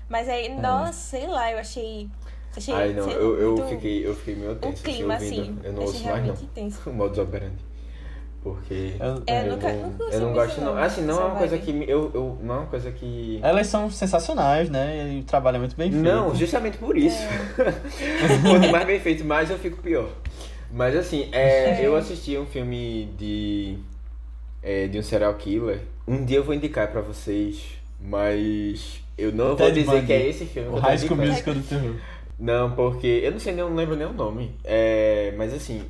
Mas 0.09 0.29
aí, 0.29 0.49
nossa, 0.49 0.93
sei 0.95 1.27
lá, 1.27 1.53
eu 1.53 1.59
achei. 1.59 2.09
achei 2.57 2.73
Ai, 2.75 2.93
não, 2.95 3.05
sei 3.05 3.15
eu, 3.15 3.39
eu, 3.41 3.57
muito- 3.57 3.69
fiquei, 3.69 4.07
eu 4.07 4.15
fiquei 4.17 4.35
meio 4.37 4.53
O 4.53 4.57
tenso 4.57 4.83
clima, 4.83 5.15
assim, 5.17 5.39
ouvindo. 5.41 5.59
assim. 5.61 5.67
Eu 5.69 5.73
não 5.75 5.83
achei 5.83 5.93
ouço 5.95 6.05
mais, 6.05 6.17
não. 6.17 6.23
realmente 6.25 6.45
intenso. 6.45 6.81
O 6.89 6.93
modus 6.95 7.19
operandi. 7.19 7.68
Porque. 8.43 8.93
Eu- 9.01 9.23
É, 9.27 9.47
eu, 9.49 9.53
nunca- 9.53 9.73
não, 9.73 9.83
nunca 9.91 10.03
eu 10.05 10.07
gostei 10.07 10.21
não 10.21 10.33
gosto, 10.33 10.61
não. 10.61 10.77
Assim, 10.79 11.03
não 11.03 11.21
é 11.21 11.25
uma 11.25 11.37
coisa 11.37 11.59
que. 11.59 11.71
Eu, 11.89 12.11
eu, 12.15 12.39
não 12.43 12.55
é 12.55 12.59
uma 12.59 12.67
coisa 12.67 12.91
que. 12.93 13.41
Elas 13.43 13.67
são 13.67 13.91
sensacionais, 13.91 14.71
né? 14.71 15.13
E 15.17 15.21
o 15.21 15.25
trabalho 15.25 15.57
é 15.57 15.59
muito 15.59 15.77
bem 15.77 15.91
feito. 15.91 16.03
Não, 16.03 16.35
justamente 16.35 16.79
por 16.79 16.97
isso. 16.97 17.19
Quanto 18.43 18.69
mais 18.71 18.87
bem 18.87 19.01
feito, 19.01 19.25
mais 19.25 19.51
eu 19.51 19.59
fico 19.59 19.77
pior. 19.83 20.09
Mas 20.71 20.95
assim, 20.97 21.29
é, 21.33 21.81
É. 21.81 21.87
eu 21.87 21.97
assisti 21.97 22.37
um 22.39 22.47
filme 22.47 23.09
de. 23.19 23.79
é, 24.63 24.87
de 24.87 24.99
um 24.99 25.03
serial 25.03 25.35
killer. 25.35 25.81
Um 26.07 26.25
dia 26.25 26.37
eu 26.39 26.45
vou 26.45 26.55
indicar 26.55 26.89
pra 26.89 27.01
vocês, 27.01 27.63
mas 28.01 29.01
eu 29.17 29.33
não 29.33 29.49
vou 29.49 29.57
Ted 29.57 29.81
dizer 29.81 29.93
Bundy. 29.93 30.07
que 30.07 30.13
é 30.13 30.29
esse 30.29 30.45
filme. 30.47 30.69
O 30.69 30.77
High 30.77 30.97
School 30.99 31.17
indicando. 31.25 31.29
Musical 31.33 31.55
do 31.55 31.63
terror. 31.63 31.95
Não, 32.39 32.71
porque 32.71 33.21
eu 33.25 33.33
não 33.33 33.39
sei 33.41 33.53
eu 33.55 33.69
não 33.69 33.75
lembro 33.75 33.97
nem 33.97 34.07
o 34.07 34.13
nome. 34.13 34.55
É, 34.63 35.35
mas 35.37 35.53
assim, 35.53 35.83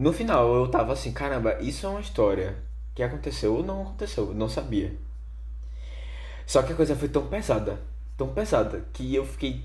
no 0.00 0.12
final 0.14 0.54
eu 0.54 0.66
tava 0.68 0.94
assim, 0.94 1.12
caramba, 1.12 1.58
isso 1.60 1.84
é 1.84 1.88
uma 1.90 2.00
história 2.00 2.56
que 2.94 3.02
aconteceu 3.02 3.54
ou 3.54 3.62
não 3.62 3.82
aconteceu, 3.82 4.28
eu 4.28 4.34
não 4.34 4.48
sabia. 4.48 4.94
Só 6.46 6.62
que 6.62 6.72
a 6.72 6.74
coisa 6.76 6.96
foi 6.96 7.08
tão 7.08 7.26
pesada, 7.26 7.78
tão 8.16 8.28
pesada, 8.28 8.82
que 8.94 9.14
eu 9.14 9.24
fiquei. 9.26 9.62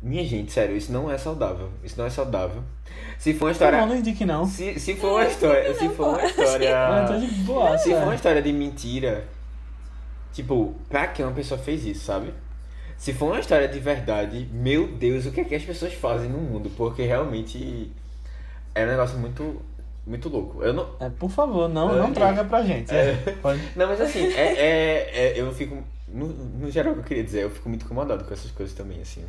Minha 0.00 0.24
gente, 0.24 0.50
sério, 0.50 0.74
isso 0.76 0.90
não 0.90 1.08
é 1.08 1.16
saudável. 1.16 1.70
Isso 1.84 1.96
não 1.96 2.06
é 2.06 2.10
saudável. 2.10 2.62
Se 3.18 3.32
for 3.34 3.44
uma 3.44 3.48
Não, 3.48 3.52
história. 3.52 3.86
não 3.86 3.96
indique 3.96 4.24
não. 4.24 4.44
Se, 4.46 4.80
se 4.80 4.96
for 4.96 5.12
uma 5.12 5.24
história. 5.26 5.74
Se 5.74 5.88
for 5.90 6.08
uma 6.08 6.24
história. 6.24 6.74
Se 7.78 7.90
for 7.90 8.02
uma 8.02 8.14
história 8.14 8.42
de 8.42 8.52
mentira, 8.52 9.28
tipo, 10.32 10.74
pra 10.88 11.06
que 11.06 11.22
uma 11.22 11.30
pessoa 11.30 11.60
fez 11.60 11.84
isso, 11.84 12.04
sabe? 12.04 12.34
Se 12.96 13.12
for 13.12 13.26
uma 13.26 13.38
história 13.38 13.68
de 13.68 13.78
verdade, 13.78 14.48
meu 14.50 14.88
Deus, 14.88 15.26
o 15.26 15.30
que 15.30 15.42
é 15.42 15.44
que 15.44 15.54
as 15.54 15.62
pessoas 15.62 15.92
fazem 15.92 16.28
no 16.28 16.38
mundo? 16.38 16.68
Porque 16.76 17.02
realmente 17.04 17.92
é 18.74 18.84
um 18.84 18.88
negócio 18.88 19.18
muito, 19.18 19.60
muito 20.06 20.28
louco. 20.28 20.62
Eu 20.62 20.72
não. 20.72 20.86
É, 21.00 21.08
por 21.10 21.30
favor, 21.30 21.68
não, 21.68 21.94
não 21.94 22.08
É. 22.08 22.12
traga 22.12 22.44
pra 22.44 22.62
gente. 22.62 22.94
É, 22.94 23.14
pode- 23.42 23.60
Não, 23.76 23.86
mas 23.86 24.00
assim, 24.00 24.24
é, 24.32 24.52
é, 24.52 25.10
é- 25.14 25.40
eu 25.40 25.52
fico. 25.52 25.82
No, 26.08 26.26
no 26.26 26.70
geral, 26.70 26.92
o 26.92 26.96
que 26.96 27.00
eu 27.00 27.04
queria 27.04 27.24
dizer, 27.24 27.42
eu 27.44 27.50
fico 27.50 27.68
muito 27.68 27.84
incomodado 27.84 28.24
com 28.24 28.34
essas 28.34 28.50
coisas 28.50 28.74
também, 28.74 29.00
assim. 29.00 29.24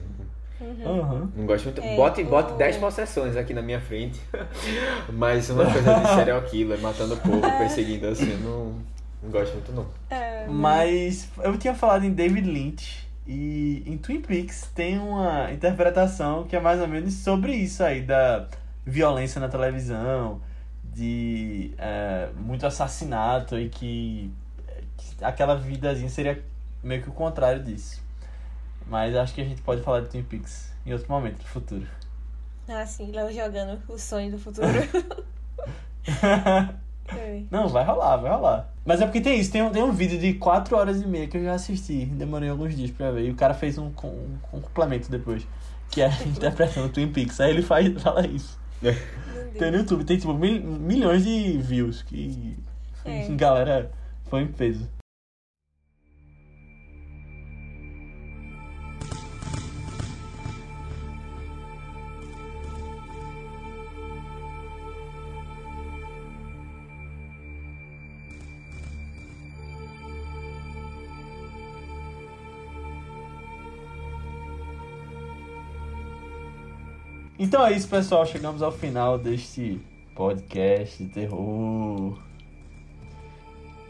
Aham. 0.86 1.30
Não 1.36 1.46
gosto 1.46 1.66
muito. 1.66 1.82
É, 1.82 1.96
bote, 1.96 2.24
bote 2.24 2.54
10 2.54 2.78
possessões 2.78 3.36
aqui 3.36 3.54
na 3.54 3.62
minha 3.62 3.80
frente. 3.82 4.20
Mas 5.12 5.50
uma 5.50 5.66
coisa 5.72 5.94
de 5.96 6.08
serial 6.16 6.42
killer, 6.44 6.80
matando 6.80 7.16
o 7.16 7.18
povo, 7.18 7.42
perseguindo 7.42 8.08
assim, 8.08 8.32
eu 8.32 8.40
não, 8.40 8.74
não 9.22 9.30
gosto 9.30 9.54
muito, 9.54 9.72
não. 9.74 9.86
É, 10.10 10.46
Mas 10.48 11.30
eu 11.42 11.58
tinha 11.58 11.74
falado 11.74 12.06
em 12.06 12.12
David 12.12 12.50
Lynch 12.50 13.08
e 13.28 13.84
em 13.86 13.98
Twin 13.98 14.22
Peaks 14.22 14.70
tem 14.76 15.00
uma 15.00 15.52
interpretação 15.52 16.44
que 16.44 16.56
é 16.56 16.60
mais 16.60 16.80
ou 16.82 16.88
menos 16.88 17.14
sobre 17.16 17.54
isso 17.54 17.84
aí, 17.84 18.02
da 18.02 18.48
violência 18.86 19.40
na 19.40 19.50
televisão, 19.50 20.42
de 20.84 21.74
é, 21.78 22.30
muito 22.38 22.66
assassinato 22.66 23.58
e 23.58 23.70
que, 23.70 24.32
que 24.98 25.24
aquela 25.24 25.56
vidazinha 25.56 26.10
seria 26.10 26.44
meio 26.84 27.02
que 27.02 27.10
o 27.10 27.14
contrário 27.14 27.64
disso. 27.64 28.02
Mas 28.88 29.16
acho 29.16 29.34
que 29.34 29.42
a 29.42 29.46
gente 29.46 29.62
pode 29.62 29.82
falar 29.82 30.02
de 30.02 30.10
Twin 30.10 30.24
Peaks 30.24 30.72
em 30.86 30.94
outro 30.94 31.10
momento 31.10 31.38
do 31.38 31.46
futuro. 31.46 31.88
Ah, 32.68 32.86
sim, 32.86 33.12
Léo 33.12 33.32
jogando 33.32 33.82
o 33.88 33.98
sonho 33.98 34.32
do 34.32 34.38
futuro. 34.38 34.68
Não, 37.52 37.68
vai 37.68 37.84
rolar, 37.84 38.18
vai 38.18 38.32
rolar. 38.32 38.70
Mas 38.86 39.02
é 39.02 39.06
porque 39.06 39.22
tem 39.22 39.40
isso, 39.40 39.52
tem 39.52 39.62
um, 39.62 39.70
tem 39.70 39.84
um 39.84 39.92
vídeo 39.92 40.20
de 40.20 40.34
4 40.34 40.76
horas 40.76 41.02
e 41.02 41.08
meia 41.08 41.28
que 41.28 41.38
eu 41.38 41.44
já 41.44 41.54
assisti, 41.54 42.06
demorei 42.06 42.50
alguns 42.50 42.76
dias 42.76 42.92
pra 42.92 43.12
ver, 43.12 43.28
e 43.28 43.32
o 43.32 43.36
cara 43.36 43.54
fez 43.54 43.78
um, 43.78 43.92
um, 44.04 44.38
um 44.54 44.62
complemento 44.62 45.10
depois, 45.10 45.46
que 45.90 46.02
é 46.02 46.10
interpretando 46.26 46.90
Twin 46.90 47.12
Peaks, 47.12 47.40
aí 47.40 47.52
ele 47.52 47.62
faz, 47.62 48.02
fala 48.02 48.26
isso. 48.26 48.60
Meu 48.84 49.52
Tem 49.58 49.72
no 49.72 49.78
YouTube, 49.78 50.04
tem 50.04 50.18
tipo 50.18 50.34
mil- 50.34 50.62
milhões 50.62 51.24
de 51.24 51.58
views, 51.60 52.02
que 52.02 52.58
É. 53.06 53.28
galera 53.36 53.92
foi 54.30 54.42
em 54.42 54.48
peso. 54.48 54.90
Então 77.44 77.66
é 77.66 77.74
isso, 77.74 77.90
pessoal. 77.90 78.26
Chegamos 78.26 78.62
ao 78.62 78.72
final 78.72 79.18
deste 79.18 79.78
podcast 80.16 81.04
de 81.04 81.10
terror. 81.10 82.18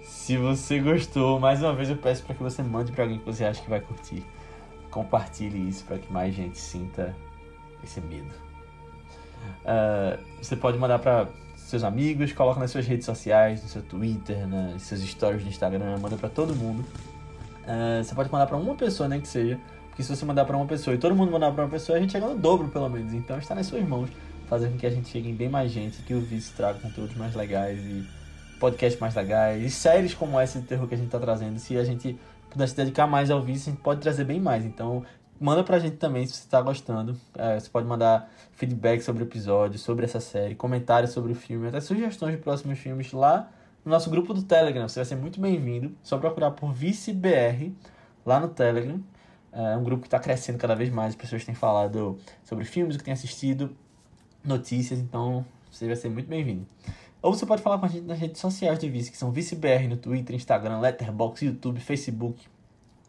Se 0.01 0.35
você 0.37 0.79
gostou, 0.79 1.39
mais 1.39 1.61
uma 1.61 1.71
vez 1.71 1.87
eu 1.87 1.95
peço 1.95 2.23
para 2.23 2.33
que 2.33 2.41
você 2.41 2.63
mande 2.63 2.91
para 2.91 3.03
alguém 3.03 3.19
que 3.19 3.25
você 3.25 3.45
acha 3.45 3.61
que 3.61 3.69
vai 3.69 3.79
curtir. 3.79 4.25
Compartilhe 4.89 5.69
isso 5.69 5.85
para 5.85 5.99
que 5.99 6.11
mais 6.11 6.33
gente 6.33 6.57
sinta 6.57 7.15
esse 7.83 8.01
medo. 8.01 8.33
Ah, 9.63 10.17
você 10.41 10.55
pode 10.55 10.79
mandar 10.79 10.97
para 10.97 11.27
seus 11.55 11.83
amigos, 11.83 12.33
coloca 12.33 12.59
nas 12.59 12.71
suas 12.71 12.87
redes 12.87 13.05
sociais, 13.05 13.61
no 13.61 13.69
seu 13.69 13.83
Twitter, 13.83 14.47
nas 14.47 14.81
seus 14.81 15.01
stories 15.01 15.43
no 15.43 15.49
Instagram, 15.49 15.99
manda 15.99 16.17
para 16.17 16.29
todo 16.29 16.55
mundo. 16.55 16.83
Ah, 17.67 18.01
você 18.03 18.15
pode 18.15 18.31
mandar 18.31 18.47
para 18.47 18.57
uma 18.57 18.73
pessoa, 18.73 19.07
nem 19.07 19.21
que 19.21 19.27
seja. 19.27 19.59
Porque 19.93 20.01
se 20.01 20.15
você 20.15 20.25
mandar 20.25 20.45
para 20.45 20.57
uma 20.57 20.65
pessoa 20.65 20.95
e 20.95 20.97
todo 20.97 21.15
mundo 21.15 21.31
mandar 21.31 21.51
para 21.51 21.65
uma 21.65 21.69
pessoa, 21.69 21.99
a 21.99 22.01
gente 22.01 22.13
chega 22.13 22.27
no 22.27 22.35
dobro, 22.35 22.67
pelo 22.69 22.89
menos. 22.89 23.13
Então 23.13 23.37
está 23.37 23.53
nas 23.53 23.67
suas 23.67 23.87
mãos 23.87 24.09
fazer 24.47 24.69
com 24.69 24.77
que 24.77 24.87
a 24.87 24.89
gente 24.89 25.07
chegue 25.07 25.29
em 25.29 25.35
bem 25.35 25.47
mais 25.47 25.71
gente, 25.71 26.01
que 26.01 26.15
o 26.15 26.19
Vice 26.19 26.51
traga 26.53 26.79
conteúdos 26.79 27.15
mais 27.15 27.35
legais 27.35 27.79
e 27.79 28.03
podcasts 28.59 28.99
mais 28.99 29.13
legais 29.13 29.61
e 29.61 29.69
séries 29.69 30.15
como 30.15 30.39
essa 30.39 30.59
de 30.59 30.65
terror 30.65 30.87
que 30.87 30.95
a 30.95 30.97
gente 30.97 31.11
tá 31.11 31.19
trazendo. 31.19 31.59
Se 31.59 31.77
a 31.77 31.83
gente 31.83 32.17
puder 32.49 32.67
se 32.67 32.75
dedicar 32.75 33.05
mais 33.05 33.29
ao 33.29 33.39
Vice, 33.43 33.69
a 33.69 33.71
gente 33.71 33.83
pode 33.83 34.01
trazer 34.01 34.23
bem 34.23 34.39
mais. 34.39 34.65
Então, 34.65 35.03
manda 35.39 35.63
pra 35.63 35.77
gente 35.77 35.97
também 35.97 36.25
se 36.25 36.33
você 36.33 36.49
tá 36.49 36.59
gostando. 36.59 37.15
É, 37.37 37.59
você 37.59 37.69
pode 37.69 37.85
mandar 37.85 38.31
feedback 38.53 39.01
sobre 39.01 39.21
o 39.21 39.27
episódio, 39.27 39.77
sobre 39.77 40.05
essa 40.05 40.19
série, 40.19 40.55
comentários 40.55 41.11
sobre 41.11 41.33
o 41.33 41.35
filme, 41.35 41.67
até 41.67 41.79
sugestões 41.79 42.35
de 42.35 42.41
próximos 42.41 42.79
filmes 42.79 43.11
lá 43.11 43.47
no 43.85 43.91
nosso 43.91 44.09
grupo 44.09 44.33
do 44.33 44.41
Telegram. 44.41 44.87
Você 44.87 45.01
vai 45.01 45.05
ser 45.05 45.17
muito 45.17 45.39
bem-vindo. 45.39 45.91
Só 46.01 46.17
procurar 46.17 46.49
por 46.49 46.73
ViceBR 46.73 47.71
lá 48.25 48.39
no 48.39 48.47
Telegram. 48.47 48.99
É 49.55 49.77
um 49.77 49.83
grupo 49.83 50.01
que 50.01 50.07
está 50.07 50.19
crescendo 50.19 50.57
cada 50.57 50.75
vez 50.75 50.89
mais. 50.89 51.09
As 51.09 51.15
pessoas 51.15 51.45
têm 51.45 51.53
falado 51.53 52.17
sobre 52.43 52.65
filmes, 52.65 52.95
o 52.95 52.97
que 52.97 53.05
têm 53.05 53.13
assistido, 53.13 53.75
notícias. 54.43 54.99
Então, 54.99 55.45
você 55.71 55.85
vai 55.85 55.95
ser 55.95 56.09
muito 56.09 56.27
bem-vindo. 56.27 56.65
Ou 57.21 57.33
você 57.33 57.45
pode 57.45 57.61
falar 57.61 57.77
com 57.77 57.85
a 57.85 57.89
gente 57.89 58.05
nas 58.05 58.19
redes 58.19 58.41
sociais 58.41 58.79
do 58.79 58.89
Vice, 58.89 59.11
que 59.11 59.17
são 59.17 59.31
ViceBR 59.31 59.87
no 59.87 59.95
Twitter, 59.95 60.35
Instagram, 60.35 60.79
Letterboxd, 60.79 61.45
YouTube, 61.45 61.79
Facebook. 61.79 62.45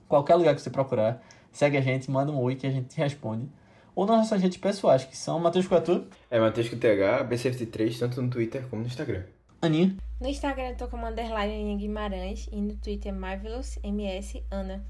Qualquer 0.06 0.34
lugar 0.34 0.54
que 0.54 0.60
você 0.60 0.70
procurar, 0.70 1.20
segue 1.50 1.78
a 1.78 1.80
gente, 1.80 2.10
manda 2.10 2.30
um 2.30 2.38
oi 2.40 2.54
que 2.54 2.66
a 2.66 2.70
gente 2.70 2.94
responde. 2.96 3.48
Ou 3.94 4.06
nas 4.06 4.18
nossas 4.18 4.42
redes 4.42 4.58
pessoais, 4.58 5.04
que 5.04 5.16
são 5.16 5.40
Matheus 5.40 5.66
Coatu, 5.66 6.06
É 6.30 6.38
Matheus 6.38 6.68
com 6.68 6.76
TH, 6.76 7.24
B73, 7.28 7.98
tanto 7.98 8.20
no 8.20 8.28
Twitter 8.28 8.68
como 8.68 8.82
no 8.82 8.88
Instagram. 8.88 9.24
Aninha, 9.62 9.96
No 10.20 10.28
Instagram 10.28 10.70
eu 10.70 10.76
tô 10.76 10.88
como 10.88 11.06
underline 11.06 11.54
Aninha 11.54 11.78
Guimarães 11.78 12.48
e 12.52 12.60
no 12.60 12.76
Twitter 12.76 13.14
Marvelous 13.14 13.78
MS 13.82 14.44
Ana. 14.50 14.84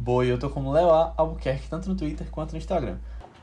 Boa, 0.00 0.24
eu 0.24 0.38
tô 0.38 0.48
como 0.48 0.70
Leo 0.70 0.90
A. 0.90 1.12
Albuquerque, 1.16 1.68
tanto 1.68 1.88
no 1.88 1.96
Twitter 1.96 2.30
quanto 2.30 2.52
no 2.52 2.58
Instagram. 2.58 2.98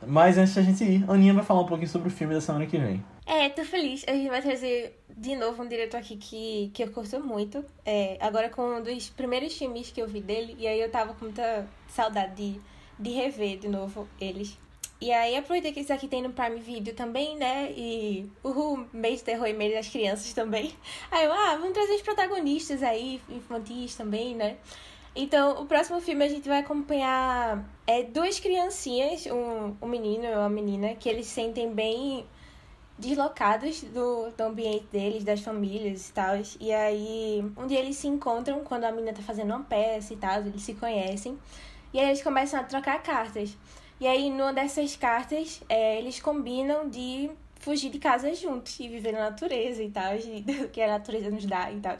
Mas 0.08 0.38
antes 0.38 0.56
da 0.56 0.62
gente 0.62 0.86
ir, 0.86 1.06
Aninha 1.10 1.34
vai 1.34 1.44
falar 1.44 1.62
um 1.62 1.66
pouquinho 1.66 1.90
sobre 1.90 2.08
o 2.08 2.12
filme 2.12 2.34
da 2.34 2.40
semana 2.40 2.66
que 2.66 2.78
vem. 2.78 3.04
É, 3.26 3.50
tô 3.50 3.66
feliz. 3.66 4.06
A 4.08 4.14
gente 4.14 4.30
vai 4.30 4.42
trazer 4.42 4.98
de 5.18 5.36
novo 5.36 5.62
um 5.62 5.68
diretor 5.68 5.98
aqui 5.98 6.16
que, 6.16 6.72
que 6.74 6.82
eu 6.82 6.92
curto 6.92 7.20
muito. 7.20 7.64
É, 7.86 8.18
agora 8.22 8.50
com 8.50 8.78
um 8.78 8.82
dos 8.82 9.10
primeiros 9.10 9.56
filmes 9.58 9.92
que 9.92 10.02
eu 10.02 10.08
vi 10.08 10.22
dele. 10.22 10.56
E 10.58 10.66
aí 10.66 10.80
eu 10.80 10.90
tava 10.90 11.14
com 11.14 11.26
muita 11.26 11.68
saudade 11.90 12.36
de, 12.36 12.62
de 12.98 13.10
rever 13.10 13.60
de 13.60 13.68
novo 13.68 14.08
eles. 14.20 14.58
E 15.02 15.12
aí 15.12 15.36
aproveitei 15.36 15.74
que 15.74 15.82
esse 15.82 15.92
aqui 15.92 16.08
tem 16.08 16.22
no 16.22 16.32
Prime 16.32 16.60
Video 16.62 16.94
também, 16.94 17.36
né? 17.36 17.70
E 17.76 18.32
o 18.42 18.86
mês 18.94 19.20
de 19.20 19.26
terror 19.26 19.46
e 19.46 19.54
mês 19.54 19.74
das 19.74 19.90
crianças 19.90 20.32
também. 20.32 20.74
Aí 21.12 21.26
eu, 21.26 21.34
ah, 21.34 21.58
vamos 21.58 21.74
trazer 21.74 21.96
os 21.96 22.02
protagonistas 22.02 22.82
aí, 22.82 23.22
infantis 23.30 23.94
também, 23.94 24.34
né? 24.34 24.56
Então, 25.16 25.62
o 25.62 25.66
próximo 25.66 26.02
filme 26.02 26.26
a 26.26 26.28
gente 26.28 26.48
vai 26.48 26.60
acompanhar 26.60 27.64
é, 27.88 28.04
duas 28.04 28.38
criancinhas, 28.38 29.26
um, 29.28 29.76
um 29.82 29.88
menino 29.88 30.26
e 30.26 30.36
uma 30.36 30.50
menina, 30.50 30.94
que 30.96 31.08
eles 31.08 31.28
se 31.28 31.34
sentem 31.34 31.74
bem 31.74 32.26
deslocados 32.98 33.82
do, 33.84 34.32
do 34.32 34.42
ambiente 34.42 34.86
deles, 34.92 35.24
das 35.24 35.40
famílias 35.40 36.10
e 36.10 36.14
tal. 36.14 36.36
E 36.60 36.74
aí, 36.74 37.46
um 37.58 37.66
dia 37.66 37.80
eles 37.80 37.96
se 37.96 38.08
encontram 38.08 38.64
quando 38.66 38.84
a 38.84 38.92
menina 38.92 39.14
tá 39.14 39.22
fazendo 39.22 39.52
uma 39.52 39.64
peça 39.64 40.14
e 40.14 40.18
tal, 40.18 40.42
eles 40.42 40.62
se 40.62 40.74
conhecem. 40.74 41.40
E 41.94 42.00
aí 42.00 42.08
eles 42.08 42.22
começam 42.22 42.60
a 42.60 42.64
trocar 42.64 43.02
cartas. 43.02 43.58
E 44.02 44.08
aí, 44.08 44.30
numa 44.30 44.52
dessas 44.52 44.98
cartas, 44.98 45.62
é, 45.70 45.98
eles 45.98 46.20
combinam 46.20 46.90
de 46.90 47.32
fugir 47.62 47.90
de 47.90 48.00
casa 48.00 48.34
juntos 48.36 48.78
e 48.82 48.90
viver 48.90 49.14
na 49.14 49.30
natureza 49.30 49.82
e 49.82 49.90
tal, 49.90 50.14
que 50.74 50.82
a 50.82 50.88
natureza 50.88 51.30
nos 51.30 51.46
dá 51.46 51.72
e 51.72 51.80
tal. 51.80 51.98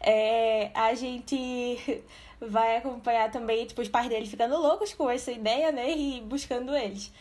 É, 0.00 0.70
a 0.74 0.94
gente 0.94 2.02
vai 2.40 2.76
acompanhar 2.76 3.30
também, 3.30 3.66
tipo, 3.66 3.80
os 3.82 3.88
pais 3.88 4.08
deles 4.08 4.28
ficando 4.28 4.56
loucos 4.56 4.92
com 4.94 5.10
essa 5.10 5.32
ideia, 5.32 5.72
né, 5.72 5.90
e 5.90 6.20
buscando 6.20 6.74
eles. 6.76 7.12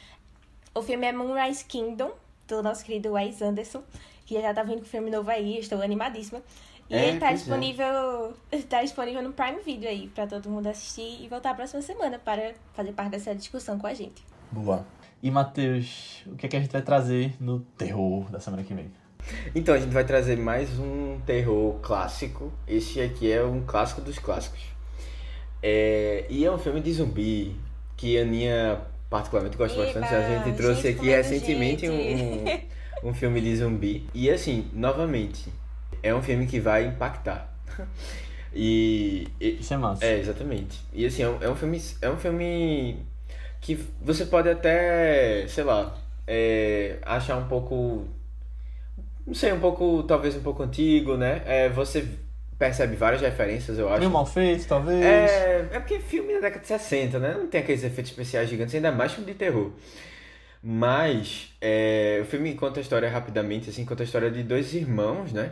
O 0.74 0.82
filme 0.82 1.08
é 1.08 1.12
Moonrise 1.12 1.66
Kingdom, 1.66 2.12
do 2.48 2.62
nosso 2.62 2.86
querido 2.86 3.14
Wes 3.14 3.42
Anderson, 3.42 3.84
que 4.26 4.40
já 4.42 4.54
tá 4.54 4.64
vindo 4.64 4.80
com 4.80 4.86
o 4.86 4.90
filme 4.90 5.10
novo 5.10 5.30
aí, 5.30 5.58
estou 5.60 5.82
animadíssima. 5.82 6.42
E 6.90 6.96
É, 6.96 7.10
ele 7.10 7.20
tá 7.20 7.32
é. 7.32 7.34
disponível, 7.34 8.34
tá 8.70 8.82
disponível 8.82 9.22
no 9.22 9.34
Prime 9.34 9.60
Video 9.62 9.90
aí, 9.90 10.08
pra 10.08 10.26
todo 10.26 10.50
mundo 10.50 10.68
assistir 10.68 11.22
e 11.22 11.28
voltar 11.28 11.52
a 11.52 11.54
próxima 11.54 11.82
semana 11.82 12.18
para 12.20 12.54
fazer 12.74 12.94
parte 12.94 13.12
dessa 13.12 13.36
discussão 13.36 13.78
com 13.78 13.88
a 13.88 13.94
gente. 13.94 14.24
Boa. 14.52 14.86
E, 15.22 15.32
Matheus, 15.32 16.24
o 16.28 16.36
que, 16.36 16.46
é 16.46 16.50
que 16.50 16.56
a 16.56 16.60
gente 16.60 16.72
vai 16.72 16.82
trazer 16.82 17.36
no 17.42 17.60
terror 17.78 18.30
da 18.30 18.40
semana 18.40 18.64
que 18.64 18.74
vem? 18.74 18.92
Então, 19.54 19.74
a 19.76 19.80
gente 19.80 19.92
vai 19.92 20.06
trazer 20.06 20.38
mais 20.38 20.70
um 20.80 21.20
terror 21.26 21.80
clássico. 21.82 22.54
Esse 22.66 23.02
aqui 23.02 23.30
é 23.30 23.44
um 23.44 23.66
clássico 23.66 24.00
dos 24.00 24.20
clássicos. 24.20 24.77
É, 25.70 26.26
e 26.30 26.46
é 26.46 26.52
um 26.52 26.58
filme 26.58 26.80
de 26.80 26.94
zumbi 26.94 27.54
que 27.98 28.18
a 28.18 28.22
Aninha 28.22 28.82
particularmente 29.10 29.58
gosta 29.58 29.76
Eba, 29.76 29.86
bastante. 29.86 30.14
A 30.16 30.44
gente 30.46 30.56
trouxe 30.56 30.82
gente 30.84 30.88
aqui 30.88 30.98
comendo 31.00 31.18
recentemente 31.18 31.88
gente. 31.88 32.68
um, 33.04 33.10
um 33.10 33.14
filme 33.14 33.42
de 33.42 33.54
zumbi. 33.58 34.08
E 34.14 34.30
assim, 34.30 34.70
novamente, 34.72 35.52
é 36.02 36.16
um 36.16 36.22
filme 36.22 36.48
que 36.48 36.60
vai 36.62 36.86
impactar. 36.86 37.54
E, 38.60 39.28
e- 39.40 39.58
Isso 39.60 39.74
é 39.74 39.78
massa. 39.78 40.04
é, 40.04 40.18
exatamente. 40.18 40.80
E 40.92 41.06
assim, 41.06 41.22
é 41.22 41.30
um, 41.30 41.44
é 41.44 41.50
um 41.50 41.56
filme. 41.56 41.80
É 42.02 42.10
um 42.10 42.18
filme 42.18 42.98
que 43.62 43.76
você 44.02 44.26
pode 44.26 44.50
até, 44.50 45.46
sei 45.48 45.64
lá, 45.64 45.96
é, 46.26 46.98
achar 47.04 47.38
um 47.38 47.48
pouco. 47.48 48.06
Não 49.28 49.36
sei, 49.36 49.52
um 49.54 49.60
pouco. 49.60 50.02
Talvez 50.04 50.36
um 50.36 50.42
pouco 50.42 50.64
antigo, 50.64 51.18
né? 51.18 51.44
É, 51.46 51.70
você 51.70 52.08
percebe 52.58 52.96
várias 52.96 53.22
referências, 53.22 53.78
eu 53.78 53.88
acho. 53.90 54.00
Meio 54.00 54.12
mal 54.12 54.26
feito, 54.26 54.68
talvez. 54.68 55.04
É, 55.04 55.68
é 55.72 55.80
porque 55.80 56.00
filme 56.00 56.34
da 56.34 56.42
década 56.42 56.62
de 56.62 56.68
60, 56.68 57.20
né? 57.20 57.36
Não 57.38 57.48
tem 57.48 57.62
aqueles 57.62 57.84
efeitos 57.84 58.12
especiais 58.12 58.50
gigantes, 58.50 58.74
ainda 58.74 58.92
mais 58.92 59.14
filme 59.14 59.32
de 59.32 59.38
terror. 59.38 59.72
Mas 60.62 61.56
é, 61.62 62.20
o 62.22 62.26
filme 62.26 62.54
conta 62.56 62.80
a 62.80 62.82
história 62.82 63.10
rapidamente, 63.10 63.70
assim, 63.70 63.86
conta 63.86 64.04
a 64.04 64.06
história 64.06 64.32
de 64.32 64.44
dois 64.44 64.74
irmãos, 64.74 65.32
né? 65.32 65.52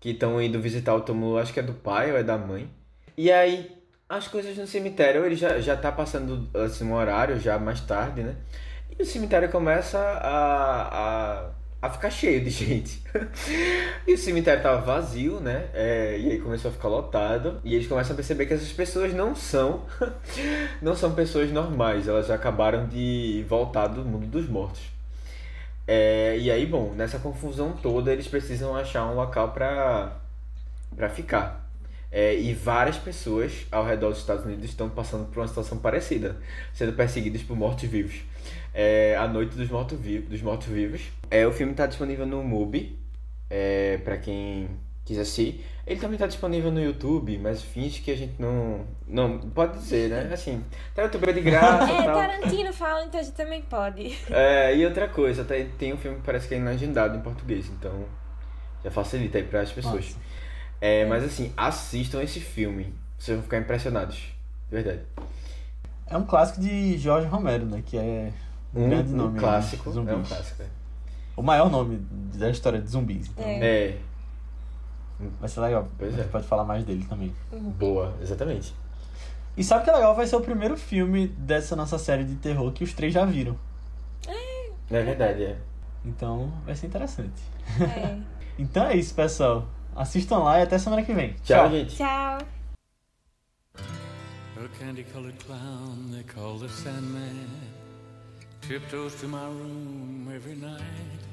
Que 0.00 0.10
estão 0.10 0.40
indo 0.40 0.60
visitar 0.60 0.94
o 0.94 1.00
túmulo, 1.00 1.38
acho 1.38 1.52
que 1.52 1.60
é 1.60 1.62
do 1.62 1.74
pai 1.74 2.10
ou 2.10 2.18
é 2.18 2.22
da 2.22 2.38
mãe. 2.38 2.70
E 3.16 3.30
aí, 3.30 3.70
as 4.08 4.26
coisas 4.26 4.56
no 4.56 4.66
cemitério, 4.66 5.24
ele 5.24 5.36
já, 5.36 5.60
já 5.60 5.76
tá 5.76 5.92
passando 5.92 6.48
assim, 6.58 6.84
um 6.84 6.94
horário, 6.94 7.38
já 7.38 7.58
mais 7.58 7.80
tarde, 7.80 8.22
né? 8.22 8.36
E 8.98 9.02
o 9.02 9.06
cemitério 9.06 9.50
começa 9.50 9.98
a, 9.98 10.88
a, 10.88 11.50
a 11.80 11.88
ficar 11.88 12.10
cheio 12.10 12.42
de 12.42 12.50
gente. 12.50 13.02
e 14.06 14.14
o 14.14 14.18
cemitério 14.18 14.62
tava 14.62 14.80
vazio, 14.80 15.40
né? 15.40 15.68
É, 15.72 16.18
e 16.18 16.32
aí 16.32 16.40
começou 16.40 16.70
a 16.70 16.74
ficar 16.74 16.88
lotado. 16.88 17.60
E 17.64 17.74
eles 17.74 17.86
começam 17.86 18.12
a 18.12 18.16
perceber 18.16 18.46
que 18.46 18.54
essas 18.54 18.72
pessoas 18.72 19.14
não 19.14 19.34
são 19.34 19.82
não 20.82 20.94
são 20.94 21.14
pessoas 21.14 21.50
normais. 21.50 22.08
Elas 22.08 22.30
acabaram 22.30 22.86
de 22.86 23.44
voltar 23.48 23.86
do 23.86 24.04
mundo 24.04 24.26
dos 24.26 24.48
mortos. 24.48 24.82
É, 25.86 26.36
e 26.38 26.50
aí, 26.50 26.66
bom, 26.66 26.92
nessa 26.94 27.18
confusão 27.18 27.72
toda, 27.72 28.12
eles 28.12 28.28
precisam 28.28 28.76
achar 28.76 29.06
um 29.06 29.14
local 29.14 29.52
para 29.52 30.16
para 30.96 31.08
ficar. 31.08 31.66
É, 32.10 32.34
e 32.34 32.54
várias 32.54 32.96
pessoas 32.96 33.66
ao 33.70 33.84
redor 33.84 34.08
dos 34.10 34.18
Estados 34.18 34.44
Unidos 34.44 34.64
estão 34.64 34.88
passando 34.88 35.26
por 35.26 35.40
uma 35.40 35.48
situação 35.48 35.78
parecida, 35.78 36.36
sendo 36.72 36.94
perseguidas 36.94 37.42
por 37.42 37.56
mortos-vivos. 37.56 38.22
É, 38.74 39.16
a 39.16 39.28
Noite 39.28 39.56
dos 39.56 39.68
Mortos-Vivos. 39.68 40.28
Dos 40.30 40.42
mortos. 40.42 41.17
É, 41.30 41.46
o 41.46 41.52
filme 41.52 41.72
está 41.72 41.86
disponível 41.86 42.26
no 42.26 42.42
MUBI, 42.42 42.98
é, 43.50 43.98
para 43.98 44.16
quem 44.16 44.68
quiser 45.04 45.22
assistir. 45.22 45.64
Ele 45.86 45.98
também 45.98 46.16
está 46.16 46.26
disponível 46.26 46.70
no 46.70 46.82
YouTube, 46.82 47.38
mas 47.38 47.62
finge 47.62 48.02
que 48.02 48.10
a 48.10 48.16
gente 48.16 48.34
não. 48.38 48.84
Não, 49.06 49.38
pode 49.38 49.78
dizer, 49.78 50.10
né? 50.10 50.28
Assim, 50.32 50.62
tá 50.94 51.02
no 51.02 51.08
YouTube 51.08 51.30
é 51.30 51.32
de 51.32 51.40
graça 51.40 51.90
É, 51.92 52.02
tal. 52.04 52.14
Tarantino 52.14 52.72
fala, 52.74 53.04
então 53.04 53.18
a 53.18 53.22
gente 53.22 53.34
também 53.34 53.62
pode. 53.62 54.14
É, 54.30 54.76
e 54.76 54.84
outra 54.84 55.08
coisa, 55.08 55.44
tem, 55.44 55.68
tem 55.70 55.94
um 55.94 55.96
filme 55.96 56.18
que 56.18 56.24
parece 56.24 56.46
que 56.46 56.54
é 56.54 56.58
legendado 56.58 57.16
em 57.16 57.20
português, 57.20 57.66
então 57.68 58.04
já 58.84 58.90
facilita 58.90 59.38
aí 59.38 59.44
para 59.44 59.62
as 59.62 59.72
pessoas. 59.72 60.14
É, 60.80 61.06
mas 61.06 61.24
assim, 61.24 61.52
assistam 61.56 62.22
esse 62.22 62.38
filme, 62.38 62.94
vocês 63.18 63.34
vão 63.36 63.42
ficar 63.42 63.58
impressionados, 63.58 64.16
de 64.68 64.74
verdade. 64.76 65.00
É 66.06 66.16
um 66.16 66.24
clássico 66.24 66.60
de 66.60 66.96
Jorge 66.98 67.26
Romero, 67.26 67.64
né? 67.66 67.82
Que 67.84 67.96
é 67.98 68.32
um, 68.74 68.84
Um, 68.84 68.88
grande 68.90 69.12
um 69.12 69.16
nome. 69.16 69.34
aí, 69.34 69.40
clássico, 69.40 69.90
zumbis. 69.90 70.12
é 70.12 70.16
um 70.16 70.22
clássico. 70.22 70.62
é. 70.62 70.77
O 71.38 71.42
maior 71.42 71.70
nome 71.70 71.98
da 72.34 72.50
história 72.50 72.80
de 72.80 72.88
zumbis. 72.88 73.28
Então 73.28 73.44
É. 73.44 73.90
É, 73.90 73.98
vai 75.38 75.48
ser 75.48 75.60
legal. 75.60 75.86
Pois 75.96 76.12
a 76.12 76.16
gente 76.16 76.26
é. 76.26 76.30
pode 76.30 76.46
falar 76.48 76.64
mais 76.64 76.84
dele 76.84 77.06
também. 77.08 77.32
boa, 77.52 78.12
exatamente. 78.20 78.74
E 79.56 79.62
sabe 79.62 79.84
que 79.84 79.90
é 79.90 79.92
legal? 79.92 80.16
Vai 80.16 80.26
ser 80.26 80.34
o 80.34 80.40
primeiro 80.40 80.76
filme 80.76 81.28
dessa 81.28 81.76
nossa 81.76 81.96
série 81.96 82.24
de 82.24 82.34
terror 82.34 82.72
que 82.72 82.82
os 82.82 82.92
três 82.92 83.14
já 83.14 83.24
viram. 83.24 83.56
É 84.90 85.02
verdade, 85.02 85.44
é. 85.44 85.56
Então 86.04 86.52
vai 86.64 86.74
ser 86.74 86.86
interessante. 86.86 87.40
É. 87.80 88.18
Então 88.58 88.84
é 88.86 88.96
isso, 88.96 89.14
pessoal. 89.14 89.68
Assistam 89.94 90.38
lá 90.38 90.58
e 90.58 90.62
até 90.62 90.76
semana 90.78 91.04
que 91.04 91.14
vem. 91.14 91.34
Tchau, 91.44 91.70
gente. 91.70 91.94
Tchau. 91.94 92.38
A 93.76 94.68
candy 94.76 95.04
colored 95.04 95.38
clown 95.44 96.10
they 96.10 96.24
call 96.24 96.58
the 96.58 96.66
Sandman 96.66 97.46
tiptoes 98.62 99.14
to 99.20 99.28
my 99.28 99.46
room 99.46 100.28
every 100.34 100.56
night. 100.56 101.27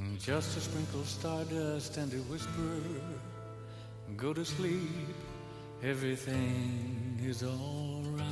And 0.00 0.18
just 0.18 0.54
to 0.54 0.60
sprinkle 0.60 1.04
stardust 1.04 1.96
and 1.98 2.10
to 2.10 2.16
whisper, 2.30 2.80
Go 4.16 4.32
to 4.32 4.44
sleep, 4.44 5.14
everything 5.82 7.20
is 7.22 7.42
alright. 7.42 8.24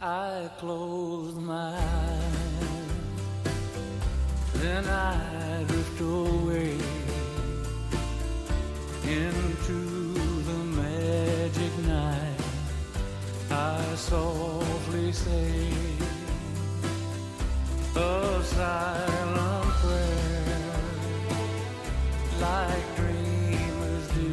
I 0.00 0.50
close 0.58 1.34
my 1.34 1.76
eyes, 1.76 2.86
then 4.54 4.88
I 4.88 5.64
drift 5.68 6.00
away 6.00 6.78
into 9.06 10.14
the 10.48 10.58
magic 10.82 11.78
night. 11.86 12.40
I 13.50 13.94
softly 13.94 15.12
say 15.12 15.89
a 17.96 18.42
silent 18.44 19.70
prayer, 19.82 20.80
like 22.40 22.96
dreamers 22.96 24.08
do. 24.14 24.32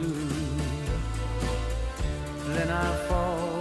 Then 2.53 2.69
I 2.69 2.95
fall 3.07 3.56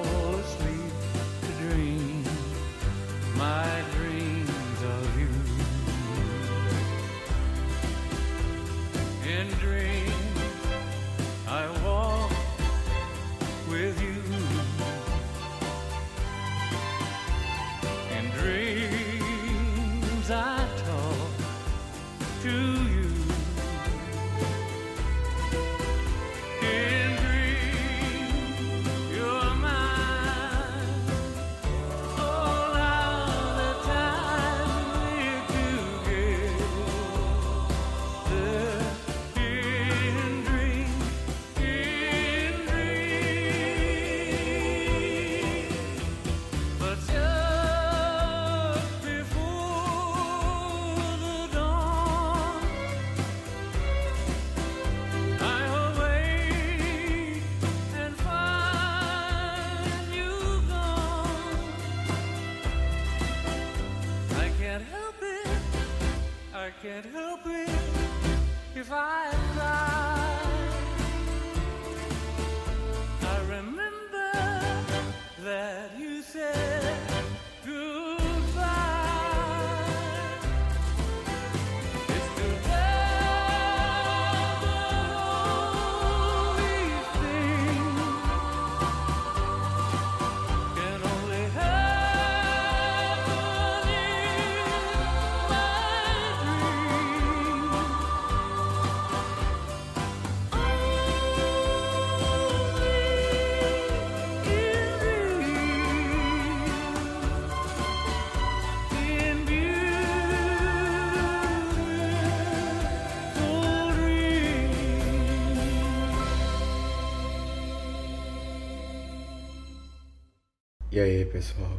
E 120.97 120.99
aí, 120.99 121.27
pessoal? 121.27 121.73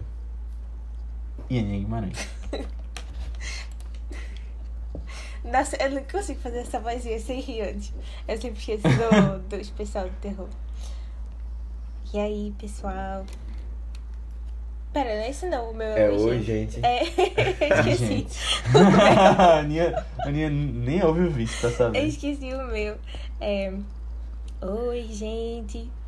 E 1.49 1.57
Aninha 1.57 1.79
Guimarães. 1.79 2.27
Nossa, 5.43 5.75
eu 5.81 5.89
não 5.89 6.03
consigo 6.03 6.39
fazer 6.39 6.59
essa 6.59 6.79
vozinha 6.79 7.19
sem 7.19 7.41
rir 7.41 7.61
antes. 7.61 7.91
Eu 8.27 8.39
sempre 8.39 8.59
esqueço 8.59 8.83
do, 8.83 9.39
do 9.49 9.55
especial 9.55 10.07
do 10.07 10.15
terror. 10.17 10.47
E 12.13 12.19
aí, 12.19 12.53
pessoal? 12.59 13.25
Pera, 14.93 15.15
não 15.15 15.21
é 15.23 15.29
esse 15.31 15.47
não, 15.47 15.71
o 15.71 15.73
meu 15.73 15.87
É 15.87 16.11
oi, 16.11 16.21
oi, 16.21 16.43
gente. 16.43 16.79
É, 16.85 17.01
eu 17.09 17.89
esqueci. 17.89 18.27
a 18.77 19.57
Aninha, 19.57 20.05
a 20.19 20.27
Aninha 20.27 20.51
nem 20.51 21.03
ouve 21.03 21.21
o 21.21 21.31
vídeo 21.31 21.57
pra 21.59 21.69
Eu 21.69 21.75
saber. 21.75 22.05
esqueci 22.05 22.53
o 22.53 22.67
meu. 22.67 22.95
É... 23.41 23.73
Oi, 24.61 25.07
gente. 25.09 25.89